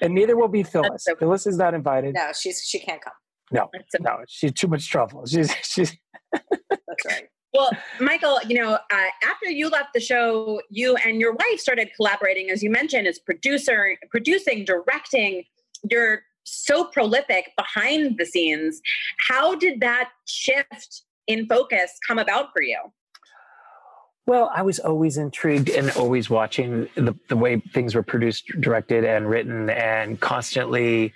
and 0.00 0.14
neither 0.14 0.36
will 0.36 0.48
be 0.48 0.62
Phyllis. 0.62 1.04
So 1.04 1.16
Phyllis 1.16 1.46
is 1.48 1.56
not 1.56 1.74
invited. 1.74 2.14
No, 2.14 2.30
she's 2.32 2.62
she 2.62 2.78
can't 2.78 3.02
come. 3.02 3.12
No, 3.50 3.68
no, 3.98 4.18
she's 4.28 4.52
too 4.52 4.68
much 4.68 4.88
trouble. 4.88 5.26
She's 5.26 5.52
she's. 5.62 5.96
That's 6.32 7.06
right. 7.06 7.28
Well, 7.52 7.70
Michael, 7.98 8.38
you 8.46 8.62
know, 8.62 8.74
uh, 8.74 9.08
after 9.24 9.50
you 9.50 9.68
left 9.68 9.88
the 9.92 10.00
show, 10.00 10.62
you 10.70 10.94
and 11.04 11.20
your 11.20 11.32
wife 11.32 11.58
started 11.58 11.90
collaborating, 11.96 12.50
as 12.50 12.62
you 12.62 12.70
mentioned, 12.70 13.08
as 13.08 13.18
producer, 13.18 13.96
producing, 14.10 14.64
directing. 14.64 15.42
You're 15.90 16.22
so 16.44 16.84
prolific 16.84 17.52
behind 17.56 18.18
the 18.18 18.26
scenes. 18.26 18.80
How 19.28 19.54
did 19.54 19.80
that 19.80 20.10
shift 20.26 21.02
in 21.26 21.46
focus 21.46 21.92
come 22.06 22.18
about 22.18 22.52
for 22.52 22.62
you? 22.62 22.78
Well, 24.26 24.50
I 24.54 24.62
was 24.62 24.78
always 24.78 25.16
intrigued 25.16 25.70
and 25.70 25.90
always 25.92 26.30
watching 26.30 26.88
the, 26.94 27.16
the 27.28 27.36
way 27.36 27.60
things 27.72 27.94
were 27.94 28.02
produced, 28.02 28.46
directed, 28.60 29.04
and 29.04 29.28
written, 29.28 29.70
and 29.70 30.20
constantly 30.20 31.12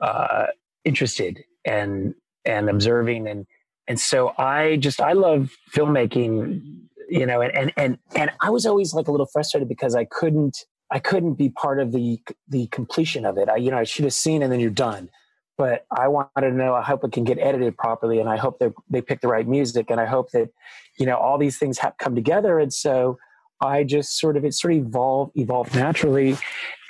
uh, 0.00 0.46
interested 0.84 1.44
and 1.64 2.14
and 2.44 2.70
observing 2.70 3.26
and 3.26 3.44
and 3.88 4.00
so 4.00 4.32
I 4.36 4.76
just 4.76 5.00
I 5.00 5.12
love 5.12 5.52
filmmaking, 5.72 6.60
you 7.08 7.26
know, 7.26 7.40
and 7.40 7.56
and 7.56 7.72
and 7.76 7.98
and 8.14 8.30
I 8.40 8.50
was 8.50 8.66
always 8.66 8.94
like 8.94 9.08
a 9.08 9.12
little 9.12 9.26
frustrated 9.32 9.68
because 9.68 9.94
I 9.94 10.04
couldn't 10.04 10.64
I 10.90 10.98
couldn't 10.98 11.34
be 11.34 11.50
part 11.50 11.80
of 11.80 11.92
the 11.92 12.20
the 12.48 12.66
completion 12.68 13.24
of 13.24 13.38
it. 13.38 13.48
I, 13.48 13.56
you 13.56 13.70
know, 13.70 13.78
I 13.78 13.84
should 13.84 14.04
have 14.04 14.14
seen 14.14 14.42
and 14.42 14.52
then 14.52 14.60
you're 14.60 14.70
done. 14.70 15.10
But 15.58 15.86
I 15.90 16.08
wanted 16.08 16.42
to 16.42 16.50
know. 16.50 16.74
I 16.74 16.82
hope 16.82 17.02
it 17.02 17.12
can 17.12 17.24
get 17.24 17.38
edited 17.38 17.78
properly, 17.78 18.20
and 18.20 18.28
I 18.28 18.36
hope 18.36 18.58
they 18.58 18.70
they 18.90 19.00
pick 19.00 19.22
the 19.22 19.28
right 19.28 19.48
music, 19.48 19.90
and 19.90 19.98
I 19.98 20.04
hope 20.04 20.30
that 20.32 20.50
you 20.98 21.06
know 21.06 21.16
all 21.16 21.38
these 21.38 21.58
things 21.58 21.78
have 21.78 21.96
come 21.96 22.14
together. 22.14 22.58
And 22.58 22.72
so 22.72 23.18
I 23.62 23.82
just 23.82 24.18
sort 24.18 24.36
of 24.36 24.44
it 24.44 24.52
sort 24.52 24.74
of 24.74 24.80
evolved 24.80 25.32
evolved 25.34 25.74
naturally, 25.74 26.36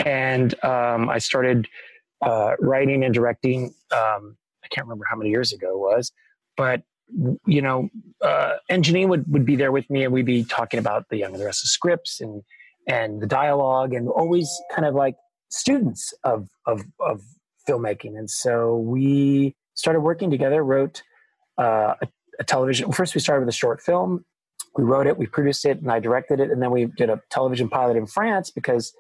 and 0.05 0.53
um, 0.65 1.09
I 1.09 1.19
started 1.19 1.69
uh, 2.23 2.57
writing 2.59 3.05
and 3.05 3.15
directing. 3.15 3.67
Um, 3.93 4.37
I 4.65 4.69
can't 4.69 4.87
remember 4.87 5.05
how 5.09 5.17
many 5.17 5.31
years 5.31 5.53
ago 5.53 5.71
it 5.71 5.79
was, 5.79 6.11
but 6.57 6.83
you 7.47 7.63
know, 7.63 7.89
uh, 8.21 8.55
would, 8.69 9.33
would 9.33 9.47
be 9.47 9.57
there 9.57 9.73
with 9.73 9.89
me, 9.91 10.05
and 10.05 10.13
we'd 10.13 10.27
be 10.27 10.45
talking 10.45 10.81
about 10.81 11.09
the 11.09 11.17
Young 11.17 11.33
and 11.33 11.41
the 11.41 11.47
Restless 11.47 11.71
scripts 11.71 12.21
and 12.21 12.43
and 12.87 13.21
the 13.21 13.27
dialogue 13.27 13.93
and 13.93 14.09
always 14.09 14.49
kind 14.75 14.87
of 14.87 14.95
like 14.95 15.17
students 15.49 16.15
of 16.25 16.49
of 16.67 16.83
of 17.01 17.23
filmmaking. 17.69 18.19
And 18.19 18.31
so 18.31 18.77
we 18.77 19.55
started 19.75 20.01
working 20.01 20.31
together, 20.31 20.65
wrote 20.65 21.03
uh, 21.59 21.95
a, 22.01 22.09
a, 22.39 22.45
television. 22.45 22.93
First, 22.93 23.15
we 23.15 23.21
started 23.21 23.45
with 23.45 23.55
a 23.55 23.57
short 23.57 23.81
film. 23.81 24.25
We 24.77 24.85
wrote 24.85 25.07
it, 25.07 25.17
we 25.17 25.27
produced 25.27 25.65
it, 25.65 25.81
and 25.81 25.91
I 25.91 26.01
directed 26.01 26.39
it. 26.39 26.51
And 26.51 26.63
then 26.63 26.71
we 26.71 26.87
did 26.87 27.11
a 27.11 27.21
television 27.31 27.69
pilot 27.69 27.97
in 27.97 28.07
France 28.07 28.51
because, 28.51 28.93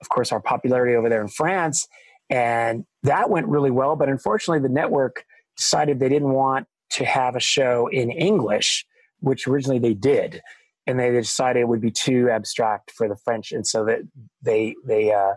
of 0.00 0.08
course, 0.08 0.32
our 0.32 0.40
popularity 0.40 0.94
over 0.94 1.08
there 1.08 1.22
in 1.22 1.28
France. 1.28 1.88
And 2.30 2.84
that 3.04 3.30
went 3.30 3.46
really 3.46 3.70
well. 3.70 3.96
But 3.96 4.08
unfortunately, 4.08 4.60
the 4.60 4.72
network 4.72 5.24
decided 5.56 5.98
they 5.98 6.10
didn't 6.10 6.32
want 6.32 6.66
to 6.90 7.04
have 7.04 7.36
a 7.36 7.40
show 7.40 7.86
in 7.88 8.10
English, 8.10 8.86
which 9.20 9.48
originally 9.48 9.78
they 9.78 9.94
did. 9.94 10.42
And 10.88 10.98
they 10.98 11.12
decided 11.12 11.60
it 11.60 11.68
would 11.68 11.80
be 11.80 11.92
too 11.92 12.28
abstract 12.30 12.90
for 12.90 13.08
the 13.08 13.16
French. 13.16 13.52
And 13.52 13.64
so 13.64 13.84
that 13.84 14.00
they, 14.42 14.74
they, 14.84 15.12
uh, 15.12 15.34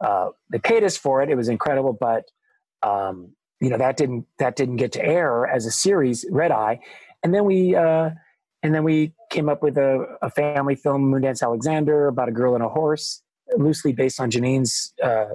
uh, 0.00 0.30
they 0.50 0.58
paid 0.58 0.82
us 0.82 0.96
for 0.96 1.22
it. 1.22 1.30
It 1.30 1.36
was 1.36 1.48
incredible, 1.48 1.92
but 1.92 2.24
um, 2.82 3.36
you 3.60 3.70
know 3.70 3.78
that 3.78 3.96
didn't 3.96 4.26
that 4.38 4.56
didn't 4.56 4.76
get 4.76 4.92
to 4.92 5.04
air 5.04 5.46
as 5.46 5.66
a 5.66 5.70
series, 5.70 6.24
Red 6.30 6.50
Eye. 6.50 6.80
And 7.22 7.34
then 7.34 7.44
we 7.44 7.74
uh, 7.74 8.10
and 8.62 8.74
then 8.74 8.84
we 8.84 9.12
came 9.30 9.48
up 9.48 9.62
with 9.62 9.78
a, 9.78 10.18
a 10.22 10.30
family 10.30 10.74
film, 10.74 11.10
Moondance 11.10 11.42
Alexander, 11.42 12.08
about 12.08 12.28
a 12.28 12.32
girl 12.32 12.54
and 12.54 12.62
a 12.62 12.68
horse, 12.68 13.22
loosely 13.56 13.92
based 13.92 14.20
on 14.20 14.30
Janeen's 14.30 14.92
uh, 15.02 15.34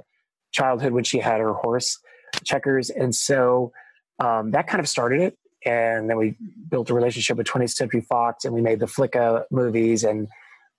childhood 0.52 0.92
when 0.92 1.04
she 1.04 1.18
had 1.18 1.40
her 1.40 1.54
horse, 1.54 1.98
Checkers. 2.44 2.90
And 2.90 3.14
so 3.14 3.72
um, 4.18 4.52
that 4.52 4.66
kind 4.66 4.80
of 4.80 4.88
started 4.88 5.20
it. 5.20 5.38
And 5.64 6.10
then 6.10 6.16
we 6.16 6.36
built 6.70 6.90
a 6.90 6.94
relationship 6.94 7.36
with 7.36 7.46
20th 7.46 7.70
Century 7.70 8.00
Fox, 8.00 8.44
and 8.44 8.54
we 8.54 8.60
made 8.60 8.80
the 8.80 8.86
Flicka 8.86 9.44
movies 9.50 10.04
and 10.04 10.28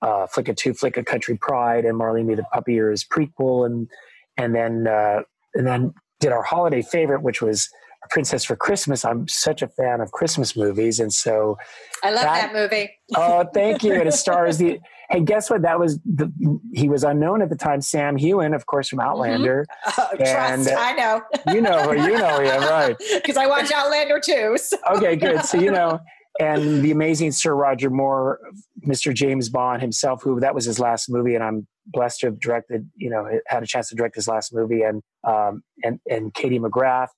uh, 0.02 0.28
Flicka 0.28 0.56
Two, 0.56 0.74
Flicka 0.74 1.06
Country 1.06 1.38
Pride, 1.38 1.86
and 1.86 1.98
Marley 1.98 2.24
Me 2.24 2.36
the 2.36 2.44
Puppy 2.54 2.74
Years 2.74 3.06
prequel, 3.06 3.66
and 3.66 3.90
and 4.38 4.54
then 4.54 4.88
uh, 4.88 5.22
and 5.54 5.66
then 5.66 5.94
did 6.20 6.32
our 6.32 6.44
holiday 6.44 6.82
favorite, 6.82 7.22
which 7.22 7.42
was 7.42 7.70
a 8.04 8.08
Princess 8.10 8.44
for 8.44 8.56
Christmas. 8.56 9.06
I'm 9.06 9.28
such 9.28 9.62
a 9.62 9.68
fan 9.68 10.02
of 10.02 10.12
Christmas 10.12 10.58
movies, 10.58 11.00
and 11.00 11.14
so 11.14 11.58
I 12.04 12.12
love 12.12 12.24
that, 12.24 12.52
that 12.52 12.54
movie. 12.54 12.92
oh, 13.16 13.46
thank 13.54 13.84
you! 13.84 13.94
And 13.94 14.08
it 14.08 14.14
stars 14.14 14.58
the. 14.58 14.80
Hey, 15.14 15.20
guess 15.22 15.48
what? 15.48 15.62
That 15.62 15.80
was 15.80 16.00
the. 16.00 16.32
He 16.74 16.90
was 16.90 17.04
unknown 17.04 17.44
at 17.44 17.50
the 17.50 17.56
time. 17.56 17.82
Sam 17.82 18.18
Heughan, 18.18 18.56
of 18.56 18.66
course, 18.66 18.90
from 18.90 18.98
mm-hmm. 19.00 19.10
Outlander. 19.10 19.68
Mm-hmm. 19.86 20.02
Oh, 20.02 20.08
and, 20.12 20.66
trust, 20.66 20.72
I 20.76 20.94
know. 20.94 21.22
you 21.54 21.62
know, 21.62 21.84
who 21.84 22.12
you 22.12 22.18
know, 22.18 22.42
yeah, 22.42 22.68
right. 22.68 22.96
Because 23.14 23.38
I 23.38 23.46
watch 23.46 23.72
Outlander 23.72 24.20
too. 24.20 24.58
So. 24.58 24.78
Okay, 24.96 25.16
good. 25.16 25.46
So 25.46 25.60
you 25.60 25.72
know, 25.72 26.00
and 26.40 26.82
the 26.82 26.92
amazing 26.92 27.32
Sir 27.32 27.54
Roger 27.54 27.90
Moore, 27.90 28.40
Mr. 28.88 29.14
James 29.14 29.50
Bond 29.50 29.82
himself, 29.82 30.24
who 30.24 30.40
that 30.40 30.56
was 30.56 30.66
his 30.66 30.80
last 30.80 31.10
movie, 31.10 31.36
and 31.36 31.44
I'm 31.44 31.68
blessed 31.86 32.22
to 32.22 32.28
have 32.28 32.40
directed, 32.40 32.90
you 32.96 33.10
know, 33.10 33.28
had 33.48 33.62
a 33.62 33.68
chance 33.68 33.90
to 33.90 33.96
direct 33.96 34.16
his 34.16 34.28
last 34.28 34.54
movie, 34.54 34.82
and 34.82 35.04
um, 35.24 35.64
and 35.84 36.00
and 36.10 36.34
Katie 36.34 36.60
McGrath 36.60 37.10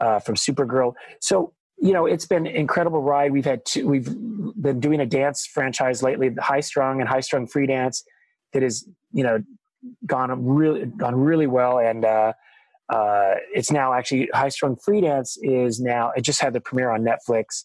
uh, 0.00 0.18
from 0.18 0.34
Supergirl. 0.34 0.94
So 1.20 1.53
you 1.78 1.92
know, 1.92 2.06
it's 2.06 2.26
been 2.26 2.46
an 2.46 2.54
incredible 2.54 3.02
ride. 3.02 3.32
We've 3.32 3.44
had 3.44 3.64
two, 3.64 3.86
we've 3.88 4.04
been 4.06 4.80
doing 4.80 5.00
a 5.00 5.06
dance 5.06 5.46
franchise 5.46 6.02
lately, 6.02 6.28
the 6.28 6.42
High 6.42 6.60
Strung 6.60 7.00
and 7.00 7.08
High 7.08 7.20
Strung 7.20 7.46
Free 7.46 7.66
Dance, 7.66 8.04
that 8.52 8.62
has 8.62 8.88
you 9.12 9.24
know 9.24 9.42
gone 10.06 10.44
really 10.44 10.86
gone 10.86 11.14
really 11.16 11.46
well, 11.46 11.78
and 11.78 12.04
uh, 12.04 12.32
uh, 12.88 13.34
it's 13.52 13.70
now 13.70 13.92
actually 13.92 14.28
High 14.32 14.48
Strung 14.48 14.76
Free 14.76 15.00
Dance 15.00 15.36
is 15.42 15.80
now 15.80 16.12
it 16.16 16.22
just 16.22 16.40
had 16.40 16.52
the 16.52 16.60
premiere 16.60 16.90
on 16.90 17.02
Netflix 17.02 17.64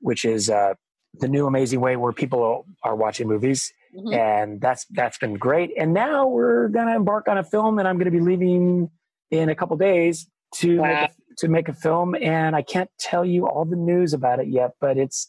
which 0.00 0.24
is 0.24 0.50
uh, 0.50 0.74
the 1.18 1.28
new 1.28 1.46
amazing 1.46 1.80
way 1.80 1.96
where 1.96 2.12
people 2.12 2.66
are 2.82 2.94
watching 2.94 3.28
movies. 3.28 3.72
Mm-hmm. 3.94 4.14
And 4.14 4.60
that's 4.60 4.86
that's 4.90 5.18
been 5.18 5.34
great. 5.34 5.72
And 5.78 5.94
now 5.94 6.26
we're 6.26 6.68
gonna 6.68 6.94
embark 6.94 7.28
on 7.28 7.38
a 7.38 7.44
film, 7.44 7.78
and 7.78 7.88
I'm 7.88 7.98
gonna 7.98 8.10
be 8.10 8.20
leaving 8.20 8.90
in 9.30 9.48
a 9.48 9.54
couple 9.54 9.76
days 9.76 10.28
to 10.56 10.78
wow. 10.78 10.86
make 10.86 11.10
a, 11.10 11.12
to 11.38 11.48
make 11.48 11.68
a 11.68 11.74
film. 11.74 12.14
And 12.14 12.56
I 12.56 12.62
can't 12.62 12.90
tell 12.98 13.24
you 13.24 13.46
all 13.46 13.64
the 13.64 13.76
news 13.76 14.12
about 14.12 14.40
it 14.40 14.48
yet, 14.48 14.72
but 14.80 14.96
it's 14.96 15.28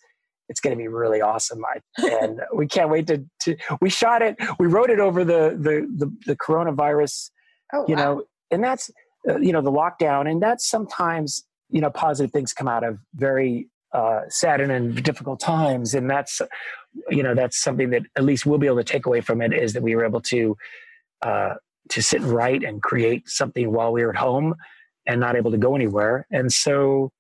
it's 0.50 0.60
going 0.60 0.76
to 0.76 0.82
be 0.82 0.88
really 0.88 1.22
awesome. 1.22 1.64
I, 1.66 2.08
and 2.08 2.42
we 2.54 2.68
can't 2.68 2.90
wait 2.90 3.08
to, 3.08 3.26
to, 3.42 3.58
we 3.82 3.90
shot 3.90 4.22
it. 4.22 4.38
We 4.60 4.68
wrote 4.68 4.90
it 4.90 5.00
over 5.00 5.24
the, 5.24 5.58
the, 5.60 5.88
the, 5.94 6.14
the 6.26 6.36
coronavirus, 6.36 7.32
oh, 7.74 7.86
you 7.88 7.96
wow. 7.96 8.04
know, 8.04 8.24
and 8.52 8.64
that's, 8.64 8.90
uh, 9.28 9.38
you 9.40 9.52
know, 9.52 9.62
the 9.62 9.72
lockdown. 9.72 10.30
And 10.30 10.42
that's 10.42 10.68
sometimes, 10.68 11.44
you 11.70 11.82
know, 11.82 11.90
positive 11.90 12.32
things 12.32 12.54
come 12.54 12.68
out 12.68 12.84
of 12.84 13.00
very 13.14 13.68
uh, 13.94 14.22
saddened 14.30 14.72
and 14.72 15.04
difficult 15.04 15.40
times. 15.40 15.94
And 15.94 16.10
that's, 16.10 16.42
you 17.10 17.24
know, 17.24 17.36
that's 17.36 17.58
something 17.58 17.90
that 17.90 18.04
at 18.16 18.24
least 18.24 18.46
we'll 18.46 18.58
be 18.58 18.68
able 18.68 18.78
to 18.78 18.84
take 18.84 19.06
away 19.06 19.22
from 19.22 19.42
it 19.42 19.54
is 19.54 19.74
that 19.74 19.84
we 19.84 19.96
were 19.96 20.06
able 20.06 20.22
to, 20.22 20.56
uh, 21.24 21.56
to 21.90 22.02
sit 22.02 22.22
and 22.22 22.32
write 22.32 22.64
and 22.64 22.82
create 22.82 23.28
something 23.28 23.72
while 23.72 23.92
we 23.92 24.04
were 24.04 24.12
at 24.12 24.18
home 24.18 24.56
and 25.08 25.20
not 25.20 25.36
able 25.36 25.52
to 25.52 25.58
go 25.58 25.76
anywhere. 25.76 26.28
And 26.32 26.52
so, 26.52 27.12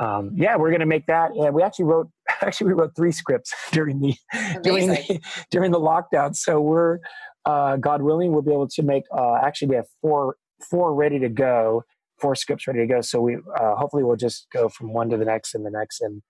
um, 0.00 0.32
yeah, 0.34 0.56
we're 0.56 0.70
going 0.70 0.80
to 0.80 0.86
make 0.86 1.06
that. 1.06 1.32
And 1.32 1.54
we 1.54 1.62
actually 1.62 1.86
wrote, 1.86 2.08
actually 2.42 2.68
we 2.68 2.72
wrote 2.74 2.94
three 2.96 3.12
scripts 3.12 3.52
during 3.72 4.00
the, 4.00 4.14
during 4.62 4.88
the, 4.88 5.20
during 5.50 5.72
the 5.72 5.80
lockdown. 5.80 6.34
So 6.34 6.60
we're, 6.60 6.98
uh, 7.44 7.76
God 7.76 8.00
willing, 8.00 8.32
we'll 8.32 8.42
be 8.42 8.52
able 8.52 8.68
to 8.68 8.82
make, 8.82 9.04
uh, 9.12 9.36
actually 9.42 9.68
we 9.68 9.76
have 9.76 9.86
four, 10.00 10.36
four 10.70 10.94
ready 10.94 11.18
to 11.18 11.28
go 11.28 11.84
four 12.20 12.34
scripts 12.34 12.66
ready 12.66 12.80
to 12.80 12.86
go. 12.86 13.00
So 13.00 13.20
we 13.20 13.36
uh, 13.36 13.74
hopefully 13.76 14.02
we'll 14.02 14.16
just 14.16 14.46
go 14.52 14.68
from 14.68 14.92
one 14.92 15.10
to 15.10 15.16
the 15.16 15.24
next 15.24 15.54
and 15.54 15.64
the 15.64 15.70
next, 15.70 16.00
and 16.00 16.22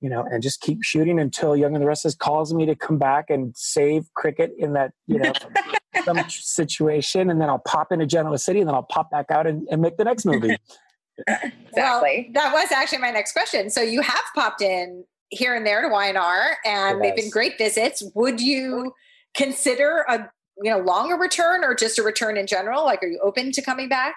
you 0.00 0.08
know, 0.08 0.24
and 0.30 0.42
just 0.42 0.60
keep 0.60 0.78
shooting 0.82 1.18
until 1.18 1.56
Young 1.56 1.74
and 1.74 1.82
the 1.82 1.88
Restless 1.88 2.14
calls 2.14 2.54
me 2.54 2.66
to 2.66 2.76
come 2.76 2.98
back 2.98 3.30
and 3.30 3.52
save 3.56 4.04
cricket 4.14 4.52
in 4.58 4.74
that 4.74 4.92
you 5.06 5.18
know 5.18 5.32
some 6.04 6.18
situation, 6.28 7.30
and 7.30 7.40
then 7.40 7.48
I'll 7.48 7.58
pop 7.58 7.92
into 7.92 8.06
Genoa 8.06 8.38
City, 8.38 8.60
and 8.60 8.68
then 8.68 8.74
I'll 8.74 8.82
pop 8.82 9.10
back 9.10 9.30
out 9.30 9.46
and, 9.46 9.66
and 9.70 9.80
make 9.82 9.96
the 9.96 10.04
next 10.04 10.24
movie. 10.24 10.56
exactly. 11.26 11.72
Well, 11.74 12.02
that 12.34 12.52
was 12.52 12.72
actually 12.72 12.98
my 12.98 13.10
next 13.10 13.32
question. 13.32 13.70
So 13.70 13.80
you 13.80 14.00
have 14.02 14.22
popped 14.34 14.62
in 14.62 15.04
here 15.30 15.54
and 15.54 15.66
there 15.66 15.82
to 15.82 15.88
Y&R, 15.88 16.56
and 16.64 16.98
yes. 16.98 17.02
they've 17.02 17.16
been 17.16 17.30
great 17.30 17.58
visits. 17.58 18.02
Would 18.14 18.40
you 18.40 18.92
consider 19.36 20.04
a 20.08 20.30
you 20.62 20.70
know 20.70 20.78
longer 20.78 21.16
return 21.16 21.64
or 21.64 21.74
just 21.74 21.98
a 21.98 22.02
return 22.02 22.36
in 22.36 22.46
general? 22.46 22.84
Like, 22.84 23.02
are 23.02 23.08
you 23.08 23.20
open 23.22 23.52
to 23.52 23.62
coming 23.62 23.88
back? 23.88 24.14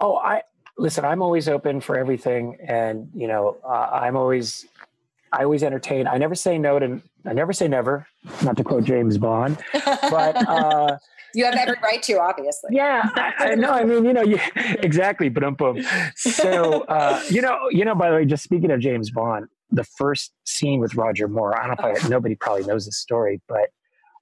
Oh, 0.00 0.16
I 0.16 0.42
listen. 0.78 1.04
I'm 1.04 1.22
always 1.22 1.48
open 1.48 1.80
for 1.80 1.96
everything, 1.96 2.56
and 2.66 3.08
you 3.14 3.28
know, 3.28 3.58
uh, 3.64 3.90
I'm 3.92 4.16
always, 4.16 4.66
I 5.32 5.44
always 5.44 5.62
entertain. 5.62 6.06
I 6.06 6.18
never 6.18 6.34
say 6.34 6.58
no 6.58 6.78
to. 6.78 7.02
I 7.24 7.32
never 7.32 7.52
say 7.52 7.68
never. 7.68 8.06
Not 8.42 8.56
to 8.56 8.64
quote 8.64 8.84
James 8.84 9.18
Bond, 9.18 9.58
but. 9.72 10.36
Uh, 10.52 10.98
you 11.34 11.46
have 11.46 11.54
every 11.54 11.76
right 11.82 12.02
to, 12.02 12.20
obviously. 12.20 12.70
Yeah, 12.72 13.08
I, 13.14 13.32
I 13.38 13.54
know. 13.54 13.70
I 13.70 13.84
mean, 13.84 14.04
you 14.04 14.12
know, 14.12 14.22
you, 14.22 14.38
exactly. 14.56 15.30
But 15.30 15.56
boom. 15.56 15.82
So, 16.14 16.82
uh, 16.82 17.22
you 17.30 17.40
know, 17.40 17.58
you 17.70 17.86
know. 17.86 17.94
By 17.94 18.10
the 18.10 18.16
way, 18.16 18.24
just 18.26 18.44
speaking 18.44 18.70
of 18.70 18.80
James 18.80 19.10
Bond, 19.10 19.46
the 19.70 19.84
first 19.84 20.32
scene 20.44 20.78
with 20.78 20.94
Roger 20.94 21.28
Moore. 21.28 21.58
I 21.58 21.66
don't 21.66 21.80
know 21.80 21.88
if 21.88 22.04
I, 22.04 22.08
nobody 22.08 22.34
probably 22.34 22.64
knows 22.64 22.84
this 22.84 22.98
story, 22.98 23.40
but 23.48 23.70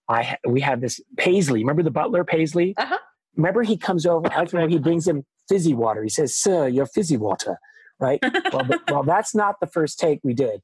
I 0.08 0.36
we 0.46 0.60
have 0.60 0.80
this 0.80 1.00
Paisley. 1.16 1.60
Remember 1.60 1.82
the 1.82 1.90
butler 1.90 2.24
Paisley? 2.24 2.74
Uh-huh. 2.76 2.98
Remember 3.36 3.62
he 3.62 3.76
comes 3.76 4.06
over. 4.06 4.28
I 4.32 4.44
he 4.68 4.78
brings 4.78 5.06
him 5.06 5.24
fizzy 5.48 5.74
water. 5.74 6.02
He 6.02 6.08
says, 6.08 6.34
Sir, 6.34 6.68
your 6.68 6.86
fizzy 6.86 7.16
water, 7.16 7.58
right? 7.98 8.20
well, 8.52 8.68
well, 8.88 9.02
that's 9.02 9.34
not 9.34 9.56
the 9.60 9.66
first 9.66 9.98
take 9.98 10.20
we 10.22 10.34
did. 10.34 10.62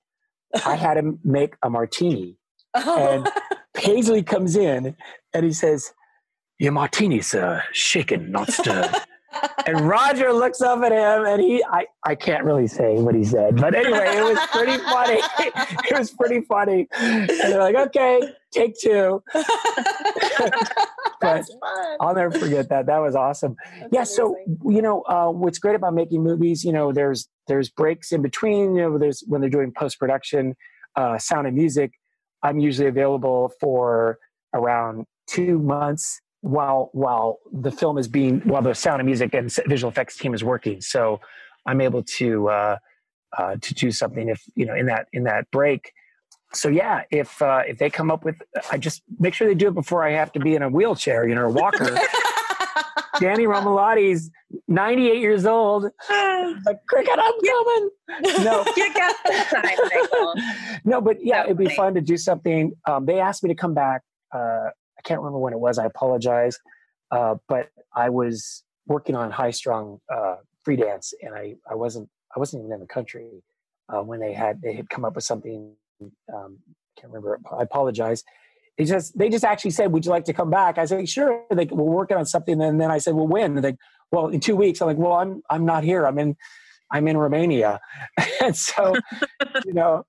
I 0.64 0.76
had 0.76 0.96
him 0.96 1.18
make 1.24 1.54
a 1.62 1.70
martini. 1.70 2.36
Oh. 2.74 3.08
And 3.08 3.28
Paisley 3.74 4.22
comes 4.22 4.56
in 4.56 4.96
and 5.34 5.44
he 5.44 5.52
says, 5.52 5.92
Your 6.58 6.72
martini, 6.72 7.20
sir, 7.20 7.56
uh, 7.56 7.62
shaken, 7.72 8.30
not 8.30 8.50
stirred. 8.50 8.90
and 9.66 9.80
Roger 9.82 10.32
looks 10.32 10.60
up 10.60 10.82
at 10.82 10.92
him 10.92 11.26
and 11.26 11.42
he 11.42 11.62
I, 11.64 11.86
I 12.04 12.14
can't 12.14 12.44
really 12.44 12.66
say 12.66 12.94
what 12.98 13.14
he 13.14 13.24
said, 13.24 13.56
but 13.56 13.74
anyway, 13.74 14.16
it 14.16 14.22
was 14.22 14.38
pretty 14.52 14.78
funny. 14.84 15.20
it 15.38 15.98
was 15.98 16.10
pretty 16.12 16.40
funny. 16.42 16.88
And 16.98 17.28
they're 17.28 17.58
like, 17.58 17.76
okay, 17.76 18.20
take 18.56 18.78
two. 18.78 19.22
but 21.20 21.44
I'll 22.00 22.14
never 22.14 22.38
forget 22.38 22.68
that. 22.68 22.86
That 22.86 22.98
was 22.98 23.14
awesome. 23.14 23.56
That's 23.90 23.92
yeah. 23.92 23.98
Amazing. 24.00 24.14
So 24.14 24.70
you 24.70 24.82
know, 24.82 25.02
uh, 25.02 25.30
what's 25.30 25.58
great 25.58 25.76
about 25.76 25.94
making 25.94 26.22
movies, 26.22 26.64
you 26.64 26.72
know, 26.72 26.92
there's 26.92 27.28
there's 27.46 27.68
breaks 27.70 28.12
in 28.12 28.22
between. 28.22 28.74
You 28.74 28.82
know, 28.82 28.98
there's 28.98 29.22
when 29.26 29.40
they're 29.40 29.50
doing 29.50 29.72
post 29.72 29.98
production, 29.98 30.54
uh, 30.96 31.18
sound 31.18 31.46
and 31.46 31.56
music. 31.56 31.92
I'm 32.42 32.58
usually 32.58 32.88
available 32.88 33.52
for 33.60 34.18
around 34.54 35.06
two 35.26 35.58
months 35.58 36.20
while 36.40 36.90
while 36.92 37.38
the 37.52 37.72
film 37.72 37.98
is 37.98 38.08
being 38.08 38.40
while 38.40 38.62
the 38.62 38.74
sound 38.74 39.00
and 39.00 39.06
music 39.06 39.34
and 39.34 39.52
visual 39.66 39.90
effects 39.90 40.16
team 40.16 40.34
is 40.34 40.44
working. 40.44 40.80
So 40.80 41.20
I'm 41.66 41.80
able 41.80 42.02
to 42.18 42.48
uh, 42.48 42.76
uh, 43.36 43.56
to 43.60 43.74
do 43.74 43.90
something 43.90 44.28
if 44.28 44.42
you 44.54 44.66
know 44.66 44.74
in 44.74 44.86
that 44.86 45.08
in 45.12 45.24
that 45.24 45.50
break. 45.50 45.92
So 46.56 46.68
yeah, 46.68 47.02
if 47.10 47.40
uh, 47.42 47.62
if 47.66 47.78
they 47.78 47.90
come 47.90 48.10
up 48.10 48.24
with, 48.24 48.36
I 48.70 48.78
just 48.78 49.02
make 49.18 49.34
sure 49.34 49.46
they 49.46 49.54
do 49.54 49.68
it 49.68 49.74
before 49.74 50.04
I 50.04 50.12
have 50.12 50.32
to 50.32 50.40
be 50.40 50.54
in 50.54 50.62
a 50.62 50.68
wheelchair, 50.68 51.26
you 51.28 51.34
know, 51.34 51.46
a 51.46 51.50
walker. 51.50 51.96
Danny 53.20 53.44
Romalotti's 53.44 54.30
98 54.68 55.20
years 55.20 55.46
old. 55.46 55.84
like, 56.10 56.84
cricket, 56.86 57.18
I'm 57.18 57.32
coming. 57.40 57.90
No, 58.44 58.64
time, 59.52 60.80
No, 60.84 61.00
but 61.00 61.24
yeah, 61.24 61.44
it'd 61.44 61.56
be 61.56 61.68
fun 61.70 61.94
to 61.94 62.00
do 62.00 62.16
something. 62.16 62.72
Um, 62.86 63.06
they 63.06 63.20
asked 63.20 63.42
me 63.42 63.48
to 63.48 63.54
come 63.54 63.74
back. 63.74 64.02
Uh, 64.34 64.68
I 64.68 65.02
can't 65.04 65.20
remember 65.20 65.38
when 65.38 65.52
it 65.52 65.60
was. 65.60 65.78
I 65.78 65.86
apologize. 65.86 66.58
Uh, 67.10 67.36
but 67.48 67.70
I 67.94 68.10
was 68.10 68.64
working 68.86 69.14
on 69.14 69.30
high 69.30 69.50
strung 69.50 70.00
uh, 70.12 70.36
free 70.64 70.76
dance, 70.76 71.14
and 71.22 71.34
I 71.34 71.56
I 71.70 71.74
wasn't 71.74 72.08
I 72.34 72.38
wasn't 72.38 72.62
even 72.62 72.72
in 72.72 72.80
the 72.80 72.86
country 72.86 73.42
uh, 73.88 74.02
when 74.02 74.20
they 74.20 74.32
had 74.32 74.60
they 74.60 74.74
had 74.74 74.90
come 74.90 75.04
up 75.04 75.14
with 75.14 75.24
something. 75.24 75.74
Um, 76.02 76.58
can't 76.98 77.12
remember. 77.12 77.40
I 77.56 77.62
apologize. 77.62 78.24
They 78.78 78.84
just 78.84 79.16
they 79.16 79.28
just 79.30 79.44
actually 79.44 79.70
said, 79.70 79.92
"Would 79.92 80.04
you 80.04 80.10
like 80.10 80.24
to 80.24 80.32
come 80.32 80.50
back?" 80.50 80.78
I 80.78 80.84
said, 80.84 81.08
"Sure." 81.08 81.44
They 81.50 81.66
we're 81.66 81.84
working 81.84 82.16
on 82.16 82.26
something, 82.26 82.60
and 82.60 82.80
then 82.80 82.90
I 82.90 82.98
said, 82.98 83.14
"Well, 83.14 83.26
when?" 83.26 83.54
They, 83.56 83.76
well, 84.12 84.28
in 84.28 84.40
two 84.40 84.56
weeks. 84.56 84.80
I'm 84.80 84.88
like, 84.88 84.98
"Well, 84.98 85.14
I'm 85.14 85.42
I'm 85.48 85.64
not 85.64 85.82
here. 85.82 86.06
I'm 86.06 86.18
in 86.18 86.36
I'm 86.90 87.08
in 87.08 87.16
Romania," 87.16 87.80
and 88.42 88.54
so 88.54 88.94
you 89.64 89.72
know. 89.72 90.04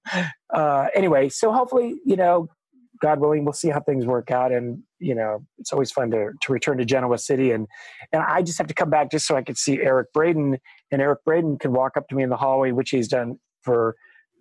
Uh, 0.54 0.88
anyway, 0.96 1.30
so 1.30 1.52
hopefully, 1.52 1.96
you 2.06 2.16
know, 2.16 2.48
God 3.02 3.20
willing, 3.20 3.46
we'll 3.46 3.54
see 3.54 3.70
how 3.70 3.80
things 3.80 4.06
work 4.06 4.32
out. 4.32 4.52
And 4.52 4.84
you 5.00 5.16
know, 5.16 5.46
it's 5.58 5.72
always 5.72 5.92
fun 5.92 6.12
to 6.12 6.32
to 6.42 6.52
return 6.52 6.78
to 6.78 6.86
Genoa 6.86 7.18
City, 7.18 7.52
and 7.52 7.68
and 8.12 8.22
I 8.22 8.42
just 8.42 8.58
have 8.58 8.68
to 8.68 8.74
come 8.74 8.90
back 8.90 9.12
just 9.12 9.28
so 9.28 9.36
I 9.36 9.44
could 9.44 9.58
see 9.58 9.80
Eric 9.82 10.12
Braeden, 10.14 10.58
and 10.92 11.02
Eric 11.02 11.20
Braeden 11.26 11.58
can 11.58 11.72
walk 11.72 11.96
up 11.96 12.10
to 12.10 12.16
me 12.16 12.24
in 12.24 12.30
the 12.30 12.38
hallway, 12.38 12.72
which 12.72 12.90
he's 12.90 13.08
done 13.08 13.40
for 13.62 13.96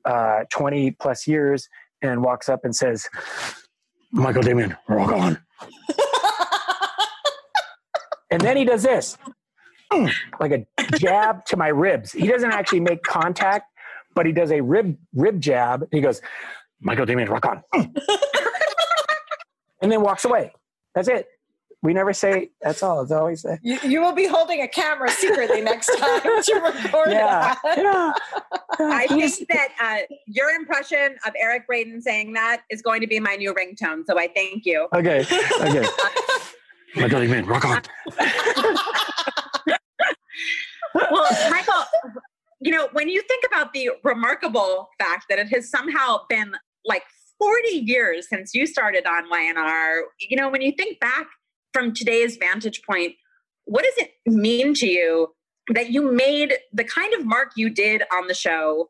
uh, 0.07 0.45
20 0.51 0.93
plus 0.93 1.27
years, 1.27 1.69
and 2.03 2.23
walks 2.23 2.49
up 2.49 2.65
and 2.65 2.75
says, 2.75 3.09
"Michael 4.13 4.43
Damian, 4.43 4.77
rock 4.89 5.13
on." 5.13 5.39
and 8.31 8.41
then 8.41 8.57
he 8.57 8.65
does 8.65 8.83
this, 8.83 9.19
like 10.41 10.53
a 10.53 10.67
jab 10.97 11.45
to 11.47 11.57
my 11.57 11.69
ribs. 11.69 12.13
He 12.13 12.27
doesn't 12.27 12.53
actually 12.53 12.81
make 12.81 13.03
contact, 13.03 13.67
but 14.15 14.27
he 14.27 14.33
does 14.33 14.51
a 14.53 14.61
rib 14.61 14.97
rib 15.15 15.41
jab. 15.41 15.87
He 15.91 16.01
goes, 16.01 16.21
"Michael 16.81 17.07
Damian, 17.07 17.29
rock 17.29 17.47
on." 17.47 17.63
and 19.83 19.93
then 19.93 20.01
walks 20.01 20.25
away. 20.25 20.53
That's 20.95 21.09
it. 21.09 21.29
We 21.83 21.93
never 21.93 22.13
say 22.13 22.51
that's 22.63 22.83
all. 22.83 23.03
It's 23.03 23.13
always 23.13 23.43
say. 23.43 23.59
You, 23.63 23.79
you 23.85 24.01
will 24.01 24.15
be 24.15 24.27
holding 24.27 24.63
a 24.63 24.69
camera 24.69 25.11
secretly 25.11 25.61
next 25.61 25.87
time 25.97 26.21
to 26.23 26.55
record 26.83 27.11
Yeah, 27.11 27.55
that. 27.63 27.77
yeah. 27.79 28.13
I 28.81 29.07
He's- 29.09 29.37
think 29.37 29.49
that 29.51 29.69
uh, 29.81 30.15
your 30.27 30.51
impression 30.51 31.17
of 31.27 31.33
Eric 31.39 31.67
Braeden 31.67 32.01
saying 32.01 32.33
that 32.33 32.63
is 32.71 32.83
going 32.83 33.01
to 33.03 33.07
be 33.07 33.21
my 33.21 33.37
new 33.37 33.55
ringtone. 33.55 34.05
So 34.07 34.19
I 34.19 34.29
thank 34.35 34.65
you. 34.65 34.89
Okay, 34.95 35.21
okay. 35.61 35.87
Michael 36.97 37.21
Damian, 37.21 37.45
rock 37.47 37.65
on. 37.67 37.83
Well, 40.95 41.27
Michael, 41.51 41.85
you 42.61 42.73
know, 42.73 42.89
when 42.93 43.09
you 43.09 43.21
think 43.23 43.45
about 43.47 43.73
the 43.75 43.91
remarkable 44.03 44.89
fact 44.99 45.27
that 45.29 45.39
it 45.39 45.49
has 45.49 45.71
somehow 45.71 46.21
been 46.29 46.53
like 46.87 47.03
40 47.39 47.69
years 47.69 48.29
since 48.29 48.55
you 48.55 48.67
started 48.67 49.07
on 49.07 49.29
Y&R, 49.29 50.05
you 50.21 50.37
know, 50.39 50.49
when 50.49 50.63
you 50.63 50.73
think 50.73 50.99
back 51.01 51.27
from 51.77 51.93
today's 51.93 52.39
vantage 52.39 52.81
point, 52.85 53.13
what 53.67 53.85
does 53.85 53.93
it 53.99 54.13
mean 54.25 54.73
to 54.73 54.87
you 54.87 55.35
that 55.75 55.91
you 55.91 56.11
made 56.11 56.55
the 56.73 56.85
kind 56.85 57.13
of 57.13 57.27
mark 57.27 57.51
you 57.55 57.69
did 57.69 58.03
on 58.11 58.29
the 58.29 58.35
show, 58.35 58.89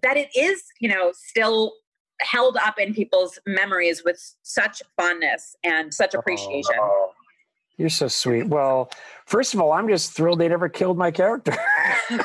that 0.00 0.16
it 0.16 0.28
is, 0.36 0.62
you 0.78 0.88
know, 0.88 1.12
still 1.12 1.72
held 2.20 2.56
up 2.56 2.78
in 2.78 2.94
people's 2.94 3.40
memories 3.48 4.04
with 4.04 4.36
such 4.44 4.80
fondness 4.96 5.56
and 5.64 5.92
such 5.92 6.14
appreciation? 6.14 6.76
Oh, 6.78 7.10
you're 7.78 7.88
so 7.88 8.06
sweet. 8.06 8.46
Well, 8.46 8.92
first 9.26 9.52
of 9.52 9.60
all, 9.60 9.72
I'm 9.72 9.88
just 9.88 10.12
thrilled 10.12 10.38
they 10.38 10.46
never 10.46 10.68
killed 10.68 10.96
my 10.96 11.10
character 11.10 11.56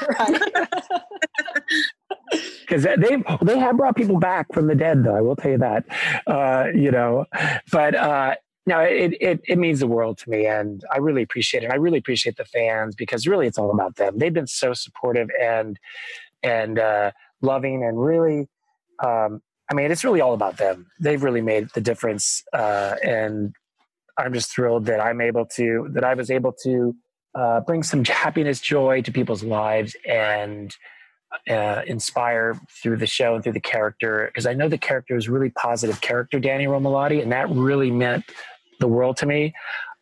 because 2.62 2.84
they 2.84 3.24
they 3.42 3.58
have 3.58 3.76
brought 3.76 3.96
people 3.96 4.20
back 4.20 4.54
from 4.54 4.68
the 4.68 4.76
dead, 4.76 5.04
though. 5.04 5.16
I 5.16 5.22
will 5.22 5.36
tell 5.36 5.50
you 5.50 5.58
that. 5.58 5.86
Uh, 6.28 6.66
you 6.76 6.92
know, 6.92 7.26
but 7.72 7.96
uh, 7.96 8.36
no, 8.70 8.82
it, 8.82 9.18
it 9.20 9.42
it 9.48 9.58
means 9.58 9.80
the 9.80 9.88
world 9.88 10.20
to 10.20 10.30
me, 10.30 10.46
and 10.46 10.84
I 10.94 11.00
really 11.00 11.24
appreciate 11.24 11.64
it. 11.64 11.72
I 11.72 11.76
really 11.76 11.98
appreciate 11.98 12.38
the 12.38 12.46
fans 12.46 12.94
because 12.94 13.26
really, 13.26 13.48
it's 13.48 13.58
all 13.58 13.72
about 13.72 13.96
them. 13.96 14.20
They've 14.20 14.34
been 14.34 14.46
so 14.46 14.74
supportive 14.74 15.28
and 15.42 15.80
and 16.44 16.78
uh, 16.78 17.12
loving, 17.42 17.84
and 17.84 18.00
really. 18.00 18.48
Um, 19.04 19.42
I 19.72 19.76
mean, 19.76 19.92
it's 19.92 20.04
really 20.04 20.22
all 20.22 20.34
about 20.34 20.58
them. 20.58 20.88
They've 21.00 21.22
really 21.22 21.42
made 21.42 21.70
the 21.76 21.82
difference, 21.82 22.44
uh, 22.54 22.96
and 23.04 23.54
I'm 24.18 24.34
just 24.34 24.52
thrilled 24.52 24.86
that 24.86 25.00
I'm 25.00 25.20
able 25.20 25.46
to 25.58 25.88
that 25.94 26.04
I 26.04 26.14
was 26.14 26.30
able 26.30 26.54
to 26.64 26.96
uh, 27.34 27.62
bring 27.62 27.82
some 27.82 28.06
happiness, 28.24 28.62
joy 28.62 29.02
to 29.02 29.12
people's 29.12 29.44
lives, 29.44 29.96
and 30.08 30.76
uh, 31.50 31.82
inspire 31.88 32.60
through 32.84 32.98
the 32.98 33.08
show 33.08 33.34
and 33.34 33.44
through 33.44 33.54
the 33.54 33.60
character. 33.60 34.28
Because 34.28 34.46
I 34.46 34.54
know 34.54 34.70
the 34.70 34.78
character 34.78 35.18
is 35.18 35.28
really 35.28 35.50
positive 35.50 36.02
character, 36.02 36.40
Danny 36.40 36.66
Romalotti, 36.66 37.22
and 37.22 37.32
that 37.32 37.50
really 37.50 37.90
meant 37.90 38.26
the 38.80 38.88
world 38.88 39.18
to 39.18 39.26
me. 39.26 39.54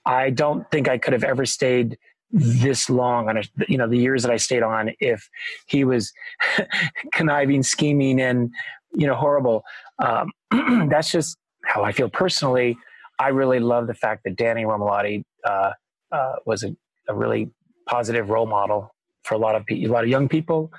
I 0.05 0.29
don't 0.29 0.69
think 0.71 0.87
I 0.87 0.97
could 0.97 1.13
have 1.13 1.23
ever 1.23 1.45
stayed 1.45 1.97
this 2.31 2.89
long 2.89 3.29
on 3.29 3.37
a 3.37 3.43
you 3.67 3.77
know 3.77 3.87
the 3.87 3.97
years 3.97 4.23
that 4.23 4.31
I 4.31 4.37
stayed 4.37 4.63
on 4.63 4.91
if 4.99 5.29
he 5.67 5.83
was 5.83 6.11
conniving, 7.13 7.63
scheming, 7.63 8.21
and 8.21 8.51
you 8.93 9.07
know 9.07 9.15
horrible. 9.15 9.63
Um, 9.99 10.31
that's 10.89 11.11
just 11.11 11.37
how 11.65 11.83
I 11.83 11.91
feel 11.91 12.09
personally. 12.09 12.77
I 13.19 13.29
really 13.29 13.59
love 13.59 13.87
the 13.87 13.93
fact 13.93 14.23
that 14.25 14.35
Danny 14.35 14.63
Romalotti 14.63 15.23
uh, 15.43 15.71
uh, 16.11 16.35
was 16.45 16.63
a, 16.63 16.75
a 17.09 17.15
really 17.15 17.49
positive 17.87 18.29
role 18.29 18.45
model 18.45 18.93
for 19.23 19.35
a 19.35 19.37
lot 19.37 19.55
of 19.55 19.65
pe- 19.65 19.83
a 19.83 19.87
lot 19.87 20.03
of 20.03 20.09
young 20.09 20.29
people 20.29 20.71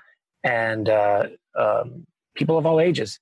and 0.45 0.89
uh, 0.89 1.25
um, 1.59 2.07
people 2.35 2.57
of 2.59 2.67
all 2.67 2.81
ages. 2.81 3.19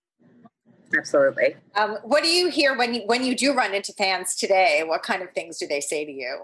Absolutely. 0.96 1.56
Um, 1.74 1.98
what 2.02 2.22
do 2.22 2.28
you 2.28 2.48
hear 2.48 2.76
when 2.76 2.94
you 2.94 3.02
when 3.06 3.24
you 3.24 3.36
do 3.36 3.54
run 3.54 3.74
into 3.74 3.92
fans 3.92 4.34
today? 4.34 4.82
What 4.86 5.02
kind 5.02 5.22
of 5.22 5.32
things 5.32 5.58
do 5.58 5.66
they 5.66 5.80
say 5.80 6.04
to 6.04 6.12
you? 6.12 6.42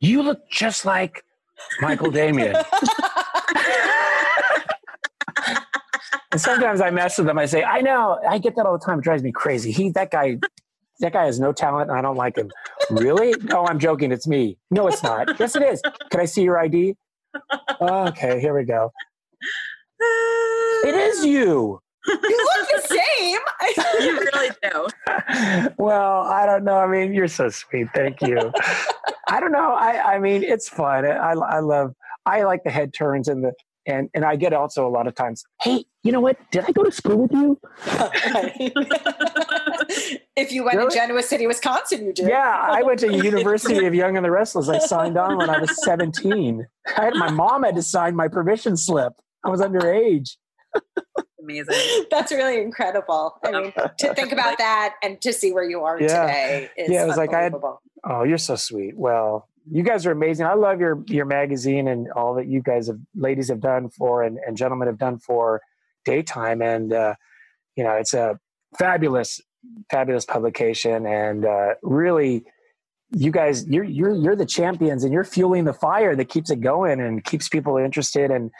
You 0.00 0.22
look 0.22 0.50
just 0.50 0.84
like 0.84 1.24
Michael 1.80 2.10
Damian. 2.10 2.56
and 6.32 6.40
sometimes 6.40 6.80
I 6.80 6.90
mess 6.90 7.16
with 7.16 7.26
them. 7.26 7.38
I 7.38 7.46
say, 7.46 7.62
I 7.62 7.80
know, 7.80 8.20
I 8.28 8.38
get 8.38 8.56
that 8.56 8.66
all 8.66 8.76
the 8.78 8.84
time. 8.84 8.98
It 8.98 9.02
drives 9.04 9.22
me 9.22 9.32
crazy. 9.32 9.72
He, 9.72 9.90
that 9.90 10.10
guy, 10.10 10.38
that 11.00 11.12
guy 11.12 11.24
has 11.24 11.40
no 11.40 11.52
talent, 11.52 11.90
and 11.90 11.98
I 11.98 12.02
don't 12.02 12.16
like 12.16 12.36
him. 12.36 12.50
Really? 12.90 13.34
No, 13.44 13.66
I'm 13.66 13.78
joking. 13.78 14.12
It's 14.12 14.26
me. 14.26 14.58
No, 14.70 14.88
it's 14.88 15.02
not. 15.02 15.38
Yes, 15.40 15.56
it 15.56 15.62
is. 15.62 15.80
Can 16.10 16.20
I 16.20 16.26
see 16.26 16.42
your 16.42 16.58
ID? 16.58 16.96
Okay, 17.80 18.40
here 18.40 18.56
we 18.56 18.64
go. 18.64 18.92
It 20.00 20.94
is 20.94 21.24
you. 21.24 21.80
You 22.06 22.48
look 22.58 22.68
the 22.68 22.82
same. 22.88 23.38
you 24.00 24.18
really 24.18 24.50
do. 24.62 25.72
well, 25.78 26.22
I 26.22 26.46
don't 26.46 26.64
know. 26.64 26.76
I 26.78 26.86
mean, 26.86 27.12
you're 27.14 27.28
so 27.28 27.48
sweet. 27.48 27.88
Thank 27.94 28.20
you. 28.22 28.52
I 29.28 29.40
don't 29.40 29.52
know. 29.52 29.72
I, 29.74 30.14
I 30.14 30.18
mean, 30.18 30.42
it's 30.42 30.68
fun. 30.68 31.06
I, 31.06 31.32
I 31.32 31.60
love, 31.60 31.94
I 32.26 32.42
like 32.42 32.64
the 32.64 32.70
head 32.70 32.92
turns 32.94 33.28
and 33.28 33.44
the, 33.44 33.52
and, 33.86 34.08
and 34.14 34.24
I 34.24 34.36
get 34.36 34.52
also 34.54 34.86
a 34.86 34.88
lot 34.88 35.06
of 35.06 35.14
times, 35.14 35.44
hey, 35.62 35.84
you 36.02 36.12
know 36.12 36.20
what? 36.20 36.38
Did 36.50 36.64
I 36.66 36.72
go 36.72 36.82
to 36.82 36.90
school 36.92 37.18
with 37.28 37.32
you? 37.32 37.58
if 40.36 40.52
you 40.52 40.64
went 40.64 40.76
Really? 40.76 40.90
to 40.90 40.96
Genoa 40.96 41.22
City, 41.22 41.46
Wisconsin, 41.46 42.06
you 42.06 42.12
did. 42.12 42.28
Yeah, 42.28 42.58
I 42.70 42.82
went 42.82 43.00
to 43.00 43.12
University 43.12 43.84
of 43.86 43.94
Young 43.94 44.16
and 44.16 44.24
the 44.24 44.30
Restless. 44.30 44.68
I 44.68 44.78
signed 44.78 45.16
on 45.18 45.36
when 45.36 45.50
I 45.50 45.58
was 45.58 45.82
17. 45.84 46.66
I 46.96 47.04
had, 47.04 47.14
my 47.14 47.30
mom 47.30 47.62
had 47.62 47.74
to 47.76 47.82
sign 47.82 48.16
my 48.16 48.28
permission 48.28 48.76
slip. 48.76 49.12
I 49.44 49.50
was 49.50 49.60
underage. 49.60 50.36
Amazing. 51.44 52.06
That's 52.10 52.32
really 52.32 52.60
incredible. 52.60 53.38
I 53.44 53.50
mean, 53.52 53.72
to 53.98 54.14
think 54.14 54.32
about 54.32 54.58
that 54.58 54.94
and 55.02 55.20
to 55.22 55.32
see 55.32 55.52
where 55.52 55.68
you 55.68 55.82
are 55.84 56.00
Yeah. 56.00 56.26
today 56.26 56.70
is 56.76 56.90
Yeah, 56.90 57.04
it 57.04 57.06
was 57.06 57.16
like 57.16 57.32
I 57.34 57.42
had- 57.42 57.54
unbelievable. 57.54 57.80
Oh, 58.04 58.22
you're 58.24 58.38
so 58.38 58.56
sweet. 58.56 58.96
Well, 58.96 59.48
you 59.70 59.82
guys 59.82 60.04
are 60.04 60.10
amazing. 60.12 60.44
I 60.46 60.52
love 60.54 60.78
your 60.78 61.02
your 61.06 61.24
magazine 61.24 61.88
and 61.88 62.10
all 62.12 62.34
that 62.34 62.46
you 62.48 62.60
guys 62.62 62.88
have 62.88 62.98
ladies 63.14 63.48
have 63.48 63.60
done 63.60 63.88
for 63.88 64.22
and, 64.22 64.38
and 64.46 64.56
gentlemen 64.58 64.88
have 64.88 64.98
done 64.98 65.18
for 65.18 65.62
daytime. 66.04 66.60
And 66.60 66.92
uh, 66.92 67.14
you 67.76 67.82
know, 67.84 67.92
it's 67.92 68.12
a 68.12 68.38
fabulous, 68.78 69.40
fabulous 69.90 70.26
publication 70.26 71.06
and 71.06 71.46
uh, 71.46 71.74
really 71.82 72.44
you 73.10 73.30
guys 73.30 73.66
you're 73.66 73.84
you're 73.84 74.14
you're 74.14 74.36
the 74.36 74.44
champions 74.44 75.02
and 75.04 75.12
you're 75.12 75.24
fueling 75.24 75.64
the 75.64 75.72
fire 75.72 76.14
that 76.16 76.26
keeps 76.28 76.50
it 76.50 76.60
going 76.60 77.00
and 77.00 77.24
keeps 77.24 77.48
people 77.48 77.76
interested 77.78 78.30
and 78.30 78.50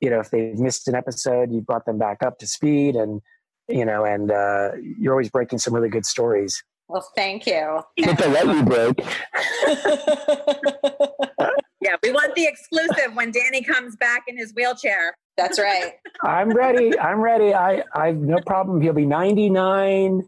you 0.00 0.10
know 0.10 0.20
if 0.20 0.30
they've 0.30 0.58
missed 0.58 0.88
an 0.88 0.94
episode 0.94 1.50
you 1.52 1.60
brought 1.60 1.84
them 1.86 1.98
back 1.98 2.22
up 2.22 2.38
to 2.38 2.46
speed 2.46 2.94
and 2.94 3.20
you 3.68 3.84
know 3.84 4.04
and 4.04 4.30
uh, 4.30 4.70
you're 4.98 5.12
always 5.12 5.30
breaking 5.30 5.58
some 5.58 5.74
really 5.74 5.88
good 5.88 6.06
stories 6.06 6.62
Well, 6.88 7.06
thank 7.16 7.46
you. 7.46 7.82
let 8.28 8.46
you 8.46 8.62
break 8.64 8.98
Yeah, 11.80 11.96
we 12.02 12.10
want 12.10 12.34
the 12.34 12.46
exclusive 12.46 13.14
when 13.14 13.30
Danny 13.30 13.62
comes 13.62 13.96
back 13.96 14.24
in 14.26 14.36
his 14.36 14.52
wheelchair. 14.54 15.16
That's 15.38 15.58
right. 15.58 15.92
I'm 16.22 16.50
ready. 16.50 16.98
I'm 16.98 17.20
ready. 17.20 17.54
I 17.54 17.84
I've 17.94 18.16
no 18.16 18.40
problem. 18.40 18.80
He'll 18.82 18.92
be 18.92 19.06
99. 19.06 20.24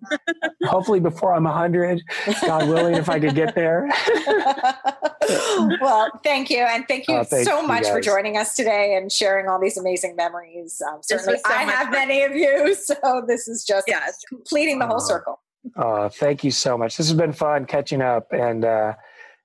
Hopefully 0.64 1.00
before 1.00 1.34
I'm 1.34 1.44
100. 1.44 2.00
God 2.46 2.68
willing, 2.68 2.94
if 2.94 3.08
I 3.08 3.18
could 3.18 3.34
get 3.34 3.54
there. 3.56 3.88
well, 5.80 6.10
thank 6.22 6.48
you. 6.48 6.58
And 6.58 6.86
thank 6.86 7.08
you 7.08 7.24
thank 7.24 7.46
so 7.46 7.60
you, 7.60 7.66
much 7.66 7.86
for 7.88 8.00
joining 8.00 8.36
us 8.36 8.54
today 8.54 8.96
and 8.96 9.10
sharing 9.10 9.48
all 9.48 9.60
these 9.60 9.76
amazing 9.76 10.14
memories. 10.16 10.80
Um, 10.86 11.00
certainly, 11.02 11.38
so 11.38 11.52
I 11.52 11.64
have 11.64 11.88
fun. 11.88 11.92
many 11.92 12.22
of 12.22 12.34
you. 12.36 12.76
So 12.90 13.22
this 13.26 13.46
is 13.48 13.64
just 13.64 13.86
Yes. 13.88 14.20
completing 14.28 14.78
the 14.78 14.86
whole 14.86 14.96
Oh. 14.96 15.06
circle. 15.06 15.40
Uh, 15.76 16.08
thank 16.08 16.42
you 16.44 16.50
so 16.50 16.78
much. 16.78 16.96
This 16.96 17.08
has 17.08 17.16
been 17.16 17.32
fun 17.32 17.66
catching 17.66 18.00
up, 18.00 18.32
and 18.32 18.64
uh, 18.64 18.94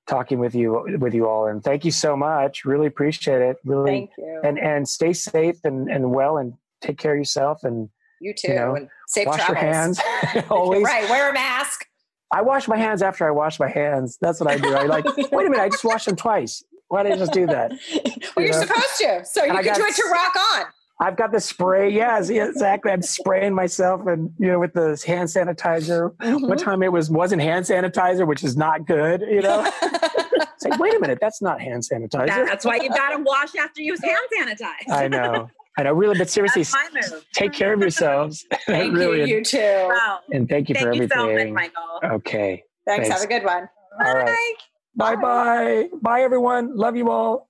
talking 0.08 0.38
with 0.40 0.54
you 0.54 0.86
with 1.00 1.14
you 1.16 1.28
all 1.28 1.48
and 1.48 1.64
thank 1.64 1.84
you 1.84 1.92
so 1.92 2.16
much 2.16 2.64
really 2.64 2.86
appreciate 2.88 3.42
it 3.42 3.58
really 3.66 3.90
Thank 3.92 4.12
you. 4.18 4.42
and 4.44 4.60
and 4.60 4.88
stay 4.88 5.14
safe 5.14 5.58
and 5.64 5.90
and 5.90 6.12
well 6.12 6.38
and 6.38 6.54
take 6.82 6.98
care 7.00 7.14
of 7.14 7.18
yourself 7.18 7.64
and 7.64 7.90
you 8.22 8.34
too. 8.34 8.50
you 8.50 8.54
know, 8.56 8.76
and 8.76 8.88
safe 9.08 9.26
wash 9.28 9.44
travels. 9.44 9.58
your 9.64 9.74
hands 9.74 10.00
always 10.52 10.84
Right. 10.84 11.10
Wear 11.10 11.32
a 11.32 11.34
mask. 11.34 11.88
i 12.32 12.42
wash 12.42 12.68
my 12.68 12.78
hands 12.78 13.02
after 13.02 13.28
i 13.28 13.32
wash 13.32 13.60
my 13.60 13.68
hands 13.70 14.18
that's 14.22 14.40
what 14.40 14.50
i 14.52 14.58
do 14.58 14.74
i 14.76 14.84
like 14.84 15.06
wait 15.32 15.48
a 15.48 15.50
minute 15.50 15.60
i 15.60 15.70
just 15.70 15.84
washed 15.84 16.06
them 16.06 16.16
twice 16.16 16.64
why 16.90 17.02
did 17.02 17.14
i 17.14 17.18
just 17.18 17.34
do 17.34 17.48
that 17.48 17.72
well, 17.72 18.46
You 18.46 18.52
you're 18.52 18.52
know? 18.52 18.62
supposed 18.66 18.98
to. 19.00 19.26
So 19.26 19.44
you 19.44 19.52
And 19.58 19.66
can 19.66 19.76
do 19.76 19.86
it 19.86 19.96
to 19.96 20.04
rock 20.14 20.36
on. 20.36 20.66
I've 21.00 21.18
got 21.18 21.32
the 21.32 21.42
spray. 21.42 21.90
Yes, 21.90 22.30
yeah, 22.30 22.48
exactly. 22.48 22.92
I'm 22.92 23.02
spraying 23.02 23.54
myself, 23.54 24.08
and 24.08 24.32
you 24.40 24.48
know, 24.48 24.60
with 24.60 24.74
the 24.74 25.02
hand 25.06 25.28
sanitizer. 25.28 26.16
Mm-hmm. 26.18 26.48
One 26.48 26.58
time 26.58 26.82
it 26.84 26.92
was 26.92 27.10
wasn't 27.10 27.42
hand 27.42 27.66
sanitizer, 27.66 28.26
which 28.26 28.44
is 28.44 28.56
not 28.56 28.88
good. 28.88 29.22
You 29.22 29.42
know, 29.42 29.70
it's 29.82 30.64
like, 30.64 30.80
wait 30.80 30.96
a 30.96 31.00
minute, 31.00 31.18
that's 31.20 31.42
not 31.42 31.60
hand 31.60 31.84
sanitizer. 31.84 32.46
That's 32.46 32.64
why 32.64 32.78
you 32.82 32.90
got 32.90 33.16
to 33.16 33.24
wash 33.24 33.56
after 33.56 33.82
you 33.82 33.92
use 33.92 34.02
hand 34.04 34.18
sanitizer. 34.34 34.90
I 34.94 35.08
know, 35.10 35.50
I 35.78 35.84
know. 35.84 35.94
Really, 35.94 36.18
but 36.18 36.30
seriously, 36.30 36.64
That's 36.64 36.74
my 36.74 36.90
move. 36.94 37.26
take 37.34 37.52
care 37.52 37.74
of 37.74 37.82
yourselves. 37.82 38.46
Thank 38.66 38.96
really, 38.96 39.30
you. 39.30 39.38
You 39.38 39.44
too. 39.44 39.88
Wow. 39.90 40.20
and 40.32 40.48
thank 40.48 40.70
you 40.70 40.76
Thank 40.76 40.88
for 40.88 40.94
you 40.94 41.10
so 41.10 41.24
much, 41.24 41.30
everything. 41.32 41.54
Michael. 41.54 42.00
okay, 42.04 42.64
Thanks. 42.88 43.10
Thanks. 43.10 43.22
Have 43.22 43.30
a 43.30 43.34
good 43.34 43.44
one. 43.44 43.68
all 44.00 44.16
right. 44.16 44.56
Bye, 44.98 45.18
bye, 45.18 45.90
bye, 46.02 46.22
everyone. 46.22 46.74
Love 46.78 46.96
you 46.96 47.10
all. 47.12 47.50